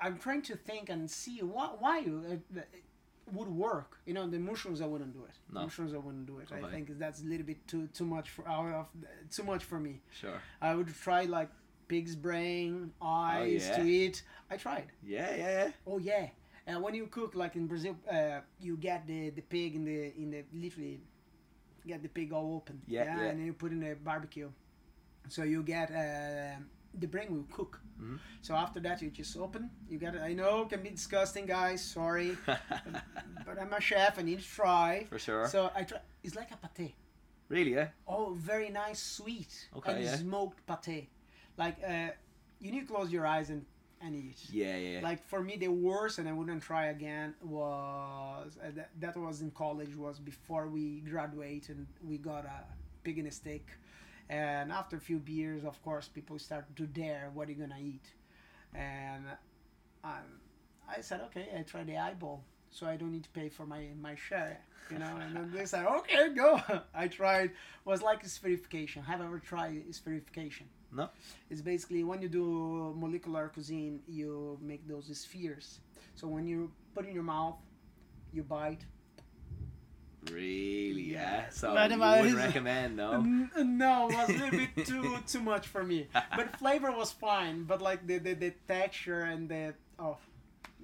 i'm 0.02 0.18
trying 0.18 0.42
to 0.50 0.58
think 0.58 0.90
and 0.90 1.10
see 1.10 1.38
what 1.42 1.82
why 1.82 2.00
uh, 2.02 2.60
would 3.32 3.48
work 3.48 3.98
you 4.06 4.14
know 4.14 4.28
the 4.28 4.40
mushrooms 4.40 4.82
i 4.82 4.86
wouldn't 4.86 5.14
do 5.14 5.24
it 5.24 5.36
No. 5.54 5.62
mushrooms 5.62 5.94
i 5.94 5.98
wouldn't 5.98 6.26
do 6.28 6.40
it 6.40 6.50
i 6.52 6.70
think 6.70 7.00
that's 7.00 7.22
a 7.22 7.26
little 7.26 7.46
bit 7.46 7.66
too 7.72 7.88
too 7.94 8.06
much 8.06 8.30
for 8.30 8.46
out 8.46 8.74
of 8.74 8.88
too 9.32 9.44
much 9.44 9.64
for 9.64 9.80
me 9.80 10.02
Sure. 10.12 10.42
i 10.62 10.76
would 10.76 10.90
try 11.06 11.22
like 11.24 11.50
pig's 11.90 12.16
brain 12.16 12.92
eyes 13.02 13.68
yeah. 13.68 13.78
to 13.78 13.84
eat 13.84 14.24
i 14.50 14.56
tried. 14.56 14.88
Yeah, 15.04 15.36
yeah, 15.36 15.52
yeah. 15.58 15.72
oh 15.86 15.98
yeah. 15.98 16.28
And 16.68 16.82
when 16.84 16.94
you 16.94 17.08
cook 17.08 17.36
like 17.36 17.56
in 17.56 17.68
brazil 17.68 17.96
uh, 18.10 18.40
you 18.62 18.78
get 18.78 19.06
the 19.08 19.32
the 19.32 19.42
pig 19.42 19.76
in 19.76 19.84
the 19.84 20.00
in 20.22 20.32
the 20.32 20.42
literally 20.54 21.02
get 21.86 22.02
the 22.02 22.10
pig 22.10 22.32
all 22.32 22.56
open. 22.56 22.82
Yeah, 22.88 23.04
yeah. 23.04 23.12
and 23.12 23.40
then 23.40 23.46
you 23.46 23.54
put 23.54 23.72
in 23.72 23.84
a 23.84 23.96
barbecue. 23.96 24.50
So 25.28 25.44
you 25.44 25.62
get 25.64 25.92
uh, 25.92 26.56
the 27.04 27.08
brain 27.08 27.30
will 27.36 27.48
cook. 27.58 27.82
Mhm. 28.00 28.18
so 28.42 28.56
after 28.56 28.80
that 28.80 29.02
you 29.02 29.10
just 29.10 29.36
open. 29.38 29.70
You 29.90 29.98
get 30.00 30.16
it. 30.16 30.22
I 30.22 30.34
know 30.34 30.62
it 30.64 30.70
can 30.70 30.82
be 30.82 30.92
disgusting 31.00 31.46
guys. 31.46 31.82
Sorry. 31.84 32.38
But 33.46 33.60
i'm 33.62 33.74
a 33.74 33.82
chef. 33.82 34.20
I 34.20 34.22
need 34.22 34.40
to 34.40 34.50
try. 34.62 35.06
For 35.10 35.20
sure. 35.20 35.48
so 35.48 35.60
i 35.76 35.84
try. 35.84 36.00
It's 36.24 36.36
like 36.36 36.52
a 36.52 36.70
pate. 36.80 36.96
Really, 37.50 37.74
yeah. 37.74 37.88
oh 38.08 38.36
very 38.52 38.70
nice 38.70 39.02
sweet 39.02 39.54
Okay, 39.76 39.92
and 39.92 40.04
yeah. 40.04 40.16
smoked 40.18 40.60
pate 40.68 41.10
like 41.60 41.78
uh, 41.88 42.10
you 42.60 42.72
need 42.72 42.88
to 42.88 42.94
close 42.94 43.12
your 43.12 43.28
eyes 43.28 43.50
and 43.50 43.66
and 44.02 44.16
eat. 44.16 44.38
Yeah, 44.52 44.78
yeah. 44.78 45.00
like 45.04 45.28
for 45.28 45.42
me 45.42 45.58
the 45.58 45.68
worst 45.68 46.20
and 46.20 46.30
i 46.30 46.32
wouldn't 46.32 46.64
try 46.64 46.86
again 46.86 47.34
was 47.42 48.58
uh, 48.64 48.72
that, 48.76 48.90
that 49.00 49.18
was 49.18 49.42
in 49.42 49.52
college 49.52 49.94
was 49.96 50.20
before 50.20 50.68
we 50.68 51.02
graduate 51.02 51.68
and 51.68 51.86
we 52.10 52.18
got 52.18 52.46
a 52.46 52.64
pig 53.04 53.20
in 53.20 53.28
a 53.28 53.32
steak 53.32 53.68
and 54.30 54.72
after 54.72 54.96
a 54.96 55.00
few 55.00 55.20
beers 55.20 55.66
of 55.66 55.82
course 55.84 56.08
people 56.08 56.40
start 56.40 56.66
to 56.78 56.84
dare 56.84 57.30
what 57.34 57.48
are 57.48 57.52
you 57.52 57.58
gonna 57.58 57.76
eat? 57.82 58.08
And 58.74 59.26
um, 60.04 60.30
i 60.88 61.02
said 61.02 61.20
okay 61.28 61.50
i 61.58 61.62
try 61.64 61.84
the 61.84 61.98
eyeball 61.98 62.44
so 62.72 62.88
i 62.88 62.96
don't 62.96 63.12
need 63.12 63.24
to 63.24 63.30
pay 63.42 63.50
for 63.50 63.66
my 63.66 63.88
my 64.02 64.16
share 64.16 64.60
you 64.90 64.98
know? 64.98 65.14
And 65.22 65.36
then 65.36 65.52
they 65.54 65.66
said 65.66 65.86
okay 65.86 66.30
go. 66.30 66.62
I 66.96 67.08
tried 67.10 67.52
was 67.84 68.02
like 68.02 68.24
spherification 68.24 69.04
have 69.06 69.20
you 69.20 69.26
ever 69.26 69.40
tried 69.40 69.84
spherification 69.92 70.68
No. 70.92 71.10
it's 71.50 71.62
basically 71.62 72.04
when 72.04 72.22
you 72.22 72.30
do 72.30 72.94
molecular 72.98 73.50
cuisine, 73.50 74.00
you 74.08 74.58
make 74.62 74.88
those 74.88 75.06
spheres. 75.18 75.80
So 76.16 76.28
when 76.28 76.48
you 76.48 76.72
put 76.96 77.06
in 77.08 77.14
your 77.14 77.24
mouth, 77.24 77.56
you 78.34 78.44
bite. 78.44 78.84
Really, 80.32 81.14
yeah. 81.14 81.44
Yeah. 81.44 81.50
So 81.50 81.74
But 81.74 81.92
you 81.92 82.00
wouldn't 82.00 82.36
recommend, 82.36 82.98
no. 82.98 83.22
No, 83.64 84.10
it 84.10 84.16
was 84.16 84.30
a 84.30 84.34
little 84.34 84.60
bit 84.60 84.86
too 84.86 85.18
too 85.26 85.40
much 85.40 85.68
for 85.68 85.84
me. 85.84 86.08
But 86.36 86.58
flavor 86.58 86.92
was 86.92 87.12
fine. 87.12 87.64
But 87.64 87.82
like 87.82 88.06
the 88.06 88.18
the, 88.18 88.34
the 88.34 88.52
texture 88.68 89.22
and 89.22 89.48
the 89.48 89.74
oh, 89.98 90.18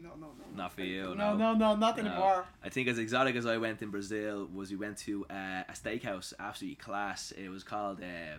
no 0.02 0.12
no 0.20 0.28
no. 0.40 0.46
Not 0.56 0.72
for 0.74 0.82
you, 0.84 1.04
No 1.16 1.36
no. 1.36 1.36
no 1.36 1.54
no, 1.54 1.76
not 1.76 1.98
No. 1.98 2.04
anymore. 2.04 2.46
I 2.64 2.70
think 2.70 2.88
as 2.88 2.98
exotic 2.98 3.36
as 3.36 3.46
I 3.46 3.58
went 3.58 3.82
in 3.82 3.90
Brazil 3.90 4.48
was 4.54 4.72
we 4.72 4.78
went 4.78 4.98
to 5.00 5.26
uh, 5.30 5.64
a 5.68 5.74
steakhouse, 5.74 6.32
absolutely 6.40 6.76
class. 6.76 7.32
It 7.32 7.50
was 7.50 7.64
called 7.64 8.00
uh, 8.02 8.38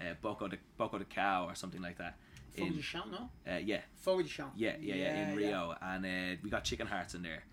uh, 0.00 0.14
Boco 0.22 0.48
de 0.48 0.56
Boco 0.76 0.98
de 0.98 1.04
Cow 1.04 1.46
or 1.48 1.54
something 1.54 1.82
like 1.82 1.98
that. 1.98 2.16
Fogo 2.56 2.72
de 2.72 2.82
chão, 2.82 3.08
no? 3.10 3.30
uh, 3.46 3.58
yeah, 3.58 3.80
Fogo 3.96 4.22
de 4.22 4.28
chão. 4.28 4.50
yeah, 4.56 4.74
yeah, 4.80 4.94
yeah, 4.94 5.22
in 5.22 5.28
Yeah, 5.30 5.34
Rio, 5.36 5.74
and 5.80 6.04
uh, 6.04 6.36
we 6.42 6.50
got 6.50 6.64
chicken 6.64 6.86
hearts 6.86 7.14
in 7.14 7.22
there, 7.22 7.44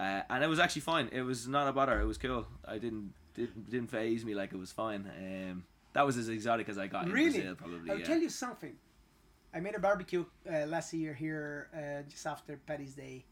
uh, 0.00 0.22
and 0.28 0.42
it 0.42 0.48
was 0.48 0.58
actually 0.58 0.82
fine. 0.82 1.08
It 1.12 1.22
was 1.22 1.46
not 1.46 1.68
a 1.68 1.72
bother. 1.72 2.00
It 2.00 2.06
was 2.06 2.18
cool. 2.18 2.46
I 2.66 2.78
didn't 2.78 3.12
didn't 3.34 3.70
didn't 3.70 3.90
phase 3.90 4.24
me 4.24 4.34
like 4.34 4.52
it 4.52 4.58
was 4.58 4.72
fine. 4.72 5.08
Um, 5.18 5.64
that 5.92 6.04
was 6.06 6.16
as 6.16 6.28
exotic 6.28 6.68
as 6.68 6.78
I 6.78 6.86
got 6.88 7.06
in 7.06 7.12
Really? 7.12 7.32
Brazil, 7.32 7.54
probably. 7.54 7.90
I'll 7.90 7.98
yeah. 7.98 8.04
tell 8.04 8.18
you 8.18 8.28
something. 8.30 8.74
I 9.52 9.60
made 9.60 9.74
a 9.74 9.80
barbecue 9.80 10.24
uh, 10.48 10.66
last 10.66 10.92
year 10.94 11.12
here, 11.14 11.68
uh, 11.74 12.08
just 12.08 12.24
after 12.26 12.56
Paddy's 12.66 12.94
Day, 12.94 13.24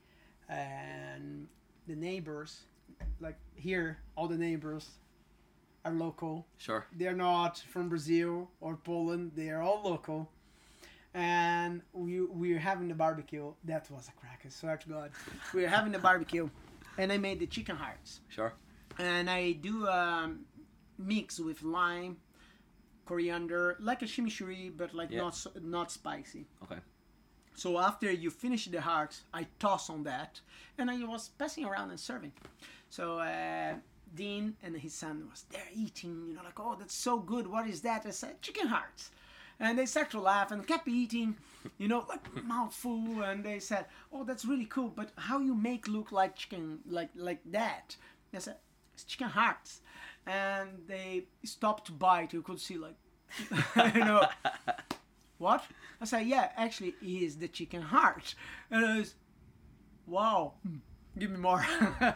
and 0.49 1.47
the 1.87 1.95
neighbors, 1.95 2.63
like 3.21 3.37
here, 3.55 3.99
all 4.17 4.27
the 4.29 4.37
neighbors 4.37 4.89
are 5.89 5.95
local. 5.95 6.47
Sure. 6.59 6.87
They're 6.93 7.15
not 7.15 7.59
from 7.73 7.89
Brazil 7.89 8.51
or 8.61 8.77
Poland. 8.77 9.33
They 9.35 9.51
are 9.51 9.63
all 9.63 9.83
local. 9.83 10.31
And 11.15 11.83
we 11.93 12.21
we 12.21 12.53
were 12.53 12.59
having 12.59 12.89
the 12.89 12.95
barbecue. 12.95 13.53
That 13.65 13.91
was 13.91 14.09
a 14.09 14.13
crack. 14.21 14.43
I 14.45 14.51
swear 14.51 14.77
to 14.77 14.89
God, 14.89 15.11
we 15.55 15.63
were 15.63 15.69
having 15.69 15.93
the 15.93 15.99
barbecue, 15.99 16.49
and 16.99 17.11
I 17.13 17.19
made 17.19 17.39
the 17.41 17.47
chicken 17.47 17.77
hearts 17.77 18.21
Sure. 18.29 18.53
and 18.99 19.29
I 19.31 19.53
do 19.53 19.89
um, 19.89 20.41
mix 20.99 21.41
with 21.41 21.63
lime, 21.63 22.19
coriander, 23.07 23.77
like 23.81 24.03
a 24.03 24.05
chimichurri, 24.07 24.71
but 24.77 24.95
like 24.95 25.11
Yeah. 25.11 25.23
not 25.23 25.47
not 25.63 25.91
spicy. 25.91 26.47
Okay. 26.65 26.81
So 27.55 27.79
after 27.79 28.13
you 28.13 28.31
finish 28.31 28.67
the 28.67 28.81
hearts, 28.81 29.25
I 29.35 29.47
toss 29.59 29.91
on 29.91 30.05
that, 30.05 30.41
and 30.79 30.91
I 30.91 30.97
was 31.05 31.31
passing 31.39 31.65
around 31.65 31.91
and 31.91 31.99
serving. 31.99 32.33
So 32.91 33.19
uh, 33.19 33.75
Dean 34.15 34.57
and 34.63 34.77
his 34.77 34.95
son 34.95 35.29
was 35.31 35.45
there 35.51 35.69
eating, 35.75 36.27
you 36.29 36.35
know, 36.35 36.43
like, 36.45 36.59
oh, 36.61 36.77
that's 36.79 36.95
so 36.95 37.19
good. 37.19 37.47
What 37.47 37.69
is 37.69 37.83
that? 37.83 38.05
I 38.07 38.11
said, 38.11 38.31
uh, 38.31 38.35
chicken 38.41 38.69
hearts. 38.69 39.11
And 39.61 39.77
they 39.77 39.87
started 39.87 40.13
to 40.13 40.21
laugh 40.21 40.53
and 40.53 40.67
kept 40.67 40.87
eating, 40.87 41.37
you 41.79 41.89
know, 41.89 42.05
like 42.09 42.45
mouthful. 42.45 43.23
And 43.23 43.45
they 43.45 43.59
said, 43.59 43.87
oh, 44.13 44.23
that's 44.25 44.45
really 44.45 44.67
cool. 44.67 44.89
But 44.89 45.11
how 45.17 45.41
you 45.41 45.55
make 45.55 45.89
look 45.89 46.13
like 46.13 46.37
chicken, 46.37 46.79
like 46.89 47.11
like 47.17 47.41
that? 47.47 47.97
I 48.33 48.39
said, 48.39 48.57
it's 48.95 49.05
chicken 49.05 49.29
hearts. 49.29 49.81
And 50.27 50.69
they 50.87 51.25
stopped 51.45 51.87
to 51.87 51.93
bite. 51.93 52.33
You 52.33 52.43
could 52.43 52.61
see, 52.61 52.77
like, 52.77 52.97
you 53.95 54.05
know, 54.05 54.27
what? 55.39 55.65
I 56.01 56.05
said, 56.05 56.27
yeah, 56.27 56.51
actually, 56.57 56.95
it 57.03 57.07
is 57.07 57.37
the 57.37 57.49
chicken 57.49 57.83
heart. 57.83 58.35
And 58.71 58.85
I 58.85 58.99
was, 58.99 59.15
wow, 60.07 60.55
give 61.19 61.31
me 61.31 61.39
more. 61.39 61.63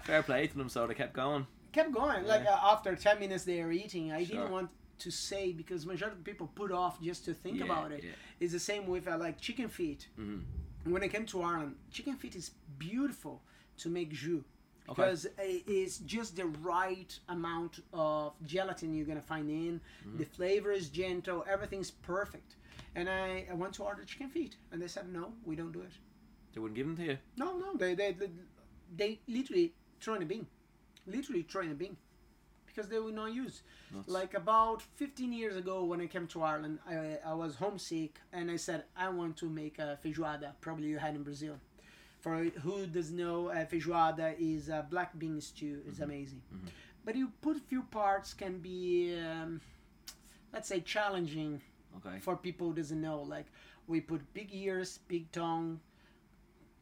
Fair 0.05 0.23
play 0.23 0.47
to 0.47 0.57
them, 0.57 0.69
so 0.69 0.87
they 0.87 0.95
kept 0.95 1.13
going. 1.13 1.47
Kept 1.73 1.93
going. 1.93 2.27
Like 2.27 2.47
uh, 2.47 2.59
after 2.73 2.95
ten 2.97 3.19
minutes 3.19 3.45
they 3.45 3.63
were 3.63 3.73
eating, 3.73 4.13
I 4.13 4.25
Sure. 4.25 4.37
didn't 4.37 4.53
want 4.53 4.71
to 4.99 5.11
say 5.11 5.53
because 5.53 5.85
majority 5.87 6.17
of 6.19 6.25
people 6.25 6.47
put 6.55 6.71
off 6.71 7.01
just 7.03 7.25
to 7.25 7.35
think 7.35 7.59
Yeah, 7.59 7.65
about 7.65 7.91
it. 7.93 8.05
yeah. 8.05 8.11
It's 8.41 8.53
the 8.53 8.61
same 8.61 8.87
with 8.87 9.09
uh, 9.09 9.19
like 9.19 9.41
chicken 9.41 9.69
feet. 9.69 10.09
Mhm. 10.19 10.43
When 10.85 11.03
I 11.03 11.09
came 11.09 11.27
to 11.27 11.43
Ireland, 11.43 11.77
chicken 11.91 12.17
feet 12.17 12.35
is 12.37 12.51
beautiful 12.79 13.43
to 13.79 13.89
make 13.89 14.11
jus 14.11 14.43
Okay. 14.89 15.03
because 15.03 15.27
it 15.39 15.69
is 15.69 15.99
just 15.99 16.35
the 16.37 16.47
right 16.47 17.17
amount 17.29 17.81
of 17.93 18.35
gelatin 18.45 18.93
you're 18.95 19.07
gonna 19.07 19.21
find 19.35 19.49
in. 19.49 19.81
Mm-hmm. 19.81 20.19
The 20.19 20.25
flavor 20.25 20.73
is 20.73 20.89
gentle, 20.91 21.45
everything's 21.49 21.91
perfect. 21.91 22.57
And 22.95 23.09
I, 23.09 23.47
I 23.51 23.55
went 23.55 23.73
to 23.75 23.85
order 23.85 24.05
chicken 24.05 24.29
feet, 24.29 24.57
and 24.71 24.83
they 24.83 24.89
said 24.89 25.09
no, 25.13 25.33
we 25.45 25.55
don't 25.57 25.73
do 25.73 25.81
it. 25.83 25.93
They 26.53 26.61
wouldn't 26.61 26.77
give 26.77 26.87
them 26.87 26.97
to 26.97 27.05
you. 27.13 27.19
No, 27.37 27.57
no, 27.57 27.75
they 27.77 27.95
they 27.95 28.13
they, 28.13 28.31
they 28.97 29.21
literally 29.29 29.73
throw 30.01 30.15
in 30.15 30.23
a 30.23 30.27
bin, 30.27 30.47
literally 31.07 31.43
throw 31.43 31.63
in 31.63 31.71
a 31.73 31.75
bin, 31.75 31.97
because 32.67 32.89
they 32.89 32.99
will 32.99 33.13
not 33.13 33.33
use. 33.35 33.63
Nuts. 33.95 34.09
Like 34.09 34.35
about 34.35 34.83
15 34.97 35.33
years 35.33 35.57
ago, 35.57 35.85
when 35.85 36.01
I 36.01 36.07
came 36.07 36.27
to 36.29 36.43
Ireland, 36.43 36.79
I, 36.89 37.19
I 37.25 37.35
was 37.35 37.57
homesick, 37.57 38.21
and 38.33 38.51
I 38.51 38.57
said 38.57 38.85
I 38.97 39.09
want 39.09 39.37
to 39.39 39.49
make 39.49 39.79
a 39.79 39.99
feijoada. 40.05 40.53
Probably 40.61 40.87
you 40.89 40.99
had 40.99 41.15
in 41.15 41.23
Brazil. 41.23 41.57
For 42.21 42.45
who 42.45 42.87
doesn't 42.87 43.17
know, 43.17 43.49
uh, 43.49 43.65
feijoada 43.67 44.35
is 44.39 44.69
a 44.69 44.87
black 44.89 45.19
bean 45.19 45.41
stew. 45.41 45.81
It's 45.89 45.99
amazing, 46.01 46.41
but 47.05 47.17
you 47.17 47.33
put 47.43 47.61
few 47.69 47.83
parts 47.83 48.33
can 48.33 48.59
be, 48.59 49.19
um, 49.19 49.61
let's 50.53 50.69
say, 50.69 50.81
challenging 50.81 51.61
Okay. 51.99 52.21
for 52.21 52.37
people 52.37 52.69
who 52.69 52.75
doesn't 52.75 53.03
know 53.03 53.21
like 53.21 53.45
we 53.87 54.01
put 54.01 54.33
big 54.33 54.49
ears 54.55 54.99
big 55.09 55.31
tongue 55.31 55.79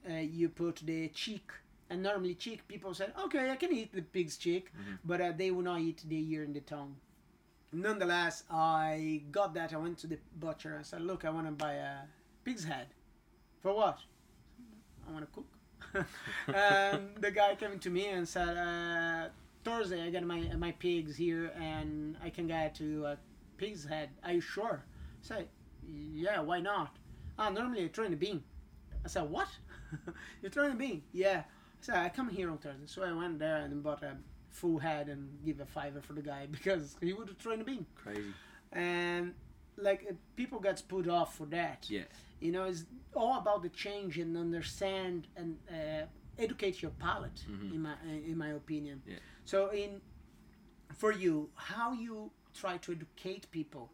uh, 0.09 0.13
you 0.19 0.49
put 0.49 0.77
the 0.85 1.09
cheek 1.09 1.51
and 1.91 2.03
normally 2.03 2.35
cheek 2.35 2.67
people 2.69 2.95
said, 2.95 3.13
okay 3.23 3.51
i 3.51 3.57
can 3.57 3.73
eat 3.73 3.93
the 3.93 4.03
pig's 4.03 4.37
cheek 4.37 4.73
but 5.05 5.21
uh, 5.21 5.33
they 5.37 5.51
will 5.51 5.63
not 5.63 5.81
eat 5.81 6.03
the 6.09 6.33
ear 6.33 6.45
and 6.45 6.55
the 6.55 6.61
tongue 6.61 6.95
nonetheless 7.73 8.45
i 8.51 9.23
got 9.31 9.55
that 9.55 9.73
i 9.73 9.77
went 9.77 9.99
to 9.99 10.07
the 10.07 10.19
butcher 10.39 10.75
and 10.77 10.87
said 10.87 11.03
look 11.03 11.25
i 11.25 11.31
want 11.31 11.47
to 11.47 11.53
buy 11.53 11.75
a 11.75 11.95
pig's 12.45 12.65
head 12.65 12.87
for 13.61 13.75
what 13.75 13.99
i 15.09 15.13
want 15.13 15.25
to 15.25 15.31
cook 15.33 16.07
and 16.55 17.11
the 17.21 17.31
guy 17.31 17.55
came 17.55 17.79
to 17.79 17.91
me 17.91 18.07
and 18.09 18.27
said 18.29 18.57
uh, 18.57 19.29
thursday 19.65 20.03
i 20.03 20.11
got 20.11 20.23
my 20.25 20.41
my 20.57 20.73
pigs 20.73 21.17
here 21.17 21.53
and 21.61 22.17
i 22.25 22.31
can 22.31 22.47
get 22.47 22.75
to 22.75 23.05
a 23.07 23.19
pig's 23.57 23.85
head 23.85 24.09
are 24.25 24.33
you 24.33 24.41
sure 24.41 24.85
Say, 25.23 25.47
yeah, 25.87 26.41
why 26.41 26.61
not? 26.61 26.97
Ah, 27.39 27.51
normally 27.51 27.85
I 27.85 27.89
throw 27.89 28.05
in 28.07 28.13
a 28.13 28.17
bean. 28.17 28.43
I 29.05 29.09
said, 29.09 29.31
what? 29.31 29.49
you 30.43 30.49
throw 30.49 30.67
in 30.67 30.73
a 30.73 30.77
bean? 30.77 31.03
Yeah. 31.13 31.43
Said, 31.81 31.97
I 31.97 32.09
come 32.11 32.29
here 32.29 32.51
on 32.51 32.59
Thursday. 32.59 32.87
So 32.87 33.03
I 33.03 33.13
went 33.13 33.39
there 33.39 33.57
and 33.57 33.83
bought 33.83 34.03
a 34.03 34.17
full 34.51 34.79
head 34.79 35.09
and 35.09 35.29
give 35.45 35.61
a 35.61 35.67
fiver 35.67 36.01
for 36.01 36.13
the 36.13 36.23
guy 36.23 36.47
because 36.51 36.97
he 37.01 37.13
would 37.13 37.39
throw 37.39 37.53
in 37.53 37.61
a 37.61 37.65
bean. 37.65 37.87
Crazy. 37.95 38.33
And 38.73 39.35
like 39.77 40.13
people 40.37 40.61
gets 40.61 40.83
put 40.83 41.09
off 41.09 41.37
for 41.37 41.47
that. 41.47 41.87
Yeah. 41.89 42.03
You 42.41 42.53
know, 42.53 42.65
it's 42.65 42.85
all 43.15 43.39
about 43.39 43.63
the 43.63 43.69
change 43.71 44.19
and 44.19 44.37
understand 44.37 45.27
and 45.37 45.57
uh, 45.71 46.07
educate 46.39 46.83
your 46.83 46.91
palate. 46.93 47.45
Mhm. 47.51 47.75
In 47.75 47.83
my 47.83 47.95
in 48.27 48.37
my 48.39 48.49
opinion. 48.49 49.03
Yeah. 49.07 49.17
So 49.45 49.69
in 49.71 50.01
for 50.95 51.13
you, 51.13 51.51
how 51.55 51.93
you 51.93 52.31
try 52.55 52.77
to 52.79 52.93
educate 52.93 53.51
people 53.51 53.91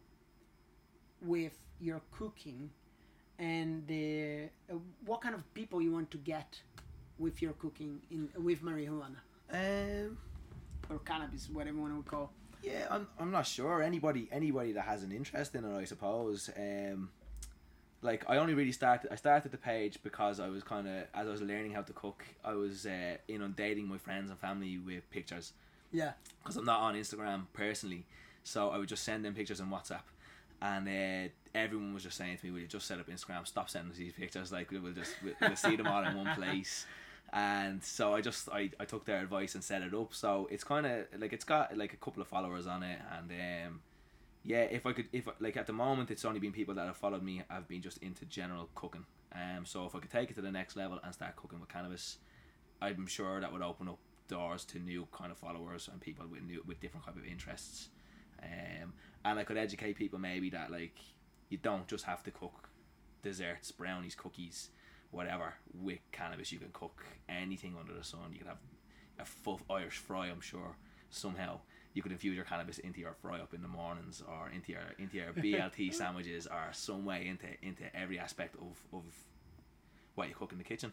with 1.21 1.53
your 1.79 2.01
cooking, 2.11 2.69
and 3.39 3.85
the 3.87 4.49
uh, 4.71 4.75
what 5.05 5.21
kind 5.21 5.35
of 5.35 5.53
people 5.53 5.81
you 5.81 5.91
want 5.91 6.09
to 6.11 6.17
get 6.17 6.61
with 7.19 7.41
your 7.41 7.53
cooking 7.53 7.99
in 8.11 8.29
with 8.43 8.61
marijuana 8.63 9.17
Um. 9.51 10.17
or 10.89 10.99
cannabis, 10.99 11.49
whatever 11.49 11.75
you 11.77 11.81
want 11.83 12.05
to 12.05 12.09
call. 12.09 12.31
Yeah, 12.63 12.87
I'm, 12.89 13.07
I'm 13.19 13.31
not 13.31 13.45
sure. 13.45 13.81
Anybody 13.81 14.27
anybody 14.31 14.71
that 14.73 14.81
has 14.85 15.03
an 15.03 15.11
interest 15.11 15.55
in 15.55 15.63
it, 15.65 15.75
I 15.77 15.85
suppose. 15.85 16.49
Um, 16.57 17.09
like 18.01 18.23
I 18.29 18.37
only 18.37 18.53
really 18.53 18.71
started. 18.71 19.11
I 19.11 19.15
started 19.15 19.51
the 19.51 19.57
page 19.57 19.99
because 20.03 20.39
I 20.39 20.49
was 20.49 20.63
kind 20.63 20.87
of 20.87 21.03
as 21.13 21.27
I 21.27 21.31
was 21.31 21.41
learning 21.41 21.73
how 21.73 21.81
to 21.81 21.93
cook. 21.93 22.23
I 22.43 22.53
was 22.53 22.85
uh, 22.85 23.17
inundating 23.27 23.87
my 23.87 23.97
friends 23.97 24.29
and 24.29 24.39
family 24.39 24.77
with 24.77 25.09
pictures 25.11 25.53
Yeah. 25.91 26.11
because 26.39 26.57
I'm 26.57 26.65
not 26.65 26.79
on 26.81 26.95
Instagram 26.95 27.45
personally. 27.53 28.05
So 28.43 28.69
I 28.69 28.77
would 28.77 28.87
just 28.89 29.03
send 29.03 29.25
them 29.25 29.33
pictures 29.33 29.59
on 29.59 29.69
WhatsApp, 29.69 30.03
and 30.61 30.87
uh, 30.87 31.29
everyone 31.53 31.93
was 31.93 32.03
just 32.03 32.17
saying 32.17 32.37
to 32.37 32.45
me, 32.45 32.51
"Will 32.51 32.59
you 32.61 32.67
just 32.67 32.87
set 32.87 32.99
up 32.99 33.07
Instagram? 33.09 33.45
Stop 33.45 33.69
sending 33.69 33.91
us 33.91 33.97
these 33.97 34.13
pictures. 34.13 34.51
Like 34.51 34.71
we'll 34.71 34.93
just 34.93 35.13
we'll, 35.23 35.33
we'll 35.41 35.55
see 35.55 35.75
them 35.75 35.87
all 35.87 36.03
in 36.05 36.15
one 36.15 36.33
place." 36.39 36.85
And 37.33 37.83
so 37.83 38.13
I 38.13 38.21
just 38.21 38.49
I, 38.49 38.71
I 38.79 38.85
took 38.85 39.05
their 39.05 39.21
advice 39.21 39.55
and 39.55 39.63
set 39.63 39.81
it 39.81 39.93
up. 39.93 40.13
So 40.13 40.47
it's 40.49 40.63
kind 40.63 40.85
of 40.85 41.05
like 41.19 41.33
it's 41.33 41.45
got 41.45 41.77
like 41.77 41.93
a 41.93 41.97
couple 41.97 42.21
of 42.21 42.27
followers 42.27 42.67
on 42.67 42.83
it, 42.83 42.99
and 43.17 43.31
um, 43.31 43.81
yeah, 44.43 44.61
if 44.61 44.85
I 44.85 44.93
could 44.93 45.07
if 45.11 45.27
like 45.39 45.57
at 45.57 45.67
the 45.67 45.73
moment 45.73 46.09
it's 46.09 46.23
only 46.23 46.39
been 46.39 46.53
people 46.53 46.73
that 46.75 46.87
have 46.87 46.97
followed 46.97 47.23
me 47.23 47.43
have 47.49 47.67
been 47.67 47.81
just 47.81 47.97
into 47.97 48.25
general 48.25 48.69
cooking. 48.75 49.05
Um, 49.33 49.65
so 49.65 49.85
if 49.85 49.93
I 49.93 49.99
could 49.99 50.09
take 50.09 50.31
it 50.31 50.35
to 50.35 50.41
the 50.41 50.51
next 50.51 50.77
level 50.77 50.99
and 51.03 51.13
start 51.13 51.35
cooking 51.35 51.59
with 51.59 51.69
cannabis, 51.69 52.17
I'm 52.81 53.07
sure 53.07 53.41
that 53.41 53.51
would 53.51 53.61
open 53.61 53.89
up 53.89 53.99
doors 54.29 54.65
to 54.65 54.79
new 54.79 55.07
kind 55.11 55.31
of 55.31 55.37
followers 55.37 55.89
and 55.91 55.99
people 55.99 56.25
with 56.27 56.43
new 56.43 56.63
with 56.65 56.79
different 56.79 57.05
type 57.05 57.17
of 57.17 57.25
interests. 57.25 57.89
Um, 58.41 58.93
and 59.25 59.39
I 59.39 59.43
could 59.43 59.57
educate 59.57 59.97
people 59.97 60.19
maybe 60.19 60.49
that 60.51 60.71
like 60.71 60.97
you 61.49 61.57
don't 61.57 61.87
just 61.87 62.05
have 62.05 62.23
to 62.23 62.31
cook 62.31 62.69
desserts, 63.21 63.71
brownies, 63.71 64.15
cookies, 64.15 64.69
whatever 65.11 65.53
with 65.73 65.99
cannabis. 66.11 66.51
You 66.51 66.59
can 66.59 66.69
cook 66.73 67.05
anything 67.29 67.75
under 67.79 67.93
the 67.93 68.03
sun. 68.03 68.31
You 68.31 68.39
can 68.39 68.47
have 68.47 68.57
a 69.19 69.25
full 69.25 69.61
Irish 69.69 69.97
fry. 69.97 70.27
I'm 70.27 70.41
sure 70.41 70.75
somehow 71.09 71.59
you 71.93 72.01
could 72.03 72.11
infuse 72.11 72.35
your 72.35 72.45
cannabis 72.45 72.77
into 72.79 72.99
your 72.99 73.13
fry 73.13 73.39
up 73.39 73.53
in 73.53 73.61
the 73.61 73.67
mornings 73.67 74.21
or 74.27 74.49
into 74.49 74.71
your 74.71 74.81
into 74.99 75.17
your 75.17 75.33
BLT 75.43 75.93
sandwiches 75.93 76.47
or 76.47 76.69
some 76.71 77.05
way 77.05 77.27
into 77.27 77.47
into 77.61 77.83
every 77.95 78.19
aspect 78.19 78.55
of 78.55 78.81
of 78.93 79.03
what 80.15 80.29
you 80.29 80.35
cook 80.35 80.51
in 80.51 80.57
the 80.57 80.63
kitchen. 80.63 80.91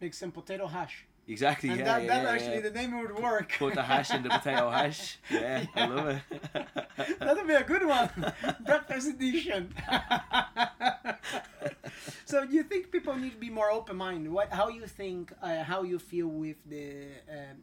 Make 0.00 0.14
some 0.14 0.30
potato 0.32 0.66
hash. 0.66 1.06
Exactly. 1.28 1.68
And 1.68 1.80
yeah, 1.80 1.84
that, 1.84 2.02
yeah, 2.02 2.08
that 2.08 2.22
yeah, 2.22 2.30
actually 2.30 2.54
yeah. 2.54 2.60
the 2.60 2.70
name 2.70 2.98
would 2.98 3.18
work. 3.18 3.52
Put 3.58 3.74
the 3.74 3.82
hash 3.82 4.10
in 4.10 4.22
the 4.22 4.30
potato 4.30 4.70
hash. 4.78 5.18
Yeah, 5.30 5.66
I 5.76 5.86
love 5.86 6.08
it. 6.08 7.18
That'll 7.20 7.46
be 7.46 7.52
a 7.52 7.62
good 7.62 7.86
one. 7.86 8.08
Breakfast 8.64 9.08
edition. 9.08 9.74
so 12.24 12.42
you 12.42 12.62
think 12.62 12.90
people 12.90 13.14
need 13.14 13.32
to 13.32 13.36
be 13.36 13.50
more 13.50 13.70
open 13.70 13.96
minded? 13.96 14.32
What? 14.32 14.50
How 14.50 14.68
you 14.68 14.86
think? 14.86 15.32
Uh, 15.42 15.62
how 15.64 15.82
you 15.82 15.98
feel 15.98 16.28
with 16.28 16.56
the 16.66 17.04
um 17.30 17.58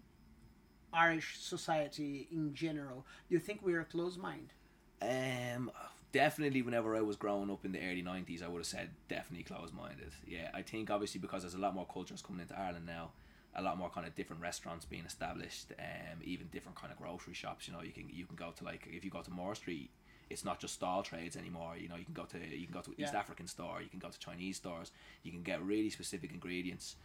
Irish 0.93 1.39
society 1.39 2.27
in 2.31 2.53
general? 2.53 3.03
Do 3.27 3.33
you 3.33 3.39
think 3.39 3.61
we're 3.63 3.83
closed 3.83 4.19
mind? 4.19 4.53
Um, 5.01 5.71
definitely. 6.11 6.61
Whenever 6.61 6.95
I 6.95 7.01
was 7.01 7.15
growing 7.17 7.49
up 7.49 7.65
in 7.65 7.71
the 7.71 7.79
early 7.79 8.03
'90s, 8.03 8.43
I 8.43 8.47
would 8.47 8.59
have 8.59 8.67
said 8.67 8.89
definitely 9.09 9.43
closed-minded. 9.43 10.11
Yeah, 10.27 10.51
I 10.53 10.61
think 10.61 10.91
obviously 10.91 11.19
because 11.19 11.41
there's 11.41 11.55
a 11.55 11.59
lot 11.59 11.73
more 11.73 11.87
cultures 11.91 12.21
coming 12.21 12.41
into 12.41 12.57
Ireland 12.57 12.85
now, 12.85 13.09
a 13.55 13.61
lot 13.61 13.77
more 13.77 13.89
kind 13.89 14.05
of 14.05 14.13
different 14.15 14.41
restaurants 14.41 14.85
being 14.85 15.05
established, 15.05 15.71
um, 15.79 16.19
even 16.23 16.47
different 16.47 16.77
kind 16.77 16.91
of 16.91 16.97
grocery 16.99 17.33
shops. 17.33 17.67
You 17.67 17.73
know, 17.73 17.81
you 17.81 17.91
can 17.91 18.09
you 18.09 18.25
can 18.25 18.35
go 18.35 18.51
to 18.57 18.63
like 18.63 18.87
if 18.91 19.03
you 19.05 19.11
go 19.11 19.21
to 19.21 19.31
Moore 19.31 19.55
Street, 19.55 19.89
it's 20.29 20.43
not 20.43 20.59
just 20.59 20.73
stall 20.73 21.03
trades 21.03 21.35
anymore. 21.37 21.75
You 21.77 21.87
know, 21.89 21.95
you 21.95 22.05
can 22.05 22.13
go 22.13 22.25
to 22.25 22.37
you 22.37 22.65
can 22.67 22.73
go 22.73 22.81
to 22.81 22.91
East 23.01 23.13
African 23.19 23.47
store, 23.47 23.81
you 23.81 23.89
can 23.89 23.99
go 23.99 24.09
to 24.09 24.19
Chinese 24.19 24.57
stores, 24.57 24.91
you 25.23 25.31
can 25.31 25.43
get 25.43 25.61
really 25.63 25.89
specific 25.89 26.31
ingredients, 26.31 26.95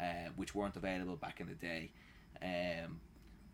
uh, 0.00 0.30
which 0.36 0.54
weren't 0.54 0.76
available 0.76 1.16
back 1.16 1.40
in 1.40 1.46
the 1.46 1.54
day. 1.54 1.90
Um, 2.42 3.00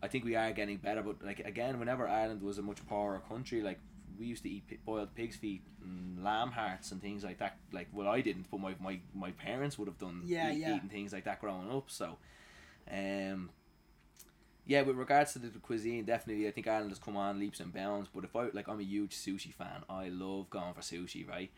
I 0.01 0.07
think 0.07 0.25
we 0.25 0.35
are 0.35 0.51
getting 0.51 0.77
better, 0.77 1.01
but 1.01 1.23
like 1.23 1.39
again, 1.41 1.79
whenever 1.79 2.07
Ireland 2.07 2.41
was 2.41 2.57
a 2.57 2.61
much 2.61 2.85
poorer 2.87 3.19
country, 3.27 3.61
like 3.61 3.79
we 4.19 4.25
used 4.25 4.43
to 4.43 4.49
eat 4.49 4.83
boiled 4.85 5.13
pig's 5.13 5.35
feet 5.35 5.61
and 5.83 6.23
lamb 6.23 6.51
hearts 6.51 6.91
and 6.91 6.99
things 7.01 7.23
like 7.23 7.37
that. 7.39 7.57
Like, 7.71 7.87
well, 7.93 8.07
I 8.07 8.21
didn't, 8.21 8.47
but 8.49 8.59
my 8.59 8.73
my, 8.79 8.99
my 9.13 9.31
parents 9.31 9.77
would 9.77 9.87
have 9.87 9.99
done 9.99 10.23
Yeah, 10.25 10.51
eat- 10.51 10.59
yeah. 10.59 10.75
eating 10.75 10.89
things 10.89 11.13
like 11.13 11.25
that 11.25 11.39
growing 11.41 11.69
up. 11.71 11.85
So, 11.89 12.17
um, 12.91 13.49
yeah, 14.65 14.81
with 14.81 14.97
regards 14.97 15.33
to 15.33 15.39
the 15.39 15.47
cuisine, 15.59 16.03
definitely, 16.03 16.47
I 16.47 16.51
think 16.51 16.67
Ireland 16.67 16.91
has 16.91 16.99
come 16.99 17.15
on 17.15 17.39
leaps 17.39 17.61
and 17.61 17.73
bounds. 17.73 18.09
But 18.13 18.25
if 18.25 18.35
I 18.35 18.49
like, 18.53 18.67
I'm 18.67 18.79
a 18.79 18.83
huge 18.83 19.15
sushi 19.15 19.53
fan. 19.53 19.83
I 19.89 20.09
love 20.09 20.49
going 20.49 20.73
for 20.73 20.81
sushi, 20.81 21.27
right? 21.27 21.49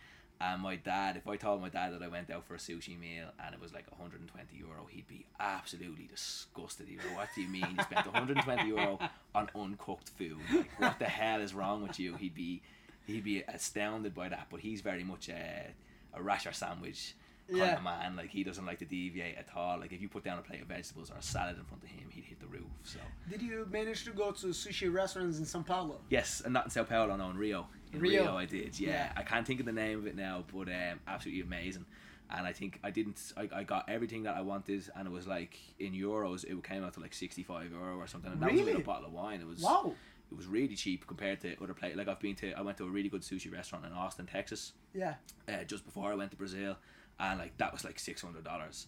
And 0.42 0.62
my 0.62 0.78
dad, 0.78 1.18
if 1.18 1.28
I 1.28 1.36
told 1.36 1.62
my 1.62 1.68
dad 1.68 1.92
that 1.92 2.02
I 2.02 2.08
went 2.08 2.30
out 2.30 2.46
for 2.46 2.54
a 2.54 2.60
sushi 2.60 2.98
meal 2.98 3.28
and 3.44 3.54
it 3.54 3.60
was 3.60 3.74
like 3.74 3.92
120 3.92 4.56
euro, 4.56 4.88
he'd 4.90 5.08
be 5.08 5.26
absolutely 5.40 6.08
disgusted. 6.08 6.88
He'd 6.88 7.00
go, 7.00 7.10
"What 7.16 7.28
do 7.36 7.42
you 7.42 7.50
mean 7.50 7.66
you 7.76 7.84
spent 7.84 8.06
120 8.06 8.68
euro 8.68 9.00
on 9.36 9.50
uncooked 9.54 10.10
food? 10.10 10.38
Like, 10.54 10.80
what 10.80 11.00
the 11.00 11.06
hell 11.06 11.42
is 11.42 11.54
wrong 11.54 11.82
with 11.82 12.00
you?" 12.00 12.16
He'd 12.16 12.36
be, 12.36 12.62
he'd 13.06 13.24
be 13.24 13.42
astounded 13.42 14.14
by 14.14 14.30
that. 14.30 14.48
But 14.50 14.62
he's 14.62 14.82
very 14.82 15.04
much 15.04 15.28
a, 15.30 15.74
a 16.14 16.22
rasher 16.22 16.54
sandwich 16.54 17.16
kind 17.50 17.62
Yeah. 17.72 17.78
of 17.78 17.84
man. 17.84 18.16
Like 18.16 18.30
he 18.30 18.44
doesn't 18.44 18.66
like 18.66 18.80
to 18.80 18.86
deviate 18.86 19.38
at 19.38 19.48
all. 19.56 19.80
Like 19.80 19.92
if 19.92 20.02
you 20.02 20.10
put 20.10 20.24
down 20.24 20.40
a 20.40 20.42
plate 20.42 20.62
of 20.62 20.68
vegetables 20.68 21.12
or 21.12 21.16
a 21.18 21.22
salad 21.22 21.58
in 21.58 21.64
front 21.66 21.84
of 21.84 21.90
him, 21.90 22.10
he'd 22.10 22.24
hit 22.26 22.40
the 22.40 22.48
roof. 22.48 22.68
So 22.84 23.00
Did 23.30 23.42
you 23.42 23.68
manage 23.72 24.04
to 24.06 24.12
go 24.12 24.32
to 24.32 24.48
sushi 24.48 24.92
restaurants 24.94 25.40
in 25.40 25.46
São 25.46 25.66
Paulo? 25.66 26.02
yes, 26.10 26.42
and 26.44 26.54
not 26.54 26.66
in 26.66 26.72
Sao 26.72 26.84
Paulo, 26.84 27.16
no, 27.16 27.30
in 27.30 27.38
Rio. 27.38 27.68
In 27.94 28.00
Rio. 28.02 28.22
Rio, 28.24 28.38
I 28.38 28.46
did. 28.46 28.80
Yeah. 28.80 28.90
Yeah. 28.90 29.14
I 29.18 29.24
can't 29.24 29.46
think 29.48 29.60
of 29.60 29.66
the 29.66 29.72
name 29.72 30.00
of 30.00 30.08
it 30.08 30.16
now, 30.16 30.44
but 30.54 30.68
um, 30.70 31.00
absolutely 31.08 31.42
amazing. 31.42 31.86
And 32.32 32.46
I 32.46 32.54
think 32.54 32.80
I 32.84 32.92
didn't. 32.92 33.34
I, 33.36 33.50
I 33.52 33.64
got 33.64 33.90
everything 33.90 34.22
that 34.24 34.36
I 34.38 34.42
wanted, 34.42 34.84
and 34.96 35.08
it 35.08 35.12
was 35.12 35.26
like 35.26 35.58
in 35.80 35.94
euros. 35.94 36.44
It 36.44 36.64
came 36.64 36.84
out 36.84 36.94
to 36.94 37.00
like 37.00 37.16
sixty 37.16 37.42
five 37.42 37.72
euro 37.72 37.98
or 37.98 38.06
something. 38.06 38.32
And 38.32 38.40
that 38.42 38.52
was 38.52 38.60
with 38.60 38.68
Really? 38.68 38.82
a 38.84 38.86
bottle 38.86 39.08
of 39.08 39.14
wine. 39.14 39.42
It 39.42 39.48
was 39.48 39.62
Wow. 39.64 39.96
it 40.32 40.38
was 40.38 40.46
really 40.46 40.76
cheap 40.76 41.08
compared 41.08 41.40
to 41.42 41.56
other 41.64 41.74
places. 41.74 41.98
Like 41.98 42.08
I've 42.08 42.20
been 42.20 42.36
to, 42.36 42.52
I 42.54 42.62
went 42.62 42.78
to 42.78 42.84
a 42.84 42.88
really 42.88 43.10
good 43.10 43.24
sushi 43.24 43.52
restaurant 43.52 43.84
in 43.84 43.94
Austin, 43.94 44.28
Texas, 44.28 44.74
Yeah. 44.94 45.16
uh, 45.48 45.64
just 45.64 45.84
before 45.86 46.12
I 46.12 46.14
went 46.14 46.30
to 46.30 46.38
Brazil, 46.38 46.78
and 47.20 47.40
like 47.40 47.58
that 47.58 47.74
was 47.74 47.84
like 47.84 48.00
six 48.00 48.22
hundred 48.22 48.44
dollars, 48.44 48.88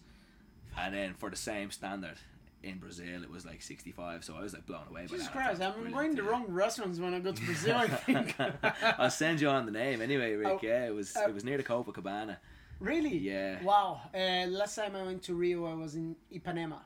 and 0.78 0.94
then 0.94 1.14
for 1.14 1.30
the 1.30 1.36
same 1.36 1.70
standard 1.70 2.18
in 2.62 2.78
Brazil, 2.78 3.22
it 3.22 3.30
was 3.30 3.44
like 3.44 3.62
sixty 3.62 3.92
five. 3.92 4.24
So 4.24 4.34
I 4.36 4.42
was 4.42 4.52
like 4.54 4.66
blown 4.66 4.86
away 4.88 5.02
by 5.02 5.08
Jesus 5.08 5.28
that. 5.28 5.36
I 5.36 5.54
thought 5.54 5.56
Christ, 5.58 5.78
I'm 5.78 5.92
going 5.92 6.16
to 6.16 6.22
yeah. 6.22 6.28
wrong 6.28 6.46
restaurants 6.48 6.98
when 6.98 7.14
I 7.14 7.18
go 7.18 7.32
to 7.32 7.42
Brazil, 7.44 7.76
I 7.76 7.88
think. 7.88 8.36
I'll 8.98 9.10
send 9.10 9.40
you 9.40 9.48
on 9.48 9.66
the 9.66 9.72
name 9.72 10.00
anyway, 10.00 10.34
Rick. 10.34 10.48
Oh, 10.48 10.60
yeah, 10.62 10.86
it 10.86 10.94
was 10.94 11.16
uh, 11.16 11.26
it 11.28 11.34
was 11.34 11.44
near 11.44 11.56
the 11.56 11.64
Copacabana. 11.64 12.36
really? 12.80 13.16
Yeah. 13.16 13.62
Wow. 13.62 14.00
Uh, 14.14 14.46
last 14.48 14.76
time 14.76 14.96
I 14.96 15.02
went 15.02 15.22
to 15.24 15.34
Rio, 15.34 15.66
I 15.66 15.74
was 15.74 15.94
in 15.94 16.16
Ipanema. 16.32 16.78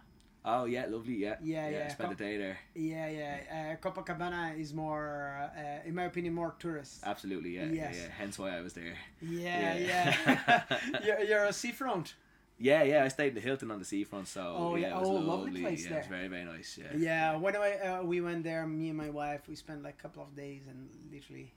Oh 0.49 0.65
yeah, 0.65 0.87
lovely. 0.89 1.15
Yeah, 1.17 1.37
Yeah, 1.43 1.69
yeah, 1.69 1.89
Spent 1.89 2.09
com- 2.09 2.17
the 2.17 2.25
day 2.25 2.37
there. 2.39 2.59
Yeah, 2.75 3.09
yeah. 3.09 3.41
Uh, 3.51 3.77
Copacabana 3.89 4.57
is 4.59 4.73
more, 4.73 5.51
uh, 5.57 5.87
in 5.89 5.95
my 5.95 6.05
opinion, 6.05 6.35
more 6.35 6.55
tourist. 6.59 7.03
Absolutely. 7.05 7.57
Yeah, 7.57 7.65
Yes. 7.65 7.97
yeah. 7.99 8.09
Hence 8.17 8.39
why 8.39 8.57
I 8.57 8.61
was 8.61 8.73
there. 8.75 8.95
Yeah, 9.21 9.75
Yeah. 9.77 10.17
yeah. 10.25 10.79
you're, 11.05 11.21
you're 11.25 11.45
a 11.47 11.53
seafront. 11.53 12.15
Yeah, 12.59 12.85
yeah. 12.85 13.05
I 13.05 13.09
stayed 13.09 13.29
in 13.31 13.35
the 13.35 13.41
Hilton 13.41 13.71
on 13.73 13.81
the 13.81 13.85
seafront, 13.85 14.29
so 14.29 14.55
Oh, 14.57 14.77
yeah, 14.77 14.89
yeah. 14.89 14.97
it 14.97 15.01
was 15.01 15.09
Oh, 15.09 15.13
lovely. 15.15 15.27
lovely 15.51 15.61
place 15.63 15.85
yeah, 15.85 15.95
it 15.95 15.99
was 15.99 16.07
very 16.07 16.29
very 16.29 16.45
nice. 16.45 16.79
Yeah. 16.81 16.97
Yeah, 16.97 17.37
when 17.37 17.57
I, 17.57 17.73
uh, 17.75 18.03
we 18.05 18.21
went 18.21 18.45
there, 18.45 18.65
me 18.67 18.89
and 18.89 18.97
my 18.97 19.11
wife, 19.11 19.43
we 19.49 19.57
spent 19.57 19.83
like 19.83 19.97
a 19.99 20.03
couple 20.03 20.23
of 20.23 20.35
days 20.37 20.63
and 20.69 20.89
literally, 21.13 21.53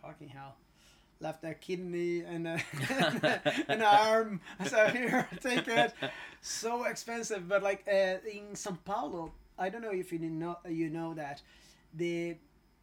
fucking 0.00 0.28
hell, 0.28 0.56
left 1.22 1.44
a 1.44 1.54
kidney 1.54 2.20
and 2.20 2.46
a, 2.48 2.60
an 3.68 3.80
arm. 3.82 4.40
So 4.66 4.88
here, 4.88 5.28
take 5.40 5.68
it. 5.68 5.94
So 6.40 6.84
expensive, 6.84 7.48
but 7.48 7.62
like 7.62 7.84
uh, 7.88 8.18
in 8.28 8.54
São 8.54 8.76
Paulo, 8.84 9.32
I 9.58 9.68
don't 9.70 9.82
know 9.82 9.92
if 9.92 10.12
you 10.12 10.18
know 10.18 10.58
you 10.68 10.90
know 10.90 11.14
that 11.14 11.40
the 11.94 12.36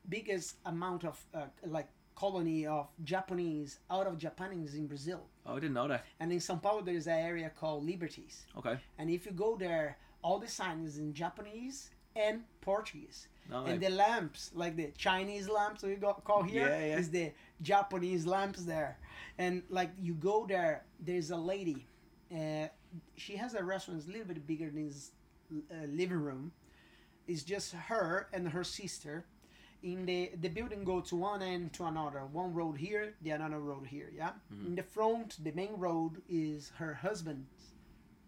biggest 0.07 0.55
amount 0.65 1.03
of 1.03 1.23
uh, 1.33 1.45
like 1.67 1.89
colony 2.15 2.65
of 2.65 2.87
Japanese 3.03 3.79
out 3.89 4.07
of 4.07 4.17
Japan 4.17 4.51
is 4.65 4.75
in 4.75 4.87
Brazil, 4.87 5.21
Oh, 5.45 5.55
I 5.55 5.59
didn't 5.59 5.73
know 5.73 5.87
that. 5.87 6.05
and 6.19 6.31
in 6.31 6.39
São 6.39 6.61
Paulo 6.61 6.81
there 6.81 6.95
is 6.95 7.07
an 7.07 7.17
area 7.19 7.49
called 7.59 7.85
Liberdade. 7.85 8.33
Okay. 8.57 8.77
And 8.97 9.09
if 9.09 9.25
you 9.25 9.31
go 9.31 9.55
there, 9.57 9.97
all 10.21 10.37
the 10.39 10.47
signs 10.47 10.97
in 10.97 11.13
Japanese 11.13 11.91
and 12.15 12.43
Portuguese. 12.61 13.27
No, 13.49 13.65
and 13.65 13.73
I- 13.83 13.89
the 13.89 13.95
lamps, 13.95 14.51
like 14.53 14.75
the 14.75 14.91
Chinese 14.97 15.49
lamps 15.49 15.81
we 15.83 15.95
got 15.95 16.23
call 16.23 16.43
here, 16.43 16.67
Yeah, 16.69 16.85
yeah. 16.85 16.97
is 16.99 17.09
the 17.09 17.31
Japanese 17.61 18.25
lamps 18.25 18.63
there. 18.65 18.97
And 19.37 19.63
like 19.69 19.91
you 19.99 20.13
go 20.13 20.45
there, 20.47 20.85
there's 20.99 21.31
a 21.31 21.37
lady. 21.37 21.85
Uh, 22.31 22.67
she 23.15 23.35
has 23.37 23.53
a 23.55 23.63
restaurant, 23.63 23.99
it's 23.99 24.07
a 24.07 24.11
little 24.11 24.27
bit 24.27 24.45
bigger 24.45 24.69
than 24.69 24.83
his 24.85 25.11
uh, 25.51 25.85
living 25.87 26.19
room. 26.19 26.51
It's 27.27 27.43
just 27.43 27.73
her 27.73 28.27
and 28.33 28.49
her 28.49 28.63
sister. 28.63 29.25
In 29.81 30.05
the 30.05 30.31
the 30.41 30.49
building 30.49 30.83
go 30.83 30.99
to 30.99 31.15
one 31.15 31.41
end 31.41 31.71
to 31.73 31.85
another. 31.85 32.19
One 32.31 32.53
road 32.53 32.77
here, 32.77 33.13
the 33.21 33.29
another 33.31 33.59
road 33.59 33.87
here. 33.87 34.11
Yeah. 34.13 34.31
Mm-hmm. 34.53 34.67
In 34.67 34.75
the 34.75 34.83
front, 34.83 35.41
the 35.41 35.51
main 35.53 35.73
road 35.77 36.21
is 36.27 36.71
her 36.75 36.93
husband's 36.95 37.71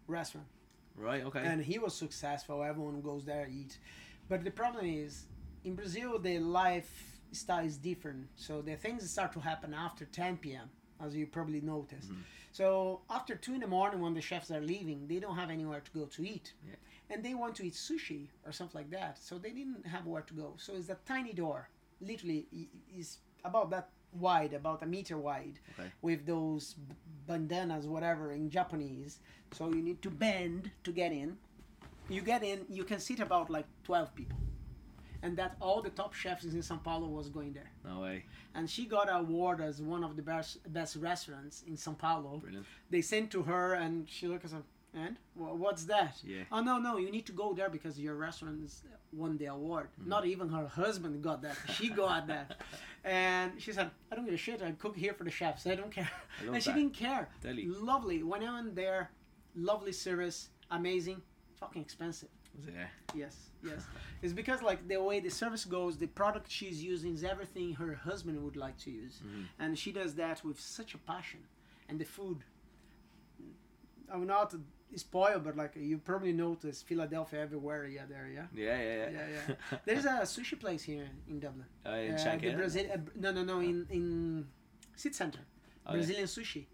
restaurant 0.08 0.48
right. 0.96 1.22
Okay. 1.24 1.40
and 1.40 1.62
he 1.62 1.78
was 1.78 1.94
successful. 1.94 2.62
Everyone 2.62 3.00
goes 3.02 3.24
there 3.24 3.48
eat, 3.50 3.78
but 4.32 4.44
the 4.44 4.50
problem 4.50 4.86
is 4.86 5.26
in 5.62 5.74
Brazil 5.74 6.18
the 6.18 6.38
lifestyle 6.38 7.66
is 7.66 7.76
different. 7.76 8.22
So 8.46 8.62
the 8.62 8.76
things 8.76 9.08
start 9.16 9.30
to 9.34 9.40
happen 9.40 9.74
after 9.74 10.04
10 10.06 10.38
p.m. 10.38 10.68
as 11.04 11.14
you 11.14 11.26
probably 11.26 11.60
noticed. 11.60 12.10
Mm-hmm. 12.10 12.22
So 12.52 13.02
after 13.10 13.34
two 13.34 13.52
in 13.58 13.60
the 13.60 13.66
morning 13.66 14.00
when 14.00 14.14
the 14.14 14.22
chefs 14.22 14.50
are 14.50 14.62
leaving, 14.74 15.06
they 15.06 15.18
don't 15.24 15.36
have 15.42 15.50
anywhere 15.50 15.80
to 15.88 15.90
go 15.98 16.04
to 16.16 16.20
eat, 16.34 16.54
Yeah. 16.66 16.76
and 17.10 17.18
they 17.26 17.34
want 17.42 17.54
to 17.56 17.62
eat 17.66 17.74
sushi 17.74 18.22
or 18.46 18.52
something 18.52 18.78
like 18.80 18.90
that. 18.98 19.18
So 19.18 19.32
they 19.44 19.50
didn't 19.60 19.84
have 19.94 20.06
where 20.06 20.22
to 20.30 20.34
go. 20.44 20.48
So 20.64 20.68
it's 20.78 20.88
a 20.88 20.98
tiny 21.14 21.34
door, 21.42 21.68
literally 22.00 22.46
is 23.00 23.18
about 23.44 23.68
that 23.74 23.86
wide, 24.26 24.52
about 24.62 24.82
a 24.82 24.86
meter 24.86 25.18
wide 25.28 25.58
Okay. 25.72 25.90
with 26.00 26.20
those 26.32 26.64
bandanas, 27.26 27.84
whatever, 27.86 28.32
in 28.32 28.48
Japanese. 28.58 29.12
So 29.56 29.62
you 29.76 29.82
need 29.88 30.00
to 30.06 30.10
bend 30.10 30.70
to 30.84 30.90
get 31.02 31.12
in. 31.12 31.36
You 32.12 32.20
get 32.20 32.42
in, 32.42 32.66
you 32.68 32.84
can 32.84 33.00
sit 33.00 33.20
about 33.20 33.48
like 33.50 33.66
12 33.84 34.14
people. 34.14 34.38
And 35.24 35.36
that 35.36 35.54
all 35.60 35.80
the 35.80 35.90
top 35.90 36.14
chefs 36.14 36.44
in 36.44 36.60
Sao 36.62 36.76
Paulo 36.76 37.06
was 37.06 37.28
going 37.28 37.52
there. 37.52 37.70
No 37.84 38.00
way. 38.00 38.24
And 38.56 38.68
she 38.68 38.86
got 38.86 39.08
an 39.08 39.14
award 39.16 39.60
as 39.60 39.80
one 39.80 40.02
of 40.02 40.16
the 40.16 40.22
best, 40.22 40.58
best 40.72 40.96
restaurants 40.96 41.62
in 41.66 41.76
Sao 41.76 41.92
Paulo. 41.92 42.38
Brilliant. 42.38 42.66
They 42.90 43.02
sent 43.02 43.30
to 43.30 43.42
her 43.44 43.74
and 43.74 44.10
she 44.10 44.26
looked 44.26 44.44
at 44.46 44.50
them, 44.50 44.64
and 44.94 45.16
"Wha- 45.36 45.54
what's 45.54 45.84
that? 45.84 46.16
Yeah. 46.24 46.42
Oh 46.50 46.60
no 46.60 46.78
no, 46.78 46.98
you 46.98 47.10
need 47.10 47.24
to 47.26 47.32
go 47.32 47.54
there 47.54 47.70
because 47.70 48.00
your 48.00 48.16
restaurant 48.16 48.68
won 49.12 49.38
the 49.38 49.46
award. 49.46 49.88
Mm-hmm. 49.92 50.08
Not 50.08 50.26
even 50.26 50.48
her 50.48 50.66
husband 50.66 51.22
got 51.22 51.40
that. 51.42 51.56
She 51.72 51.88
got 51.88 52.26
that, 52.26 52.60
and 53.04 53.52
she 53.62 53.72
said, 53.72 53.90
"I 54.10 54.16
don't 54.16 54.24
give 54.24 54.34
a 54.34 54.36
shit. 54.36 54.60
I 54.60 54.72
cook 54.72 54.96
here 54.96 55.14
for 55.14 55.22
the 55.22 55.30
chefs. 55.30 55.66
I 55.68 55.76
don't 55.76 55.92
care." 55.92 56.10
I 56.42 56.54
and 56.54 56.62
she 56.62 56.72
didn't 56.72 56.94
care. 56.94 57.28
Deli. 57.40 57.66
Lovely. 57.66 58.22
When 58.24 58.42
I 58.42 58.52
went 58.54 58.74
there, 58.74 59.10
lovely 59.54 59.92
service, 59.92 60.48
amazing, 60.70 61.22
fucking 61.62 61.82
expensive. 61.82 62.28
Yeah. 62.66 62.88
Yes, 63.22 63.34
yes. 63.70 63.82
It's 64.22 64.34
because 64.40 64.60
like 64.70 64.80
the 64.92 65.00
way 65.08 65.20
the 65.20 65.30
service 65.42 65.64
goes, 65.64 65.92
the 65.96 66.10
product 66.20 66.46
she's 66.58 66.78
using 66.92 67.12
is 67.18 67.24
everything 67.34 67.66
her 67.82 67.94
husband 68.08 68.36
would 68.44 68.56
like 68.66 68.76
to 68.84 68.90
use, 68.90 69.16
Mm-hmm. 69.24 69.44
and 69.62 69.68
she 69.82 69.90
does 70.00 70.12
that 70.22 70.36
with 70.46 70.58
such 70.78 70.90
a 70.98 71.00
passion. 71.12 71.40
And 71.88 71.98
the 72.02 72.04
food, 72.16 72.38
I'm 74.12 74.26
not 74.26 74.54
spoil, 74.96 75.38
but 75.46 75.56
like 75.56 75.72
you 75.90 75.96
probably 75.98 76.32
notice 76.32 76.82
Philadelphia 76.82 77.40
everywhere. 77.46 77.86
Yeah, 77.86 78.06
there. 78.12 78.28
Yeah. 78.38 78.46
Yeah, 78.54 78.78
yeah, 78.88 78.96
yeah. 78.96 79.08
Yeah, 79.18 79.26
yeah. 79.48 79.78
There's 79.86 80.04
a 80.04 80.14
sushi 80.34 80.56
place 80.64 80.82
here 80.82 81.08
in 81.30 81.40
Dublin. 81.40 81.66
Uh, 81.86 81.90
in 82.08 82.14
Uh, 82.14 82.38
the? 82.40 82.52
Brazil, 82.60 82.86
uh, 82.94 82.98
no, 83.24 83.30
no, 83.32 83.42
no, 83.44 83.60
in 83.60 83.86
in 83.98 84.46
City 84.96 85.14
Center, 85.14 85.40
Oh, 85.86 85.90
yeah. 85.90 85.92
Brazilian 85.96 86.26
sushi. 86.36 86.66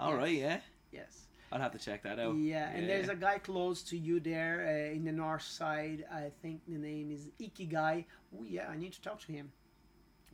All 0.00 0.10
yes. 0.12 0.18
right. 0.22 0.36
Yeah. 0.46 0.60
Yes. 1.00 1.12
I'll 1.54 1.60
have 1.60 1.70
to 1.70 1.78
check 1.78 2.02
that 2.02 2.18
out. 2.18 2.34
Yeah, 2.34 2.68
and 2.70 2.88
there's 2.88 3.08
a 3.08 3.14
guy 3.14 3.38
close 3.38 3.84
to 3.84 3.96
you 3.96 4.18
there 4.18 4.66
uh, 4.66 4.92
in 4.92 5.04
the 5.04 5.12
north 5.12 5.42
side. 5.42 6.04
I 6.12 6.32
think 6.42 6.62
the 6.66 6.78
name 6.78 7.12
is 7.12 7.30
Ikigai. 7.40 8.04
Oh 8.36 8.42
yeah, 8.44 8.66
I 8.68 8.76
need 8.76 8.92
to 8.94 9.00
talk 9.00 9.20
to 9.26 9.32
him. 9.32 9.52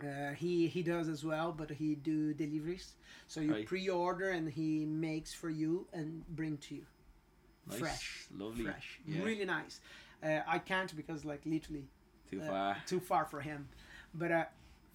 Uh, 0.03 0.33
he 0.33 0.67
he 0.67 0.83
does 0.83 1.09
as 1.09 1.23
well, 1.23 1.53
but 1.53 1.71
he 1.71 1.95
do 1.95 2.33
deliveries. 2.33 2.95
So 3.29 3.43
you 3.43 3.53
Right. 3.53 3.67
pre-order 3.67 4.31
and 4.31 4.49
he 4.49 4.87
makes 4.87 5.35
for 5.35 5.51
you 5.51 5.87
and 5.93 6.27
bring 6.35 6.57
to 6.57 6.75
you. 6.77 6.87
Nice. 7.67 7.79
Fresh, 7.79 8.27
Lovely. 8.35 8.65
fresh, 8.65 8.99
Yeah. 9.07 9.23
really 9.23 9.45
nice. 9.45 9.81
Uh, 10.23 10.41
I 10.47 10.59
can't 10.59 10.97
because 10.97 11.27
like 11.27 11.45
literally 11.45 11.85
Too 12.31 12.41
uh, 12.41 12.47
far. 12.47 12.77
too 12.87 13.01
far 13.01 13.27
for 13.27 13.43
him. 13.43 13.69
But 14.15 14.33
uh, 14.33 14.45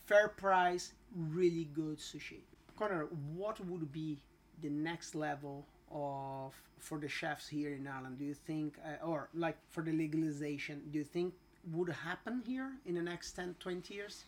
fair 0.08 0.30
price, 0.30 0.94
really 1.16 1.66
good 1.66 2.00
sushi. 2.00 2.40
Conor, 2.76 3.06
what 3.36 3.64
would 3.64 3.92
be 3.92 4.18
the 4.60 4.70
next 4.72 5.14
level 5.14 5.68
of 5.92 6.54
for 6.80 7.00
the 7.00 7.08
chefs 7.08 7.48
here 7.48 7.74
in 7.74 7.88
Ireland? 7.88 8.20
Do 8.20 8.26
you 8.26 8.34
think, 8.34 8.78
uh, 8.84 9.06
or 9.06 9.30
like 9.34 9.58
for 9.70 9.84
the 9.84 9.92
legalization, 9.92 10.82
do 10.92 11.00
you 11.00 11.04
think 11.04 11.34
would 11.72 11.90
happen 11.90 12.44
here 12.46 12.72
in 12.86 12.96
the 12.96 13.02
next 13.02 13.32
10, 13.34 13.56
20 13.60 13.94
years? 13.94 14.24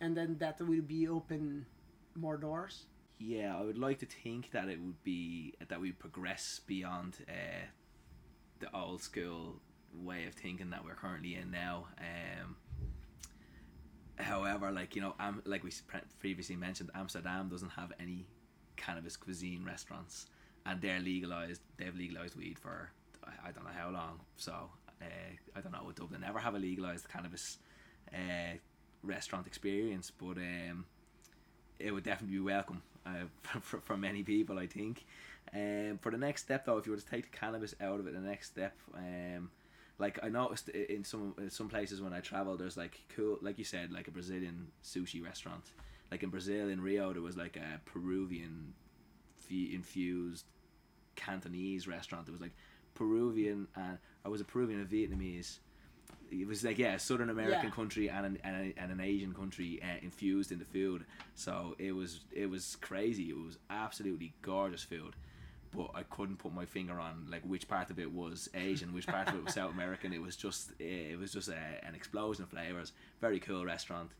And 0.00 0.16
then 0.16 0.36
that 0.38 0.60
will 0.60 0.82
be 0.82 1.08
open 1.08 1.66
more 2.14 2.36
doors? 2.36 2.84
Yeah, 3.18 3.56
I 3.58 3.62
would 3.62 3.78
like 3.78 3.98
to 4.00 4.06
think 4.06 4.50
that 4.50 4.68
it 4.68 4.78
would 4.80 5.02
be 5.02 5.54
that 5.68 5.80
we 5.80 5.92
progress 5.92 6.60
beyond 6.66 7.16
uh, 7.28 7.66
the 8.60 8.74
old 8.76 9.02
school 9.02 9.56
way 9.94 10.26
of 10.26 10.34
thinking 10.34 10.70
that 10.70 10.84
we're 10.84 10.94
currently 10.94 11.34
in 11.34 11.50
now. 11.50 11.86
Um, 11.98 12.56
however, 14.16 14.70
like 14.70 14.94
you 14.94 15.00
know, 15.00 15.14
like 15.44 15.64
we 15.64 15.70
pre- 15.86 16.00
previously 16.18 16.56
mentioned, 16.56 16.90
Amsterdam 16.94 17.48
doesn't 17.48 17.70
have 17.70 17.92
any 17.98 18.26
cannabis 18.76 19.16
cuisine 19.16 19.64
restaurants, 19.64 20.26
and 20.66 20.80
they're 20.80 21.00
legalized. 21.00 21.60
They've 21.76 21.96
legalized 21.96 22.36
weed 22.36 22.58
for 22.58 22.90
I, 23.44 23.50
don't 23.50 23.64
know 23.64 23.70
how 23.76 23.90
long. 23.90 24.20
So 24.36 24.52
uh, 25.02 25.04
I 25.54 25.60
don't 25.60 25.72
know. 25.72 25.82
Would 25.84 25.96
Dublin 25.96 26.24
ever 26.26 26.38
have 26.38 26.54
a 26.54 26.58
legalized 26.58 27.08
cannabis 27.08 27.58
uh, 28.12 28.56
restaurant 29.02 29.46
experience? 29.46 30.10
But 30.10 30.38
um, 30.38 30.84
it 31.78 31.92
would 31.92 32.04
definitely 32.04 32.36
be 32.36 32.42
welcome. 32.42 32.82
uh, 33.04 33.10
for, 33.60 33.80
for 33.80 33.96
many 33.96 34.22
people, 34.22 34.58
I 34.58 34.66
think. 34.66 35.04
Um, 35.54 35.98
for 36.00 36.10
the 36.10 36.18
next 36.18 36.42
step, 36.42 36.66
though, 36.66 36.78
if 36.78 36.86
you 36.86 36.92
were 36.92 36.98
to 36.98 37.06
take 37.06 37.30
the 37.30 37.36
cannabis 37.36 37.74
out 37.80 38.00
of 38.00 38.06
it, 38.06 38.14
the 38.14 38.20
next 38.20 38.48
step, 38.48 38.76
um, 38.94 39.50
like 39.98 40.18
I 40.22 40.28
noticed 40.28 40.68
in 40.68 41.04
some 41.04 41.34
in 41.38 41.50
some 41.50 41.68
places 41.68 42.02
when 42.02 42.12
I 42.12 42.20
travel, 42.20 42.56
there's 42.56 42.76
like 42.76 43.00
cool, 43.14 43.38
like 43.40 43.58
you 43.58 43.64
said, 43.64 43.92
like 43.92 44.08
a 44.08 44.10
Brazilian 44.10 44.66
sushi 44.84 45.24
restaurant. 45.24 45.64
Like 46.10 46.22
in 46.22 46.30
Brazil, 46.30 46.68
in 46.68 46.80
Rio, 46.80 47.12
there 47.12 47.22
was 47.22 47.36
like 47.36 47.56
a 47.56 47.80
Peruvian 47.84 48.74
infused 49.48 50.44
Cantonese 51.16 51.88
restaurant. 51.88 52.26
There 52.26 52.32
was 52.32 52.40
like 52.40 52.54
Peruvian 52.94 53.68
and 53.74 53.98
I 54.24 54.28
was 54.28 54.40
a 54.40 54.44
Peruvian 54.44 54.80
and 54.80 54.90
a 54.90 54.94
Vietnamese. 54.94 55.58
It 56.30 56.46
was 56.46 56.64
like 56.64 56.78
yeah, 56.78 56.94
a 56.94 56.98
Southern 56.98 57.30
American 57.30 57.66
Yeah. 57.66 57.70
country 57.70 58.08
and 58.10 58.26
an, 58.26 58.38
and, 58.44 58.56
a, 58.56 58.80
and 58.80 58.92
an 58.92 59.00
Asian 59.00 59.32
country 59.32 59.80
uh, 59.82 59.98
infused 60.02 60.50
in 60.52 60.58
the 60.58 60.64
food. 60.64 61.04
So 61.34 61.74
it 61.78 61.92
was 61.92 62.20
it 62.32 62.48
was 62.50 62.76
crazy. 62.80 63.30
It 63.30 63.36
was 63.36 63.58
absolutely 63.70 64.34
gorgeous 64.42 64.82
food, 64.82 65.14
but 65.74 65.90
I 65.94 66.02
couldn't 66.02 66.38
put 66.38 66.52
my 66.52 66.64
finger 66.64 66.98
on 66.98 67.26
like 67.30 67.42
which 67.42 67.68
part 67.68 67.90
of 67.90 67.98
it 67.98 68.10
was 68.12 68.48
Asian, 68.54 68.92
which 68.92 69.06
part 69.06 69.28
of 69.28 69.34
it 69.36 69.44
was 69.44 69.54
South 69.54 69.72
American. 69.78 70.12
It 70.12 70.22
was 70.22 70.36
just 70.36 70.70
eh, 70.80 71.12
it 71.12 71.18
was 71.18 71.32
just 71.32 71.48
a, 71.48 71.84
an 71.86 71.94
explosion 71.94 72.42
of 72.44 72.50
flavors. 72.50 72.92
Very 73.20 73.38
cool 73.40 73.64
restaurant. 73.64 74.10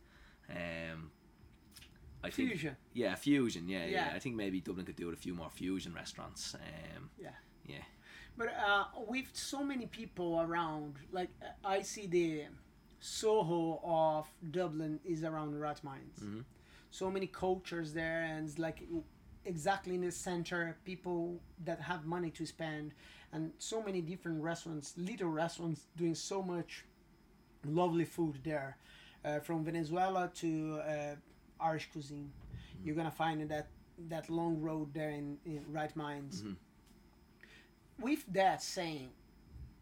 Um, 0.48 1.10
I 2.26 2.30
think 2.30 2.50
Fusion. 2.50 2.76
yeah, 2.92 3.14
fusion. 3.14 3.68
Yeah, 3.68 3.84
yeah, 3.84 3.90
Yeah. 4.08 4.12
I 4.14 4.18
think 4.18 4.34
maybe 4.36 4.60
Dublin 4.60 4.86
could 4.86 4.96
do 4.96 5.06
with 5.06 5.18
a 5.18 5.22
few 5.26 5.34
more 5.34 5.50
fusion 5.50 5.92
restaurants. 5.94 6.54
Um, 6.54 7.10
Yeah. 7.18 7.30
yeah. 7.66 7.84
But 8.36 8.48
uh, 8.68 8.84
with 9.08 9.28
so 9.32 9.62
many 9.64 9.86
people 9.86 10.40
around, 10.40 10.96
like 11.12 11.30
uh, 11.42 11.46
I 11.76 11.82
see 11.82 12.06
the 12.06 12.44
Soho 13.00 13.80
of 13.84 14.26
Dublin 14.50 15.00
is 15.04 15.22
around 15.24 15.54
Rathmines. 15.54 16.18
Mhm. 16.22 16.44
So 16.90 17.10
many 17.10 17.26
cultures 17.26 17.92
there, 17.92 18.22
and 18.24 18.46
it's 18.48 18.58
like 18.58 18.82
exactly 19.44 19.94
in 19.94 20.00
the 20.02 20.10
center, 20.12 20.76
people 20.84 21.40
that 21.64 21.80
have 21.80 22.04
money 22.04 22.30
to 22.32 22.44
spend, 22.46 22.94
and 23.32 23.52
so 23.58 23.82
many 23.82 24.00
different 24.00 24.42
restaurants, 24.42 24.96
little 24.96 25.28
restaurants 25.30 25.86
doing 25.96 26.14
so 26.14 26.42
much 26.42 26.84
lovely 27.64 28.04
food 28.04 28.40
there, 28.44 28.76
uh, 29.24 29.40
from 29.40 29.64
Venezuela 29.64 30.30
to 30.34 30.80
uh, 30.80 31.14
Irish 31.60 31.88
cuisine. 31.92 32.30
You're 32.84 32.94
gonna 32.94 33.10
find 33.10 33.40
in 33.40 33.48
that 33.48 33.68
that 34.08 34.28
long 34.28 34.60
road 34.60 34.92
there 34.92 35.10
in, 35.10 35.38
in 35.46 35.64
Rathmines. 35.72 36.42
Mhm. 36.42 36.56
With 37.98 38.24
that 38.32 38.62
saying, 38.62 39.08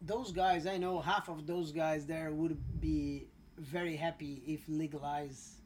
those 0.00 0.30
guys, 0.30 0.66
I 0.66 0.76
know 0.76 1.00
half 1.00 1.28
of 1.28 1.46
those 1.46 1.72
guys 1.72 2.06
there 2.06 2.30
would 2.32 2.56
be 2.80 3.26
very 3.58 3.96
happy 3.96 4.42
if 4.46 4.68
legalized 4.68 5.60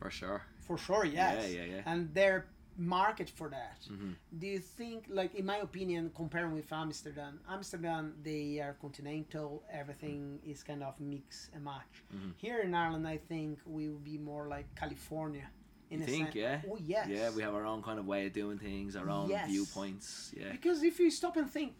For 0.00 0.10
sure. 0.10 0.42
for 0.58 0.76
sure. 0.76 1.04
Yes, 1.04 1.50
Yeah, 1.52 1.60
yeah, 1.64 1.74
yeah. 1.76 1.82
and 1.86 2.12
their 2.14 2.46
market 2.76 3.30
for 3.30 3.48
that. 3.50 3.80
Mhm. 3.90 4.14
Do 4.38 4.46
you 4.46 4.58
think, 4.58 5.06
like 5.08 5.34
in 5.34 5.46
my 5.46 5.58
opinion, 5.58 6.10
comparing 6.14 6.52
with 6.54 6.72
Amsterdam, 6.72 7.40
Amsterdam 7.48 8.14
they 8.22 8.58
are 8.60 8.74
continental. 8.80 9.62
Everything 9.70 10.40
is 10.44 10.62
kind 10.62 10.82
of 10.82 10.98
mix 11.00 11.50
and 11.54 11.64
match. 11.64 12.02
Mhm. 12.14 12.32
Here 12.36 12.60
in 12.60 12.74
Ireland, 12.74 13.06
I 13.06 13.18
think 13.18 13.60
we 13.66 13.88
will 13.88 13.98
be 14.12 14.18
more 14.18 14.48
like 14.48 14.66
California. 14.74 15.48
In 15.90 15.98
You 16.00 16.04
a 16.04 16.08
think, 16.08 16.32
sen- 16.32 16.36
yeah? 16.42 16.62
Oh 16.68 16.78
yes. 16.78 17.08
Yeah, 17.08 17.30
we 17.30 17.42
have 17.42 17.54
our 17.54 17.66
own 17.66 17.82
kind 17.82 17.98
of 17.98 18.06
way 18.06 18.26
of 18.26 18.32
doing 18.32 18.58
things, 18.58 18.96
our 18.96 19.08
own 19.08 19.28
Yes. 19.28 19.48
viewpoints. 19.50 20.32
Yeah. 20.36 20.50
Because 20.50 20.82
if 20.82 20.98
you 20.98 21.10
stop 21.10 21.36
and 21.36 21.48
think, 21.48 21.74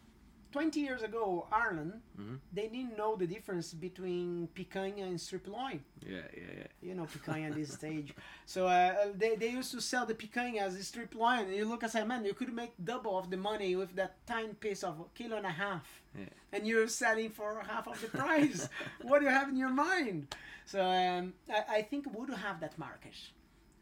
20 0.55 0.79
years 0.79 1.03
ago, 1.03 1.49
Ireland, 1.51 2.01
Mhm. 2.17 2.39
they 2.53 2.69
didn't 2.69 2.97
know 2.97 3.17
the 3.17 3.27
difference 3.27 3.75
between 3.75 4.47
picanha 4.55 5.03
and 5.03 5.21
strip 5.21 5.49
loin. 5.49 5.81
Yeah, 6.01 6.29
yeah, 6.41 6.53
yeah. 6.61 6.67
You 6.87 6.95
know 6.95 7.07
picanha 7.07 7.49
at 7.51 7.57
this 7.57 7.73
stage. 7.81 8.15
So 8.47 8.61
uh, 8.69 9.11
they, 9.21 9.35
they 9.35 9.51
used 9.61 9.73
to 9.73 9.81
sell 9.81 10.07
the 10.07 10.15
picanha 10.15 10.61
as 10.69 10.77
a 10.77 10.85
strip 10.85 11.13
loin. 11.17 11.47
And 11.49 11.57
you 11.57 11.65
look 11.65 11.83
and 11.83 11.91
say, 11.91 12.05
man, 12.05 12.25
you 12.25 12.35
could 12.35 12.53
make 12.63 12.73
double 12.93 13.19
of 13.19 13.31
the 13.31 13.37
money 13.37 13.75
with 13.75 13.97
that 13.97 14.13
tiny 14.27 14.55
piece 14.55 14.85
of 14.85 15.01
a 15.01 15.05
kilo 15.19 15.37
and 15.39 15.47
a 15.47 15.57
half. 15.65 15.85
Yeah. 16.17 16.27
And 16.53 16.61
you're 16.69 16.87
selling 16.87 17.31
for 17.31 17.49
half 17.73 17.89
of 17.89 18.01
the 18.01 18.07
price. 18.23 18.69
what 19.09 19.19
do 19.19 19.25
you 19.25 19.33
have 19.33 19.49
in 19.49 19.57
your 19.57 19.75
mind? 19.89 20.37
So 20.67 20.79
um, 20.81 21.35
I, 21.59 21.79
I 21.79 21.83
think 21.83 22.07
we 22.07 22.13
would 22.21 22.31
have 22.31 22.61
that 22.61 22.79
market 22.79 23.17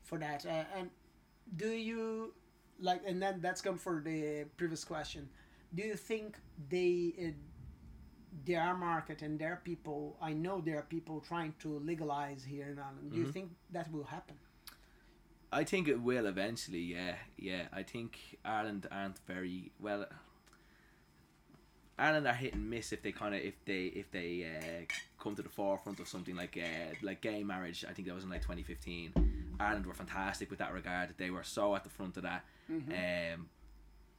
for 0.05 0.17
that. 0.25 0.47
Uh, 0.47 0.65
and 0.77 0.89
do 1.55 1.69
you 1.69 2.33
like? 2.81 3.03
And 3.07 3.21
then 3.23 3.35
that's 3.43 3.61
come 3.61 3.77
for 3.77 4.01
the 4.03 4.47
previous 4.57 4.85
question. 4.85 5.29
Do 5.75 5.83
you 5.83 5.97
think 5.97 6.37
they 6.69 7.15
uh, 7.19 7.31
their 8.45 8.75
market 8.75 9.23
and 9.23 9.39
their 9.39 9.61
people? 9.65 10.17
I 10.21 10.33
know 10.33 10.61
there 10.61 10.79
are 10.79 10.83
people 10.97 11.21
trying 11.21 11.55
to 11.61 11.79
legalize 11.79 12.45
here 12.45 12.69
in 12.69 12.79
Ireland. 12.79 13.11
Do 13.13 13.19
you 13.19 13.27
Mhm. 13.27 13.33
think 13.33 13.51
that 13.71 13.91
will 13.93 14.05
happen? 14.05 14.37
I 15.53 15.65
think 15.65 15.87
it 15.89 16.01
will 16.01 16.27
eventually. 16.27 16.81
Yeah, 16.81 17.17
yeah. 17.37 17.69
I 17.73 17.83
think 17.83 18.39
Ireland 18.45 18.87
aren't 18.91 19.19
very 19.27 19.73
well. 19.79 20.07
Ireland 21.99 22.27
are 22.27 22.35
hit 22.35 22.55
and 22.55 22.69
miss 22.71 22.93
if 22.93 23.03
they 23.03 23.13
kind 23.13 23.35
of 23.35 23.41
if 23.43 23.63
they 23.65 23.85
if 23.87 24.11
they 24.11 24.31
uh, 24.45 24.85
come 25.23 25.37
to 25.37 25.43
the 25.43 25.49
forefront 25.51 26.01
of 26.01 26.09
something 26.09 26.35
like 26.37 26.57
uh, 26.57 26.95
like 27.03 27.21
gay 27.21 27.45
marriage. 27.45 27.85
I 27.89 27.93
think 27.93 28.09
that 28.09 28.15
was 28.15 28.25
in 28.25 28.31
like 28.31 28.41
2015. 28.43 29.13
Ireland 29.61 29.87
were 29.87 29.95
fantastic 29.95 30.49
with 30.51 30.59
that 30.59 30.73
regard. 30.73 31.15
They 31.19 31.31
were 31.31 31.45
so 31.45 31.77
at 31.77 31.85
the 31.85 31.91
front 31.91 32.17
of 32.17 32.23
that. 32.25 32.45
Um, 32.71 33.49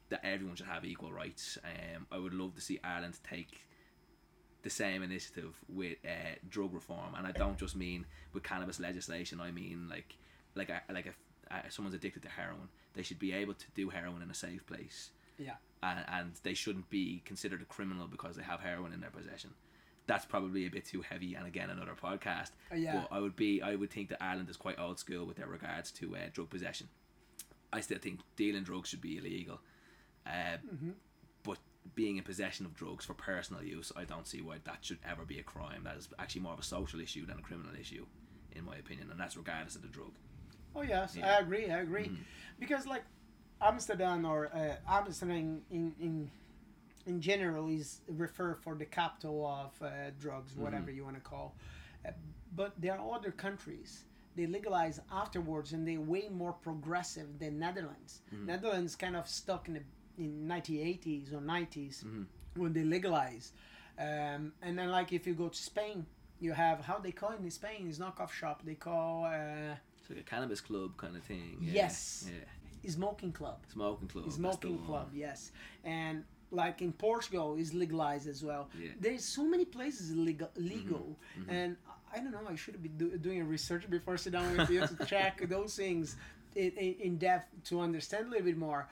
that 0.09 0.25
everyone 0.25 0.55
should 0.55 0.67
have 0.67 0.85
equal 0.85 1.11
rights. 1.11 1.57
Um, 1.63 2.05
I 2.11 2.17
would 2.17 2.33
love 2.33 2.55
to 2.55 2.61
see 2.61 2.79
Ireland 2.83 3.19
take 3.27 3.61
the 4.61 4.69
same 4.69 5.03
initiative 5.03 5.55
with 5.67 5.97
uh, 6.05 6.35
drug 6.49 6.73
reform, 6.73 7.15
and 7.17 7.27
I 7.27 7.31
don't 7.31 7.57
just 7.57 7.75
mean 7.75 8.05
with 8.33 8.43
cannabis 8.43 8.79
legislation. 8.79 9.41
I 9.41 9.51
mean 9.51 9.87
like 9.89 10.15
like 10.55 10.69
a, 10.69 10.81
like 10.91 11.05
if 11.07 11.17
someone's 11.73 11.95
addicted 11.95 12.23
to 12.23 12.29
heroin, 12.29 12.69
they 12.93 13.03
should 13.03 13.19
be 13.19 13.33
able 13.33 13.53
to 13.55 13.65
do 13.75 13.89
heroin 13.89 14.21
in 14.21 14.29
a 14.29 14.33
safe 14.33 14.65
place, 14.65 15.11
Yeah. 15.37 15.55
and 15.81 16.05
and 16.07 16.31
they 16.43 16.53
shouldn't 16.53 16.89
be 16.89 17.21
considered 17.25 17.61
a 17.61 17.65
criminal 17.65 18.07
because 18.07 18.35
they 18.35 18.43
have 18.43 18.59
heroin 18.61 18.93
in 18.93 19.01
their 19.01 19.09
possession. 19.09 19.51
That's 20.05 20.25
probably 20.25 20.65
a 20.65 20.69
bit 20.69 20.85
too 20.85 21.01
heavy, 21.01 21.33
and 21.35 21.45
again 21.47 21.69
another 21.69 21.95
podcast. 22.01 22.51
Uh, 22.71 22.75
yeah. 22.75 23.01
But 23.09 23.15
I 23.15 23.19
would 23.19 23.35
be 23.35 23.61
I 23.61 23.75
would 23.75 23.91
think 23.91 24.09
that 24.09 24.23
Ireland 24.23 24.49
is 24.49 24.57
quite 24.57 24.79
old 24.79 24.99
school 24.99 25.25
with 25.25 25.37
their 25.37 25.47
regards 25.47 25.91
to 25.93 26.15
uh, 26.15 26.19
drug 26.31 26.49
possession. 26.49 26.87
I 27.73 27.81
still 27.81 27.97
think 27.97 28.19
dealing 28.35 28.63
drugs 28.63 28.89
should 28.89 29.01
be 29.01 29.17
illegal. 29.17 29.59
Uh, 30.25 30.57
Mm-hmm. 30.73 30.91
but 31.43 31.57
being 31.95 32.17
in 32.17 32.23
possession 32.23 32.65
of 32.65 32.73
drugs 32.73 33.05
for 33.05 33.13
personal 33.13 33.61
use, 33.63 33.91
I 33.95 34.05
don't 34.05 34.27
see 34.27 34.41
why 34.41 34.57
that 34.63 34.79
should 34.81 34.99
ever 35.07 35.25
be 35.25 35.39
a 35.39 35.43
crime. 35.43 35.83
That 35.83 35.97
is 35.97 36.07
actually 36.19 36.41
more 36.41 36.53
of 36.53 36.59
a 36.59 36.63
social 36.63 36.99
issue 37.01 37.25
than 37.25 37.39
a 37.39 37.41
criminal 37.41 37.73
issue, 37.79 38.05
in 38.53 38.63
my 38.65 38.75
opinion, 38.77 39.09
and 39.11 39.19
that's 39.19 39.35
regardless 39.37 39.75
of 39.75 39.81
the 39.81 39.87
drug. 39.89 40.11
Oh 40.75 40.81
yes, 40.81 41.15
Yeah. 41.15 41.35
I 41.35 41.39
agree. 41.39 41.69
I 41.69 41.79
agree. 41.79 42.07
Mhm. 42.09 42.17
Because 42.59 42.87
like 42.87 43.03
Amsterdam 43.61 44.25
or 44.25 44.47
uh, 44.53 44.75
Amsterdam 44.87 45.61
in, 45.69 45.93
in 45.99 46.31
in 47.05 47.19
general 47.19 47.67
is 47.69 47.99
referred 48.07 48.57
for 48.63 48.75
the 48.75 48.85
capital 48.85 49.45
of 49.45 49.71
uh, 49.85 49.89
drugs, 50.19 50.55
whatever 50.55 50.89
you 50.89 51.03
want 51.03 51.15
to 51.17 51.21
call. 51.21 51.53
Uh, 52.07 52.11
but 52.55 52.71
there 52.79 52.97
are 52.97 53.13
other 53.15 53.31
countries 53.31 54.05
they 54.35 54.47
legalize 54.47 54.99
afterwards, 55.11 55.73
and 55.73 55.85
they're 55.87 55.99
way 55.99 56.29
more 56.29 56.53
progressive 56.53 57.37
than 57.39 57.59
Netherlands. 57.59 58.21
Netherlands 58.31 58.95
kind 58.95 59.15
of 59.17 59.27
stuck 59.27 59.67
in 59.67 59.73
the 59.75 59.81
in 60.17 60.47
1980s 60.47 61.33
or 61.33 61.41
90s 61.41 62.03
Mhm. 62.03 62.25
when 62.55 62.73
they 62.73 62.83
legalized. 62.83 63.53
Um, 63.97 64.53
and 64.61 64.77
then 64.77 64.89
like 64.89 65.11
if 65.13 65.27
you 65.27 65.33
go 65.33 65.49
to 65.49 65.57
Spain, 65.71 66.05
you 66.39 66.53
have 66.53 66.81
how 66.81 66.97
they 66.99 67.11
call 67.11 67.31
it 67.31 67.39
in 67.39 67.51
Spain 67.51 67.87
It's 67.87 67.97
is 67.97 67.99
knockoff 68.03 68.31
shop. 68.31 68.63
They 68.65 68.75
call. 68.75 69.25
Uh, 69.25 69.75
It's 69.99 70.09
like 70.09 70.19
a 70.19 70.23
cannabis 70.23 70.61
club 70.61 70.97
kind 70.97 71.15
of 71.15 71.23
thing. 71.23 71.57
Yeah. 71.61 71.73
Yes. 71.73 72.29
Yeah. 72.29 72.89
smoking 72.91 73.31
club. 73.31 73.59
Smoking 73.71 74.07
club. 74.09 74.31
smoking 74.31 74.77
club, 74.85 75.09
yes. 75.13 75.51
And 75.85 76.25
like 76.51 76.81
in 76.81 76.91
Portugal 76.91 77.55
is 77.55 77.73
legalized 77.73 78.27
as 78.27 78.43
well. 78.43 78.69
Yeah. 78.77 78.89
There's 78.99 79.23
so 79.23 79.43
many 79.45 79.65
places 79.65 80.13
legal, 80.15 80.51
legal. 80.55 81.17
mhm. 81.39 81.45
and 81.49 81.77
I 82.13 82.19
don't 82.19 82.31
know. 82.31 82.45
I 82.47 82.55
should 82.55 82.81
be 82.83 82.89
do, 82.89 83.17
doing 83.17 83.47
research 83.47 83.89
before 83.89 84.15
I 84.15 84.17
sit 84.17 84.33
down 84.33 84.55
with 84.57 84.69
you 84.69 84.85
to 84.85 85.05
check 85.13 85.47
those 85.49 85.75
things 85.75 86.15
in, 86.55 86.71
in, 86.71 86.93
in 87.05 87.17
depth 87.17 87.63
to 87.69 87.79
understand 87.79 88.27
a 88.27 88.29
little 88.31 88.45
bit 88.45 88.57
more. 88.57 88.87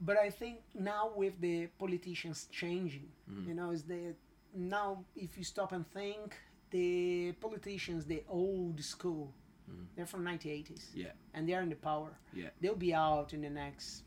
But 0.00 0.16
I 0.16 0.30
think 0.30 0.60
now 0.74 1.12
with 1.14 1.40
the 1.40 1.66
politicians 1.78 2.48
changing, 2.50 3.08
Mhm. 3.28 3.46
you 3.48 3.54
know, 3.54 3.70
is 3.70 3.84
the 3.84 4.14
now 4.54 5.04
if 5.14 5.36
you 5.38 5.44
stop 5.44 5.70
and 5.72 5.86
think, 5.86 6.36
the 6.70 7.32
politicians, 7.40 8.06
the 8.06 8.22
old 8.28 8.82
school, 8.82 9.32
Mhm. 9.68 9.86
they're 9.94 10.06
from 10.06 10.24
1980s 10.24 10.90
Yeah. 10.94 11.12
and 11.34 11.48
they're 11.48 11.62
in 11.62 11.68
the 11.68 11.76
power. 11.76 12.18
Yeah. 12.32 12.50
They'll 12.60 12.74
be 12.88 12.94
out 12.94 13.32
in 13.34 13.40
the 13.42 13.50
next 13.50 14.04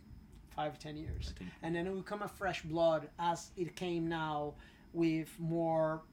five, 0.49 0.77
ten 0.79 0.95
years. 0.97 1.33
And 1.61 1.73
then 1.75 1.87
it 1.87 1.91
will 1.91 2.03
come 2.03 2.21
a 2.21 2.27
fresh 2.27 2.61
blood 2.63 3.09
as 3.17 3.51
it 3.55 3.75
came 3.75 4.07
now 4.07 4.55
with 4.93 5.37
more 5.39 6.03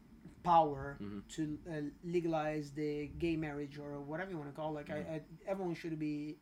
power 0.43 0.97
Mhm. 1.01 1.22
to 1.28 1.59
uh, 1.68 1.83
legalize 2.05 2.72
the 2.72 3.09
gay 3.18 3.37
marriage 3.37 3.78
or 3.78 4.01
whatever 4.01 4.31
you 4.31 4.39
want 4.39 4.49
to 4.51 4.57
call 4.57 4.70
it. 4.78 4.89
Like, 4.89 4.91
I, 4.91 5.14
I, 5.16 5.22
everyone 5.47 5.74
should 5.74 5.99
be, 5.99 6.39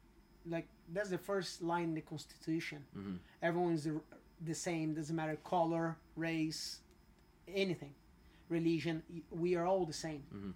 like, 0.48 0.68
that's 0.92 1.10
the 1.10 1.18
first 1.18 1.62
line 1.62 1.84
in 1.84 1.94
the 1.94 2.00
Constitution. 2.00 2.84
hmm 2.94 3.16
Everyone 3.42 3.72
is 3.74 3.84
the, 3.84 4.00
the 4.44 4.54
same, 4.54 4.94
doesn't 4.94 5.14
matter 5.16 5.36
color, 5.44 5.96
race, 6.16 6.80
anything, 7.54 7.94
religion. 8.48 9.02
We 9.30 9.54
are 9.56 9.66
all 9.66 9.84
the 9.86 9.92
same. 9.92 10.22
Mhm. 10.34 10.52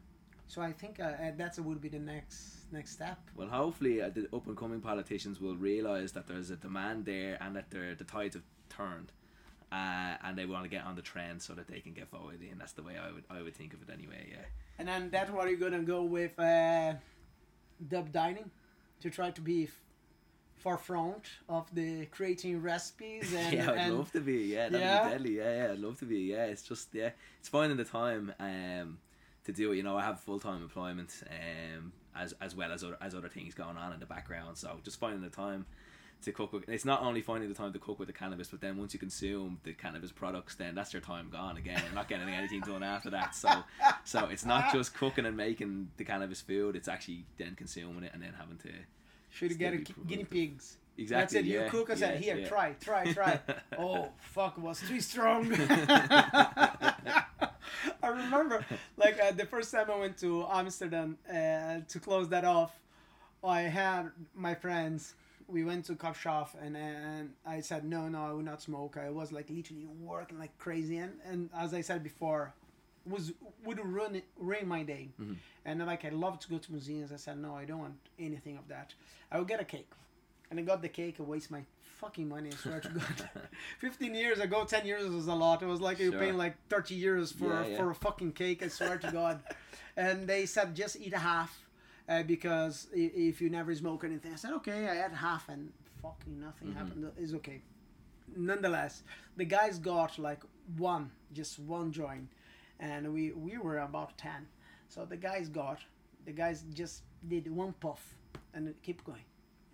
So 0.49 0.61
I 0.61 0.73
think 0.73 1.01
uh, 1.01 1.05
uh, 1.05 1.33
that 1.37 1.59
would 1.59 1.81
be 1.81 1.89
the 1.89 1.99
next 1.99 2.71
next 2.73 2.91
step. 2.93 3.19
Well, 3.37 3.49
hopefully, 3.49 4.03
uh, 4.03 4.11
the 4.11 4.29
up 4.35 4.47
and 4.47 4.57
coming 4.57 4.81
politicians 4.81 5.41
will 5.41 5.57
realise 5.57 6.13
that 6.13 6.27
there's 6.27 6.51
a 6.51 6.57
demand 6.57 7.05
there 7.07 7.39
and 7.41 7.57
that 7.57 7.71
the 7.71 8.05
tides 8.05 8.35
have 8.35 8.45
turned, 8.69 9.13
uh, 9.71 10.17
and 10.25 10.37
they 10.37 10.45
want 10.47 10.65
to 10.65 10.69
get 10.69 10.85
on 10.85 10.95
the 10.95 11.03
trend 11.03 11.41
so 11.41 11.55
that 11.55 11.69
they 11.69 11.81
can 11.81 11.93
get 11.95 12.11
voted 12.11 12.43
in. 12.43 12.59
That's 12.59 12.73
the 12.73 12.83
way 12.83 12.97
I 12.99 13.11
would 13.13 13.25
I 13.31 13.41
would 13.43 13.55
think 13.57 13.73
of 13.73 13.81
it 13.83 13.91
anyway. 13.91 14.29
Yeah. 14.31 14.45
And 14.79 14.87
then 14.89 15.09
that's 15.11 15.31
what 15.31 15.49
you're 15.49 15.59
gonna 15.59 15.83
go 15.97 16.03
with 16.03 16.39
uh, 16.39 16.95
dub 17.89 18.13
dining 18.13 18.51
to 19.01 19.09
try 19.11 19.31
to 19.31 19.41
be 19.41 19.65
f- 19.65 19.81
forefront 20.63 21.25
of 21.49 21.73
the 21.75 22.07
creating 22.07 22.63
recipes 22.63 23.33
and, 23.37 23.53
yeah, 23.53 23.71
I'd 23.71 23.79
and 23.79 23.99
love 23.99 24.13
to 24.13 24.21
be. 24.21 24.39
Yeah, 24.55 24.69
that'd 24.69 24.81
Yeah? 24.81 25.05
be 25.05 25.11
deadly. 25.11 25.37
Yeah, 25.39 25.57
yeah, 25.67 25.73
I'd 25.73 25.79
love 25.79 25.99
to 25.99 26.05
be. 26.07 26.19
Yeah, 26.21 26.45
it's 26.47 26.63
just 26.63 26.89
yeah, 26.95 27.11
it's 27.41 27.49
finding 27.49 27.77
the 27.77 27.85
time 27.85 28.33
um 28.39 28.99
to 29.45 29.53
do 29.53 29.73
it. 29.73 29.77
You 29.77 29.83
know, 29.83 29.97
I 29.99 30.03
have 30.03 30.21
full 30.21 30.39
time 30.41 30.63
employment 30.63 31.11
um 31.29 31.93
as 32.15 32.35
as 32.41 32.55
well 32.55 32.73
as 32.73 32.85
other 32.85 32.97
as 33.01 33.15
other 33.15 33.29
things 33.29 33.55
going 33.55 33.77
on 33.77 33.93
in 33.93 34.01
the 34.01 34.07
background. 34.07 34.57
So 34.57 34.79
just 34.85 34.99
finding 35.01 35.21
the 35.23 35.29
time 35.31 35.67
to 36.23 36.31
cook 36.31 36.53
with. 36.53 36.69
It's 36.69 36.85
not 36.85 37.03
only 37.03 37.21
finding 37.21 37.49
the 37.49 37.55
time 37.55 37.73
to 37.73 37.81
cook 37.81 37.99
with 37.99 38.07
the 38.07 38.13
cannabis, 38.13 38.47
but 38.49 38.61
then 38.61 38.77
once 38.77 38.95
you 38.95 39.01
consume 39.01 39.59
the 39.65 39.73
cannabis 39.73 40.13
products, 40.13 40.55
then 40.55 40.77
that's 40.77 40.93
your 40.93 41.03
time 41.03 41.29
gone 41.33 41.57
again. 41.57 41.83
You're 41.85 41.95
not 41.97 42.09
getting 42.09 42.29
anything 42.29 42.61
done 42.61 42.85
after 42.85 43.11
that. 43.11 43.35
So 43.35 43.51
so 44.05 44.27
it's 44.27 44.45
not 44.45 44.73
just 44.73 44.95
cooking 44.95 45.27
and 45.27 45.37
making 45.37 45.89
the 45.97 46.05
cannabis 46.05 46.41
food. 46.41 46.77
It's 46.77 46.87
actually 46.87 47.25
then 47.39 47.57
consuming 47.57 48.05
it 48.05 48.13
and 48.15 48.23
then 48.23 48.35
having 48.39 48.59
to 48.59 48.69
should 49.33 49.59
get 49.59 49.75
a 49.75 49.79
be 49.79 49.85
gu- 49.85 49.93
productive. 49.95 50.07
guinea 50.09 50.25
pigs. 50.25 50.77
exactly. 50.97 51.23
That's 51.23 51.35
it. 51.35 51.45
yeah, 51.47 51.65
you 51.65 51.71
cook 51.71 51.91
and 51.91 52.01
yeah, 52.01 52.07
say, 52.09 52.17
"Here, 52.19 52.37
yeah. 52.39 52.49
try, 52.49 52.73
try, 52.81 53.13
try." 53.13 53.41
oh 53.79 54.09
fuck, 54.21 54.59
was 54.59 54.81
too 54.81 55.01
strong. 55.01 55.53
I 58.03 58.09
remember, 58.09 58.65
like 58.97 59.19
uh, 59.21 59.33
the 59.33 59.47
first 59.47 59.71
time 59.73 59.91
I 59.91 59.99
went 59.99 60.19
to 60.19 60.47
Amsterdam 60.51 61.19
uh, 61.29 61.81
to 61.89 62.01
close 62.01 62.29
that 62.31 62.45
off, 62.45 62.79
I 63.43 63.63
had 63.63 64.11
my 64.35 64.55
friends. 64.55 65.15
We 65.49 65.65
went 65.65 65.85
to 65.87 65.97
Cop 65.97 66.17
Shop 66.17 66.51
and 66.63 66.77
and 66.77 67.31
I 67.47 67.61
said 67.61 67.85
no, 67.85 68.09
no, 68.09 68.25
I 68.27 68.33
will 68.33 68.43
not 68.43 68.63
smoke. 68.63 68.97
I 68.97 69.11
was 69.11 69.33
like 69.33 69.51
literally 69.51 69.87
working 70.01 70.39
like 70.39 70.57
crazy, 70.59 70.99
and, 70.99 71.13
and 71.27 71.51
as 71.57 71.75
I 71.75 71.81
said 71.83 72.03
before, 72.03 72.55
was 73.07 73.33
would 73.65 73.79
ruin 73.85 74.23
ruin 74.37 74.67
my 74.69 74.83
day. 74.83 75.11
Mhm. 75.21 75.37
And 75.65 75.85
like 75.87 76.05
I 76.05 76.11
love 76.11 76.39
to 76.41 76.49
go 76.49 76.59
to 76.59 76.73
museums. 76.73 77.13
I 77.13 77.17
said 77.17 77.39
no, 77.39 77.55
I 77.57 77.65
don't 77.65 77.79
want 77.81 77.99
anything 78.19 78.57
of 78.57 78.69
that. 78.69 78.95
I 79.31 79.39
will 79.39 79.45
get 79.45 79.61
a 79.61 79.65
cake, 79.65 79.91
and 80.51 80.59
I 80.61 80.63
got 80.63 80.83
the 80.83 80.89
cake. 80.89 81.17
I 81.19 81.23
waste 81.23 81.51
my 81.51 81.65
fucking 82.01 82.29
money. 82.29 82.51
I 82.53 82.57
swear 82.57 82.81
to 82.81 82.89
God. 83.01 83.29
Fifteen 83.79 84.15
years 84.15 84.39
ago, 84.41 84.65
ten 84.65 84.85
years 84.87 85.09
was 85.11 85.27
a 85.27 85.35
lot. 85.35 85.63
It 85.63 85.67
was 85.67 85.81
like 85.81 85.99
you're 85.99 86.13
paying 86.13 86.37
like 86.37 86.57
thirty 86.69 87.01
euros 87.01 87.33
for 87.33 87.49
Yeah, 87.53 87.67
yeah. 87.67 87.77
for 87.79 87.91
a 87.91 87.95
fucking 87.95 88.33
cake. 88.33 88.63
I 88.63 88.69
swear 88.69 88.99
to 88.99 89.11
God. 89.13 89.43
And 89.95 90.27
they 90.27 90.47
said 90.47 90.75
just 90.75 90.97
eat 90.99 91.13
a 91.13 91.19
half, 91.19 91.67
uh, 92.09 92.23
because 92.23 92.89
if 92.95 93.43
you 93.43 93.51
never 93.51 93.75
smoke 93.75 94.05
anything, 94.05 94.33
I 94.33 94.37
said 94.37 94.53
okay. 94.55 94.89
I 94.89 94.95
had 94.95 95.13
half, 95.13 95.51
and 95.51 95.71
fucking 96.01 96.41
nothing 96.41 96.69
Mhm. 96.69 96.77
happened. 96.77 97.13
It's 97.19 97.35
okay. 97.35 97.61
Nonetheless, 98.35 99.03
the 99.37 99.45
guys 99.45 99.79
got 99.79 100.19
like 100.19 100.43
one, 100.79 101.11
just 101.35 101.59
one 101.59 101.93
joint, 101.93 102.29
and 102.83 103.15
we 103.15 103.33
we 103.33 103.57
were 103.57 103.79
about 103.79 104.19
ten. 104.19 104.47
So 104.89 105.07
the 105.07 105.17
guys 105.17 105.49
got, 105.49 105.79
the 106.27 106.33
guys 106.33 106.65
just 106.75 107.03
did 107.27 107.51
one 107.51 107.73
puff, 107.81 108.03
and 108.53 108.69
it 108.69 108.77
keep 108.83 109.03
going. 109.05 109.25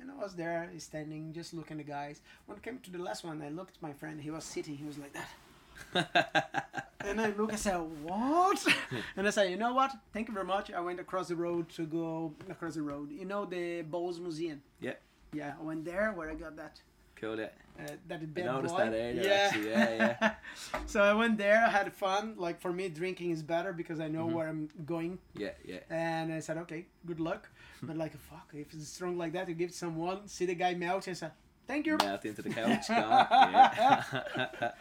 And 0.00 0.10
I 0.12 0.14
was 0.14 0.36
there 0.36 0.70
standing, 0.78 1.32
just 1.32 1.52
looking 1.52 1.80
at 1.80 1.86
the 1.86 1.92
guys. 1.92 2.20
When 2.46 2.56
it 2.56 2.62
came 2.62 2.78
to 2.78 2.90
the 2.90 2.98
last 2.98 3.24
one, 3.24 3.42
I 3.42 3.48
looked 3.48 3.76
at 3.76 3.82
my 3.82 3.92
friend. 3.92 4.20
He 4.20 4.30
was 4.30 4.44
sitting. 4.44 4.76
He 4.76 4.84
was 4.84 4.98
like 4.98 5.14
that. 5.14 6.84
And 7.00 7.20
I 7.20 7.30
look, 7.30 7.52
I 7.52 7.56
said, 7.56 7.78
what? 8.02 8.66
and 9.16 9.26
I 9.26 9.30
said, 9.30 9.50
you 9.50 9.56
know 9.56 9.72
what? 9.72 9.92
Thank 10.12 10.28
you 10.28 10.34
very 10.34 10.44
much. 10.44 10.70
I 10.72 10.80
went 10.80 11.00
across 11.00 11.28
the 11.28 11.36
road 11.36 11.68
to 11.70 11.86
go 11.86 12.34
across 12.50 12.74
the 12.74 12.82
road. 12.82 13.10
You 13.12 13.24
know 13.24 13.44
the 13.44 13.82
Bols 13.84 14.20
Museum? 14.20 14.60
Yeah. 14.80 14.94
Yeah, 15.32 15.54
I 15.58 15.62
went 15.62 15.84
there 15.84 16.12
where 16.12 16.28
I 16.28 16.34
got 16.34 16.56
that. 16.56 16.80
Cool. 17.20 17.38
Yeah. 17.38 17.48
Uh, 17.80 17.86
that 18.08 18.20
I 18.20 18.24
bad 18.24 18.44
noticed 18.46 18.74
boy. 18.74 18.80
that 18.84 18.92
earlier. 18.92 19.32
Actually, 19.32 19.70
yeah, 19.70 20.16
yeah. 20.20 20.34
so 20.86 21.00
I 21.00 21.14
went 21.14 21.38
there, 21.38 21.64
I 21.64 21.68
had 21.70 21.92
fun. 21.92 22.34
Like 22.36 22.60
for 22.60 22.72
me, 22.72 22.88
drinking 22.88 23.30
is 23.30 23.42
better 23.42 23.72
because 23.72 24.00
I 24.00 24.08
know 24.08 24.26
Mhm. 24.26 24.32
where 24.32 24.48
I'm 24.48 24.68
going. 24.84 25.18
Yeah, 25.36 25.50
yeah. 25.64 25.78
And 25.88 26.32
I 26.32 26.40
said, 26.40 26.56
okay, 26.58 26.86
good 27.06 27.20
luck. 27.20 27.48
but 27.82 27.96
like, 27.96 28.16
fuck, 28.18 28.48
if 28.52 28.72
it's 28.74 28.88
strong 28.88 29.16
like 29.16 29.32
that, 29.34 29.48
you 29.48 29.54
give 29.54 29.72
someone, 29.72 30.26
see 30.26 30.46
the 30.46 30.56
guy 30.56 30.74
melt, 30.74 31.06
and 31.06 31.16
say, 31.16 31.28
thank 31.68 31.86
you. 31.86 31.96
Melt 31.98 32.24
into 32.24 32.42
the 32.42 32.50
couch. 32.50 32.86
Yeah. 32.90 34.72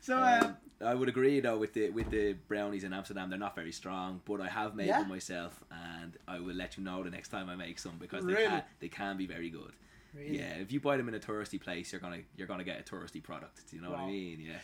So, 0.00 0.16
uh, 0.18 0.40
Um, 0.44 0.56
I 0.80 0.94
would 0.94 1.08
agree 1.08 1.40
though 1.40 1.58
with 1.58 1.72
the 1.72 1.88
with 1.90 2.10
the 2.10 2.34
brownies 2.48 2.84
in 2.84 2.92
Amsterdam. 2.92 3.28
They're 3.30 3.38
not 3.38 3.54
very 3.56 3.72
strong, 3.72 4.20
but 4.24 4.40
I 4.40 4.48
have 4.48 4.74
made 4.74 4.88
Yeah? 4.88 5.00
them 5.00 5.08
myself, 5.08 5.62
and 5.70 6.16
I 6.28 6.38
will 6.40 6.54
let 6.54 6.76
you 6.76 6.84
know 6.84 7.02
the 7.02 7.10
next 7.10 7.28
time 7.28 7.48
I 7.48 7.56
make 7.56 7.78
some 7.78 7.96
because 7.98 8.24
Really? 8.24 8.44
they 8.44 8.48
can 8.48 8.62
they 8.80 8.88
can 8.88 9.16
be 9.16 9.26
very 9.26 9.50
good. 9.50 9.72
Really? 10.16 10.38
Yeah, 10.38 10.54
if 10.64 10.72
you 10.72 10.80
buy 10.80 10.96
them 10.96 11.08
in 11.08 11.14
a 11.14 11.18
touristy 11.20 11.60
place, 11.60 11.92
you're 11.92 12.00
gonna 12.00 12.20
you're 12.36 12.46
gonna 12.46 12.64
get 12.64 12.80
a 12.80 12.82
touristy 12.82 13.22
product. 13.22 13.62
Do 13.70 13.76
you 13.76 13.82
know 13.82 13.90
what 13.90 14.00
I 14.00 14.06
mean? 14.06 14.40
Yeah. 14.40 14.58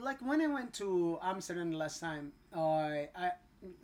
Like 0.00 0.20
when 0.20 0.40
I 0.40 0.46
went 0.46 0.72
to 0.74 1.18
Amsterdam 1.22 1.70
the 1.70 1.76
last 1.78 1.98
time, 2.00 2.32
I, 2.54 3.08
I 3.16 3.32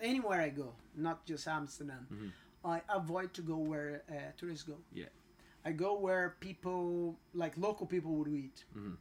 anywhere 0.01 0.41
I 0.41 0.51
go, 0.51 0.73
not 0.97 1.25
just 1.27 1.49
Amsterdam, 1.49 2.07
Mhm. 2.13 2.31
I 2.65 2.81
avoid 2.89 3.35
to 3.35 3.43
go 3.43 3.57
where 3.57 4.03
uh, 4.11 4.31
tourists 4.37 4.65
go. 4.65 4.77
Yeah. 4.93 5.07
I 5.65 5.73
go 5.73 5.99
where 5.99 6.37
people 6.41 7.19
like 7.35 7.57
local 7.59 7.87
people 7.87 8.13
would 8.17 8.29
eat. 8.29 8.65
Mhm. 8.77 8.97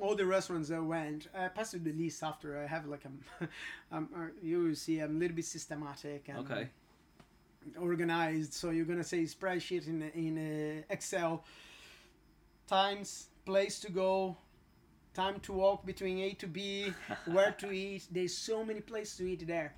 All 0.00 0.14
the 0.16 0.24
restaurants 0.26 0.70
I 0.70 0.78
went, 0.78 1.28
I 1.34 1.48
passed 1.48 1.72
the 1.84 1.92
list 1.92 2.22
after. 2.22 2.58
I 2.58 2.66
have 2.66 2.86
like 2.86 3.04
a, 3.40 3.48
um, 3.94 4.08
uh, 4.16 4.26
you 4.42 4.74
see 4.74 4.98
I'm 5.00 5.16
a 5.16 5.18
little 5.18 5.36
bit 5.36 5.44
systematic 5.44 6.28
and 6.28 6.38
Okay. 6.38 6.70
Organized. 7.78 8.52
So 8.54 8.70
you're 8.70 8.84
gonna 8.86 9.04
say 9.04 9.22
spreadsheet 9.24 9.86
in 9.88 10.02
in 10.14 10.38
uh, 10.38 10.82
Excel. 10.90 11.44
Times, 12.66 13.28
place 13.44 13.80
to 13.80 13.90
go, 13.90 14.36
time 15.14 15.40
to 15.40 15.52
walk 15.52 15.84
between 15.84 16.18
A 16.20 16.32
to 16.34 16.46
B, 16.46 16.92
where 17.26 17.52
to 17.58 17.70
eat. 17.70 18.06
There's 18.10 18.36
so 18.36 18.64
many 18.64 18.80
places 18.80 19.16
to 19.18 19.26
eat 19.28 19.46
there, 19.46 19.74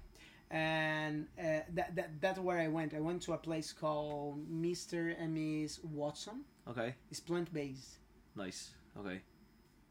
and 0.51 1.27
uh, 1.39 1.61
that, 1.75 1.97
that 1.97 2.11
that's 2.21 2.39
where 2.39 2.59
I 2.59 2.69
went. 2.69 2.95
I 2.95 3.01
went 3.01 3.23
to 3.23 3.33
a 3.33 3.39
place 3.39 3.73
called 3.73 4.47
Mr. 4.49 5.15
and 5.19 5.35
Miss 5.35 5.81
Watson. 5.83 6.45
Okay. 6.69 6.95
It's 7.11 7.21
plant 7.21 7.53
based. 7.53 7.99
Nice. 8.37 8.75
Okay. 8.99 9.21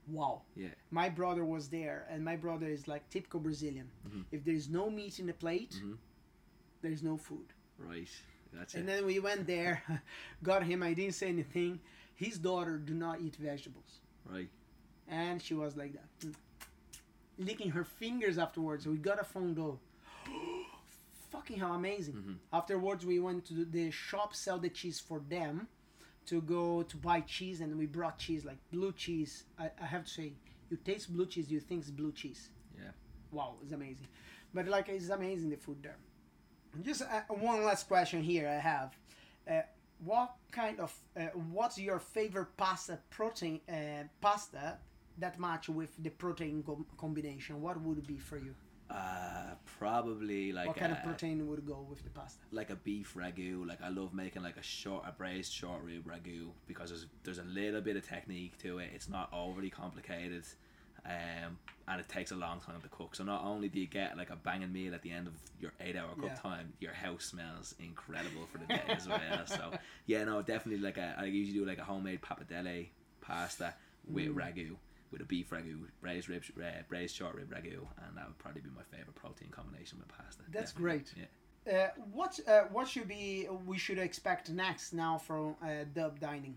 Wow. 0.08 0.44
Yeah. 0.56 0.70
My 0.91 1.10
brother 1.10 1.44
was 1.44 1.68
there, 1.70 2.06
and 2.10 2.24
my 2.24 2.36
brother 2.38 2.68
is 2.68 2.88
like 2.88 3.10
typical 3.10 3.39
Brazilian. 3.41 3.89
Mhm. 4.08 4.26
If 4.32 4.46
there's 4.46 4.70
no 4.70 4.89
meat 4.89 5.20
in 5.20 5.26
the 5.28 5.34
plate, 5.34 5.76
Mhm. 5.84 5.98
there's 6.82 7.04
no 7.04 7.18
food. 7.18 7.54
Right. 7.88 8.07
That's 8.53 8.73
it. 8.75 8.79
And 8.79 8.89
it. 8.89 8.93
then 8.93 9.05
we 9.05 9.19
went 9.19 9.47
there, 9.47 9.84
got 10.43 10.63
him. 10.63 10.84
I 10.84 10.93
didn't 10.93 11.15
say 11.15 11.27
anything. 11.29 11.79
His 12.15 12.38
daughter 12.38 12.77
do 12.77 12.93
not 12.93 13.19
eat 13.21 13.36
vegetables, 13.36 13.99
Right. 14.29 14.49
and 15.07 15.41
she 15.41 15.53
was 15.55 15.75
like 15.75 15.93
that, 15.93 16.07
mm, 16.27 16.34
licking 17.38 17.71
her 17.71 17.84
fingers 17.84 18.38
afterwards. 18.38 18.86
We 18.88 18.97
got 18.97 19.19
a 19.19 19.23
phone 19.23 19.55
call. 19.55 19.79
Fucking 21.31 21.57
how 21.59 21.73
amazing! 21.73 22.13
Mhm. 22.13 22.36
Afterwards, 22.53 23.05
we 23.05 23.19
went 23.19 23.45
to 23.45 23.65
the 23.65 23.89
shop 23.91 24.36
sell 24.36 24.59
the 24.59 24.69
cheese 24.69 24.99
for 24.99 25.19
them, 25.29 25.67
to 26.27 26.41
go 26.41 26.84
to 26.84 26.95
buy 26.97 27.21
cheese, 27.21 27.59
and 27.61 27.75
we 27.77 27.88
brought 27.88 28.19
cheese 28.19 28.45
like 28.45 28.57
blue 28.71 28.91
cheese. 28.93 29.43
I, 29.57 29.71
I 29.81 29.86
have 29.88 30.05
to 30.05 30.09
say, 30.11 30.34
you 30.69 30.77
taste 30.77 31.11
blue 31.11 31.25
cheese, 31.25 31.51
you 31.51 31.59
think 31.59 31.81
it's 31.81 31.89
blue 31.91 32.11
cheese. 32.11 32.49
Yeah. 32.77 32.91
Wow, 33.31 33.55
it's 33.63 33.73
amazing. 33.73 34.07
But 34.53 34.67
like, 34.67 34.88
it's 34.89 35.09
amazing 35.09 35.49
the 35.49 35.57
food 35.57 35.81
there. 35.81 35.97
Just 36.82 37.03
uh, 37.03 37.21
one 37.30 37.63
last 37.63 37.88
question 37.88 38.24
here 38.24 38.47
I 38.47 38.59
have. 38.59 38.97
Uh, 39.49 39.61
what 40.03 40.36
kind 40.51 40.80
of 40.80 40.93
uh, 41.15 41.28
what's 41.51 41.78
your 41.78 41.99
favorite 41.99 42.57
pasta 42.57 42.99
protein 43.09 43.61
uh, 43.69 44.03
pasta 44.21 44.78
that 45.19 45.39
match 45.39 45.69
with 45.69 45.91
the 46.01 46.09
protein 46.09 46.63
com- 46.65 46.86
combination? 46.97 47.61
What 47.61 47.80
would 47.82 47.99
it 47.99 48.07
be 48.07 48.17
for 48.17 48.38
you? 48.38 48.55
Uh, 48.89 49.55
probably 49.80 50.51
like 50.51 50.67
what 50.67 50.76
kind 50.76 50.91
a, 50.91 50.95
of 50.95 51.03
protein 51.03 51.47
would 51.47 51.65
go 51.65 51.86
with 51.89 52.03
the 52.03 52.09
pasta? 52.09 52.39
like 52.51 52.69
a 52.69 52.76
beef 52.76 53.15
ragu. 53.15 53.67
Like 53.67 53.82
I 53.82 53.89
love 53.89 54.13
making 54.13 54.41
like 54.41 54.57
a 54.57 54.63
short, 54.63 55.03
a 55.07 55.11
braised 55.11 55.53
short 55.53 55.84
rib 55.84 56.05
ragu 56.07 56.49
because 56.67 56.89
there's 56.89 57.05
there's 57.24 57.39
a 57.39 57.43
little 57.43 57.82
bit 57.82 57.95
of 57.97 58.07
technique 58.07 58.57
to 58.59 58.80
it. 58.80 58.89
It's 58.95 59.09
not 59.09 59.30
overly 59.32 59.69
complicated, 59.69 60.45
um, 61.06 61.58
and 61.88 61.99
it 61.99 62.08
takes 62.08 62.32
a 62.32 62.36
long 62.36 62.60
time 62.62 62.80
to 62.82 62.88
cook. 62.89 63.16
So 63.16 63.24
not 63.24 63.43
only 63.43 63.68
do 63.70 63.80
you 63.80 63.88
get 63.88 64.18
like 64.18 64.30
a 64.30 64.36
banging 64.36 64.72
meal 64.72 64.93
at 64.93 65.01
the 65.01 65.12
end 65.12 65.28
of 65.28 65.34
your 65.60 65.72
eight 65.82 65.95
hour 65.97 66.10
cook 66.16 66.32
Yeah. 66.36 66.36
time, 66.41 66.74
your 66.80 66.93
house 66.93 67.26
smells 67.26 67.76
incredible 67.80 68.47
for 68.51 68.58
the 68.58 68.66
day 68.66 68.82
as 68.89 69.08
well. 69.08 69.45
So 69.45 69.72
yeah, 70.06 70.24
no, 70.24 70.41
definitely 70.41 70.82
like 70.84 70.97
a, 70.97 71.16
I 71.18 71.26
usually 71.26 71.60
do 71.60 71.66
like 71.66 71.80
a 71.80 71.84
homemade 71.84 72.22
pappardelle 72.22 72.88
pasta 73.22 73.74
with 74.08 74.28
Mm. 74.28 74.36
ragu. 74.36 74.76
With 75.12 75.22
a 75.22 75.26
beef 75.26 75.51
ragu, 75.51 75.86
braised 76.01 76.28
ribs, 76.28 76.49
uh, 76.58 76.82
braised 76.89 77.16
short 77.16 77.36
rib 77.36 77.51
ragu, 77.54 77.86
and 78.08 78.18
that 78.18 78.26
would 78.26 78.39
probably 78.39 78.62
be 78.62 78.72
my 78.76 78.82
favorite 78.89 79.14
protein 79.14 79.49
combination 79.51 79.99
with 79.99 80.08
pasta. 80.08 80.41
That's 80.51 80.72
definitely. 80.72 81.04
great. 81.06 81.14
Yeah. 81.68 81.86
Uh, 81.86 81.89
what 82.12 82.39
uh, 82.47 82.62
what 82.72 82.88
should 82.88 83.08
be 83.08 83.47
we 83.68 83.78
should 83.78 83.99
expect 83.99 84.49
next 84.49 84.91
now 84.91 85.20
from 85.20 85.56
uh, 85.64 85.84
Dub 85.93 86.20
Dining 86.20 86.56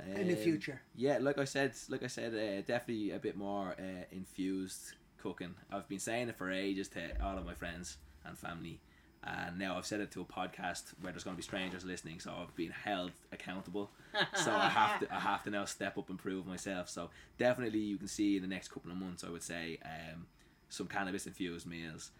in 0.00 0.28
the 0.28 0.34
Um, 0.34 0.42
future? 0.42 0.80
Yeah, 0.94 1.18
like 1.20 1.38
I 1.38 1.44
said, 1.44 1.72
like 1.88 2.02
I 2.02 2.08
said, 2.08 2.34
uh, 2.34 2.62
definitely 2.62 3.10
a 3.12 3.18
bit 3.18 3.36
more 3.36 3.74
uh, 3.78 4.04
infused 4.12 4.94
cooking. 5.18 5.54
I've 5.70 5.88
been 5.88 5.98
saying 6.00 6.28
it 6.28 6.36
for 6.36 6.50
ages 6.50 6.88
to 6.90 7.00
all 7.24 7.38
of 7.38 7.46
my 7.46 7.54
friends 7.54 7.98
and 8.24 8.36
family, 8.38 8.80
And 9.22 9.58
now 9.58 9.76
I've 9.78 9.86
said 9.86 10.00
it 10.00 10.10
to 10.12 10.20
a 10.20 10.24
podcast 10.26 10.92
where 11.00 11.10
there's 11.12 11.24
going 11.24 11.34
to 11.36 11.38
be 11.38 11.42
strangers 11.42 11.82
listening, 11.84 12.20
so 12.20 12.30
I've 12.34 12.54
been 12.54 12.72
held 12.72 13.12
accountable. 13.32 13.90
so 14.34 14.50
I 14.52 14.68
have 14.80 15.00
to 15.00 15.14
I 15.14 15.20
have 15.20 15.42
to 15.44 15.50
now 15.50 15.64
step 15.64 15.96
up 15.96 16.10
and 16.10 16.18
prove 16.18 16.46
myself. 16.46 16.88
So 16.90 17.08
definitely 17.38 17.80
you 17.80 17.96
can 17.96 18.08
see 18.08 18.36
in 18.36 18.42
the 18.42 18.48
next 18.48 18.68
couple 18.68 18.90
of 18.90 18.98
months, 18.98 19.24
I 19.24 19.30
would 19.30 19.42
say, 19.42 19.78
um, 19.84 20.26
some 20.68 20.88
cannabis 20.88 21.26
infused 21.26 21.66
meals. 21.66 22.10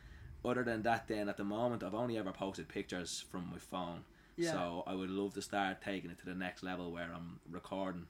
Other 0.45 0.62
than 0.64 0.83
that, 0.83 1.07
then 1.09 1.29
at 1.29 1.37
the 1.37 1.45
moment 1.45 1.83
I've 1.83 1.95
only 1.95 2.16
ever 2.18 2.33
posted 2.33 2.68
pictures 2.68 3.25
from 3.31 3.51
my 3.51 3.59
phone. 3.59 4.05
Yeah. 4.37 4.53
So 4.53 4.82
I 4.87 4.95
would 4.95 5.11
love 5.11 5.35
to 5.35 5.43
start 5.43 5.80
taking 5.82 6.11
it 6.11 6.18
to 6.20 6.24
the 6.26 6.35
next 6.35 6.62
level 6.62 6.93
where 6.93 7.11
I'm 7.14 7.41
recording 7.51 8.07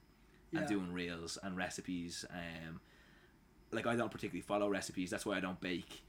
and 0.51 0.61
Yeah. 0.61 0.67
doing 0.67 0.91
reels 0.91 1.37
and 1.43 1.55
recipes. 1.57 2.25
Um, 2.29 2.79
like 3.71 3.85
I 3.85 3.95
don't 3.95 4.11
particularly 4.11 4.41
follow 4.41 4.69
recipes. 4.69 5.09
That's 5.09 5.25
why 5.25 5.37
I 5.37 5.39
don't 5.39 5.59
bake. 5.59 6.03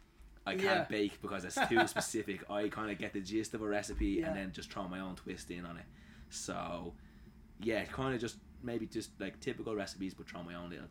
I 0.47 0.53
can't 0.53 0.63
Yeah. 0.63 0.85
bake 0.85 1.21
because 1.21 1.45
it's 1.45 1.59
too 1.69 1.87
specific. 1.89 2.49
I 2.51 2.69
kind 2.69 2.91
of 2.91 2.99
get 2.99 3.13
the 3.13 3.21
gist 3.21 3.55
of 3.55 3.63
a 3.63 3.67
recipe 3.67 4.23
and 4.23 4.35
then 4.37 4.53
just 4.53 4.71
throw 4.73 4.87
my 4.89 5.01
own 5.01 5.17
twist 5.17 5.51
in 5.51 5.67
on 5.67 5.77
it. 5.77 5.87
So, 6.31 6.95
yeah, 7.61 7.85
kind 7.87 8.15
of 8.15 8.21
just 8.21 8.37
maybe 8.63 8.87
just 8.87 9.11
like 9.21 9.41
typical 9.41 9.75
recipes, 9.75 10.15
but 10.15 10.29
throw 10.29 10.43
my 10.43 10.55
own 10.55 10.71
little 10.71 10.87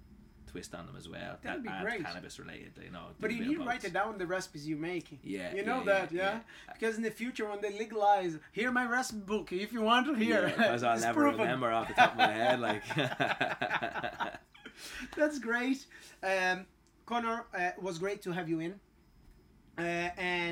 twist 0.48 0.74
on 0.76 0.86
them 0.86 0.96
as 0.98 1.08
well. 1.10 1.38
That'd 1.44 1.64
be 1.64 1.70
great. 1.82 2.04
cannabis 2.04 2.40
related, 2.40 2.74
you 2.84 2.92
know. 2.92 3.06
But 3.20 3.32
you 3.32 3.46
need 3.46 3.58
to 3.58 3.64
write 3.64 3.84
it 3.84 3.94
down 3.94 4.18
the 4.18 4.26
recipes 4.28 4.68
you 4.68 4.78
make. 4.78 5.08
Yeah, 5.24 5.54
You 5.54 5.64
know 5.66 5.80
yeah, 5.80 5.84
that, 5.86 6.12
yeah, 6.12 6.22
yeah? 6.22 6.32
yeah. 6.68 6.74
Because 6.74 6.98
in 6.98 7.04
the 7.04 7.12
future, 7.12 7.48
when 7.50 7.62
they 7.62 7.72
legalize, 7.78 8.38
here 8.52 8.72
my 8.72 8.86
recipe 8.86 9.20
book. 9.20 9.52
If 9.52 9.74
you 9.74 9.82
want 9.82 10.08
to 10.08 10.14
hear, 10.14 10.48
because 10.56 10.84
I'll 10.84 11.00
never 11.10 11.22
proven. 11.22 11.42
remember 11.42 11.72
off 11.72 11.88
the 11.88 11.94
top 11.94 12.12
of 12.14 12.18
my 12.18 12.32
head. 12.32 12.60
Like, 12.60 12.84
That's 15.18 15.40
great. 15.40 15.86
Um, 16.24 16.66
Conor, 17.06 17.46
uh, 17.58 17.72
was 17.82 17.98
great 18.00 18.22
to 18.24 18.32
have 18.32 18.50
you 18.50 18.60
in. 18.60 18.80
Uh, 19.78 19.82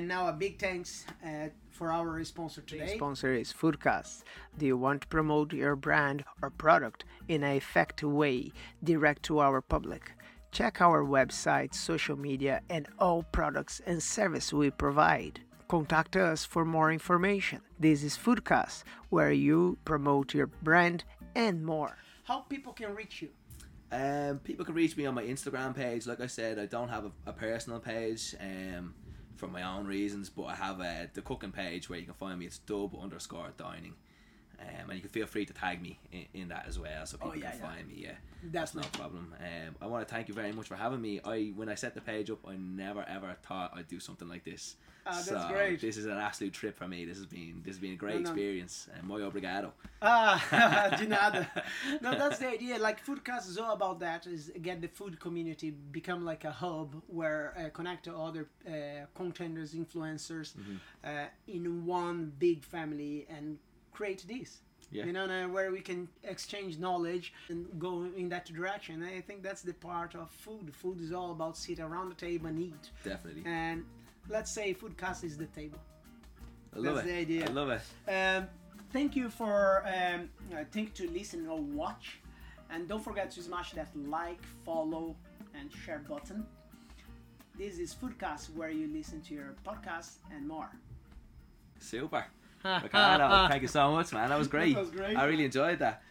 and 0.03 0.09
now 0.09 0.27
a 0.27 0.33
big 0.33 0.59
thanks 0.59 1.05
uh, 1.25 1.47
for 1.69 1.89
our 1.89 2.21
sponsor 2.25 2.59
today. 2.59 2.95
sponsor 2.97 3.33
is 3.33 3.53
FoodKast. 3.53 4.23
Do 4.57 4.65
you 4.65 4.75
want 4.75 5.03
to 5.03 5.07
promote 5.07 5.53
your 5.53 5.77
brand 5.77 6.25
or 6.41 6.49
product 6.49 7.05
in 7.29 7.41
an 7.41 7.55
effective 7.55 8.11
way 8.11 8.51
direct 8.83 9.23
to 9.23 9.39
our 9.39 9.61
public? 9.61 10.11
Check 10.51 10.81
our 10.81 11.05
website, 11.05 11.73
social 11.73 12.17
media, 12.17 12.59
and 12.69 12.85
all 12.99 13.23
products 13.31 13.81
and 13.85 14.03
service 14.03 14.51
we 14.51 14.71
provide. 14.71 15.39
Contact 15.69 16.17
us 16.17 16.43
for 16.43 16.65
more 16.65 16.91
information. 16.91 17.61
This 17.79 18.03
is 18.03 18.17
FoodKast, 18.17 18.83
where 19.09 19.31
you 19.31 19.77
promote 19.85 20.33
your 20.33 20.47
brand 20.47 21.05
and 21.33 21.65
more. 21.65 21.95
How 22.25 22.39
people 22.41 22.73
can 22.73 22.93
reach 22.93 23.21
you? 23.21 23.29
Um, 23.89 24.39
people 24.39 24.65
can 24.65 24.75
reach 24.75 24.97
me 24.97 25.05
on 25.05 25.13
my 25.13 25.23
Instagram 25.23 25.73
page. 25.73 26.07
Like 26.07 26.19
I 26.19 26.27
said, 26.27 26.59
I 26.59 26.65
don't 26.65 26.89
have 26.89 27.05
a, 27.05 27.11
a 27.27 27.31
personal 27.31 27.79
page 27.79 28.35
um, 28.41 28.95
for 29.43 29.51
my 29.51 29.63
own 29.63 29.85
reasons, 29.85 30.29
but 30.29 30.43
I 30.43 30.55
have 30.55 30.79
uh, 30.79 31.07
the 31.13 31.21
cooking 31.21 31.51
page 31.51 31.89
where 31.89 31.99
you 31.99 32.05
can 32.05 32.13
find 32.13 32.39
me. 32.39 32.45
It's 32.45 32.59
dub 32.59 32.95
underscore 32.95 33.51
dining. 33.57 33.95
Um, 34.63 34.89
and 34.89 34.93
you 34.95 35.01
can 35.01 35.09
feel 35.09 35.25
free 35.27 35.45
to 35.45 35.53
tag 35.53 35.81
me 35.81 35.99
in, 36.11 36.25
in 36.33 36.47
that 36.49 36.65
as 36.67 36.79
well, 36.79 37.05
so 37.05 37.17
people 37.17 37.31
Oh, 37.31 37.35
yeah, 37.35 37.51
can 37.51 37.59
yeah. 37.59 37.67
find 37.67 37.87
me. 37.87 37.93
Yeah, 37.97 38.11
That's 38.51 38.73
no 38.75 38.81
problem. 38.93 39.33
Um, 39.39 39.75
I 39.81 39.87
want 39.87 40.07
to 40.07 40.13
thank 40.13 40.27
you 40.27 40.33
very 40.33 40.51
much 40.53 40.67
for 40.67 40.75
having 40.75 41.01
me. 41.01 41.19
I 41.25 41.51
when 41.55 41.69
I 41.69 41.75
set 41.75 41.93
the 41.93 42.01
page 42.01 42.29
up, 42.29 42.39
I 42.47 42.55
never 42.55 43.03
ever 43.07 43.35
thought 43.43 43.73
I'd 43.75 43.87
do 43.87 43.99
something 43.99 44.27
like 44.29 44.43
this. 44.43 44.75
Ah, 45.05 45.11
that's 45.15 45.27
so 45.27 45.47
great. 45.49 45.81
This 45.81 45.97
is 45.97 46.05
an 46.05 46.17
absolute 46.17 46.53
trip 46.53 46.77
for 46.77 46.87
me. 46.87 47.03
This 47.03 47.17
has 47.17 47.25
been 47.25 47.61
this 47.65 47.75
has 47.75 47.79
been 47.81 47.91
a 47.93 47.97
great 47.97 48.15
No, 48.15 48.21
no. 48.21 48.29
experience. 48.29 48.87
And 48.95 49.03
muy 49.05 49.19
obrigado. 49.21 49.71
Ah, 50.01 50.95
de 50.99 51.07
nada. 51.07 51.49
No, 52.01 52.11
that's 52.17 52.39
the 52.39 52.47
idea. 52.47 52.77
Like 52.79 53.05
FoodKast 53.05 53.49
is 53.49 53.57
all 53.57 53.73
about 53.73 53.99
that. 53.99 54.27
Is 54.27 54.49
get 54.61 54.81
the 54.81 54.87
food 54.87 55.19
community 55.19 55.71
become 55.71 56.23
like 56.23 56.45
a 56.45 56.51
hub 56.51 56.95
where 57.07 57.53
uh, 57.57 57.69
connect 57.69 58.05
to 58.05 58.15
other 58.15 58.47
uh, 58.65 58.71
contenders, 59.13 59.73
influencers, 59.73 60.53
Mm-hmm. 60.55 60.75
uh, 61.03 61.25
in 61.47 61.85
one 61.85 62.31
big 62.39 62.63
family 62.63 63.25
and 63.29 63.57
create 63.93 64.25
this. 64.27 64.61
Yeah. 64.91 65.05
You 65.05 65.13
know, 65.13 65.27
where 65.49 65.71
we 65.71 65.81
can 65.81 66.07
exchange 66.23 66.77
knowledge 66.77 67.33
and 67.49 67.67
go 67.79 68.05
in 68.15 68.29
that 68.29 68.45
direction. 68.45 69.01
I 69.01 69.21
think 69.21 69.41
that's 69.41 69.63
the 69.63 69.73
part 69.73 70.13
of 70.13 70.29
food. 70.29 70.73
Food 70.75 71.01
is 71.01 71.11
all 71.11 71.31
about 71.31 71.57
sit 71.57 71.79
around 71.79 72.09
the 72.09 72.15
table 72.15 72.47
and 72.47 72.59
eat. 72.59 72.91
Definitely. 73.03 73.43
And 73.45 73.85
let's 74.29 74.51
say 74.51 74.73
FoodKast 74.73 75.23
is 75.23 75.35
the 75.35 75.47
table. 75.47 75.79
I 76.75 76.79
love 76.79 76.95
that's 76.95 77.07
it. 77.07 77.11
the 77.11 77.17
idea. 77.17 77.49
I 77.49 77.51
love 77.51 77.69
it. 77.69 77.81
Um, 78.11 78.47
thank 78.91 79.15
you 79.15 79.29
for 79.29 79.83
um, 79.87 80.29
uh, 80.53 80.63
thank 80.71 80.93
to 80.95 81.09
listen 81.09 81.47
or 81.47 81.59
watch, 81.59 82.19
and 82.69 82.87
don't 82.87 83.03
forget 83.03 83.31
to 83.31 83.41
smash 83.41 83.71
that 83.73 83.89
like, 83.95 84.41
follow, 84.65 85.15
and 85.59 85.71
share 85.71 86.03
button. 86.07 86.45
This 87.57 87.77
is 87.77 87.93
FoodKast, 87.93 88.55
where 88.55 88.71
you 88.71 88.87
listen 88.87 89.21
to 89.21 89.33
your 89.33 89.55
podcast 89.65 90.17
and 90.35 90.47
more. 90.47 90.71
Super. 91.79 92.25
Thank 92.63 93.61
you 93.61 93.67
so 93.67 93.91
much, 93.91 94.13
man. 94.13 94.29
That 94.29 94.39
was 94.39 94.47
great. 94.55 94.75
was 94.75 94.89
great. 94.89 95.17
I 95.17 95.25
really 95.25 95.45
enjoyed 95.45 95.79
that. 95.79 96.01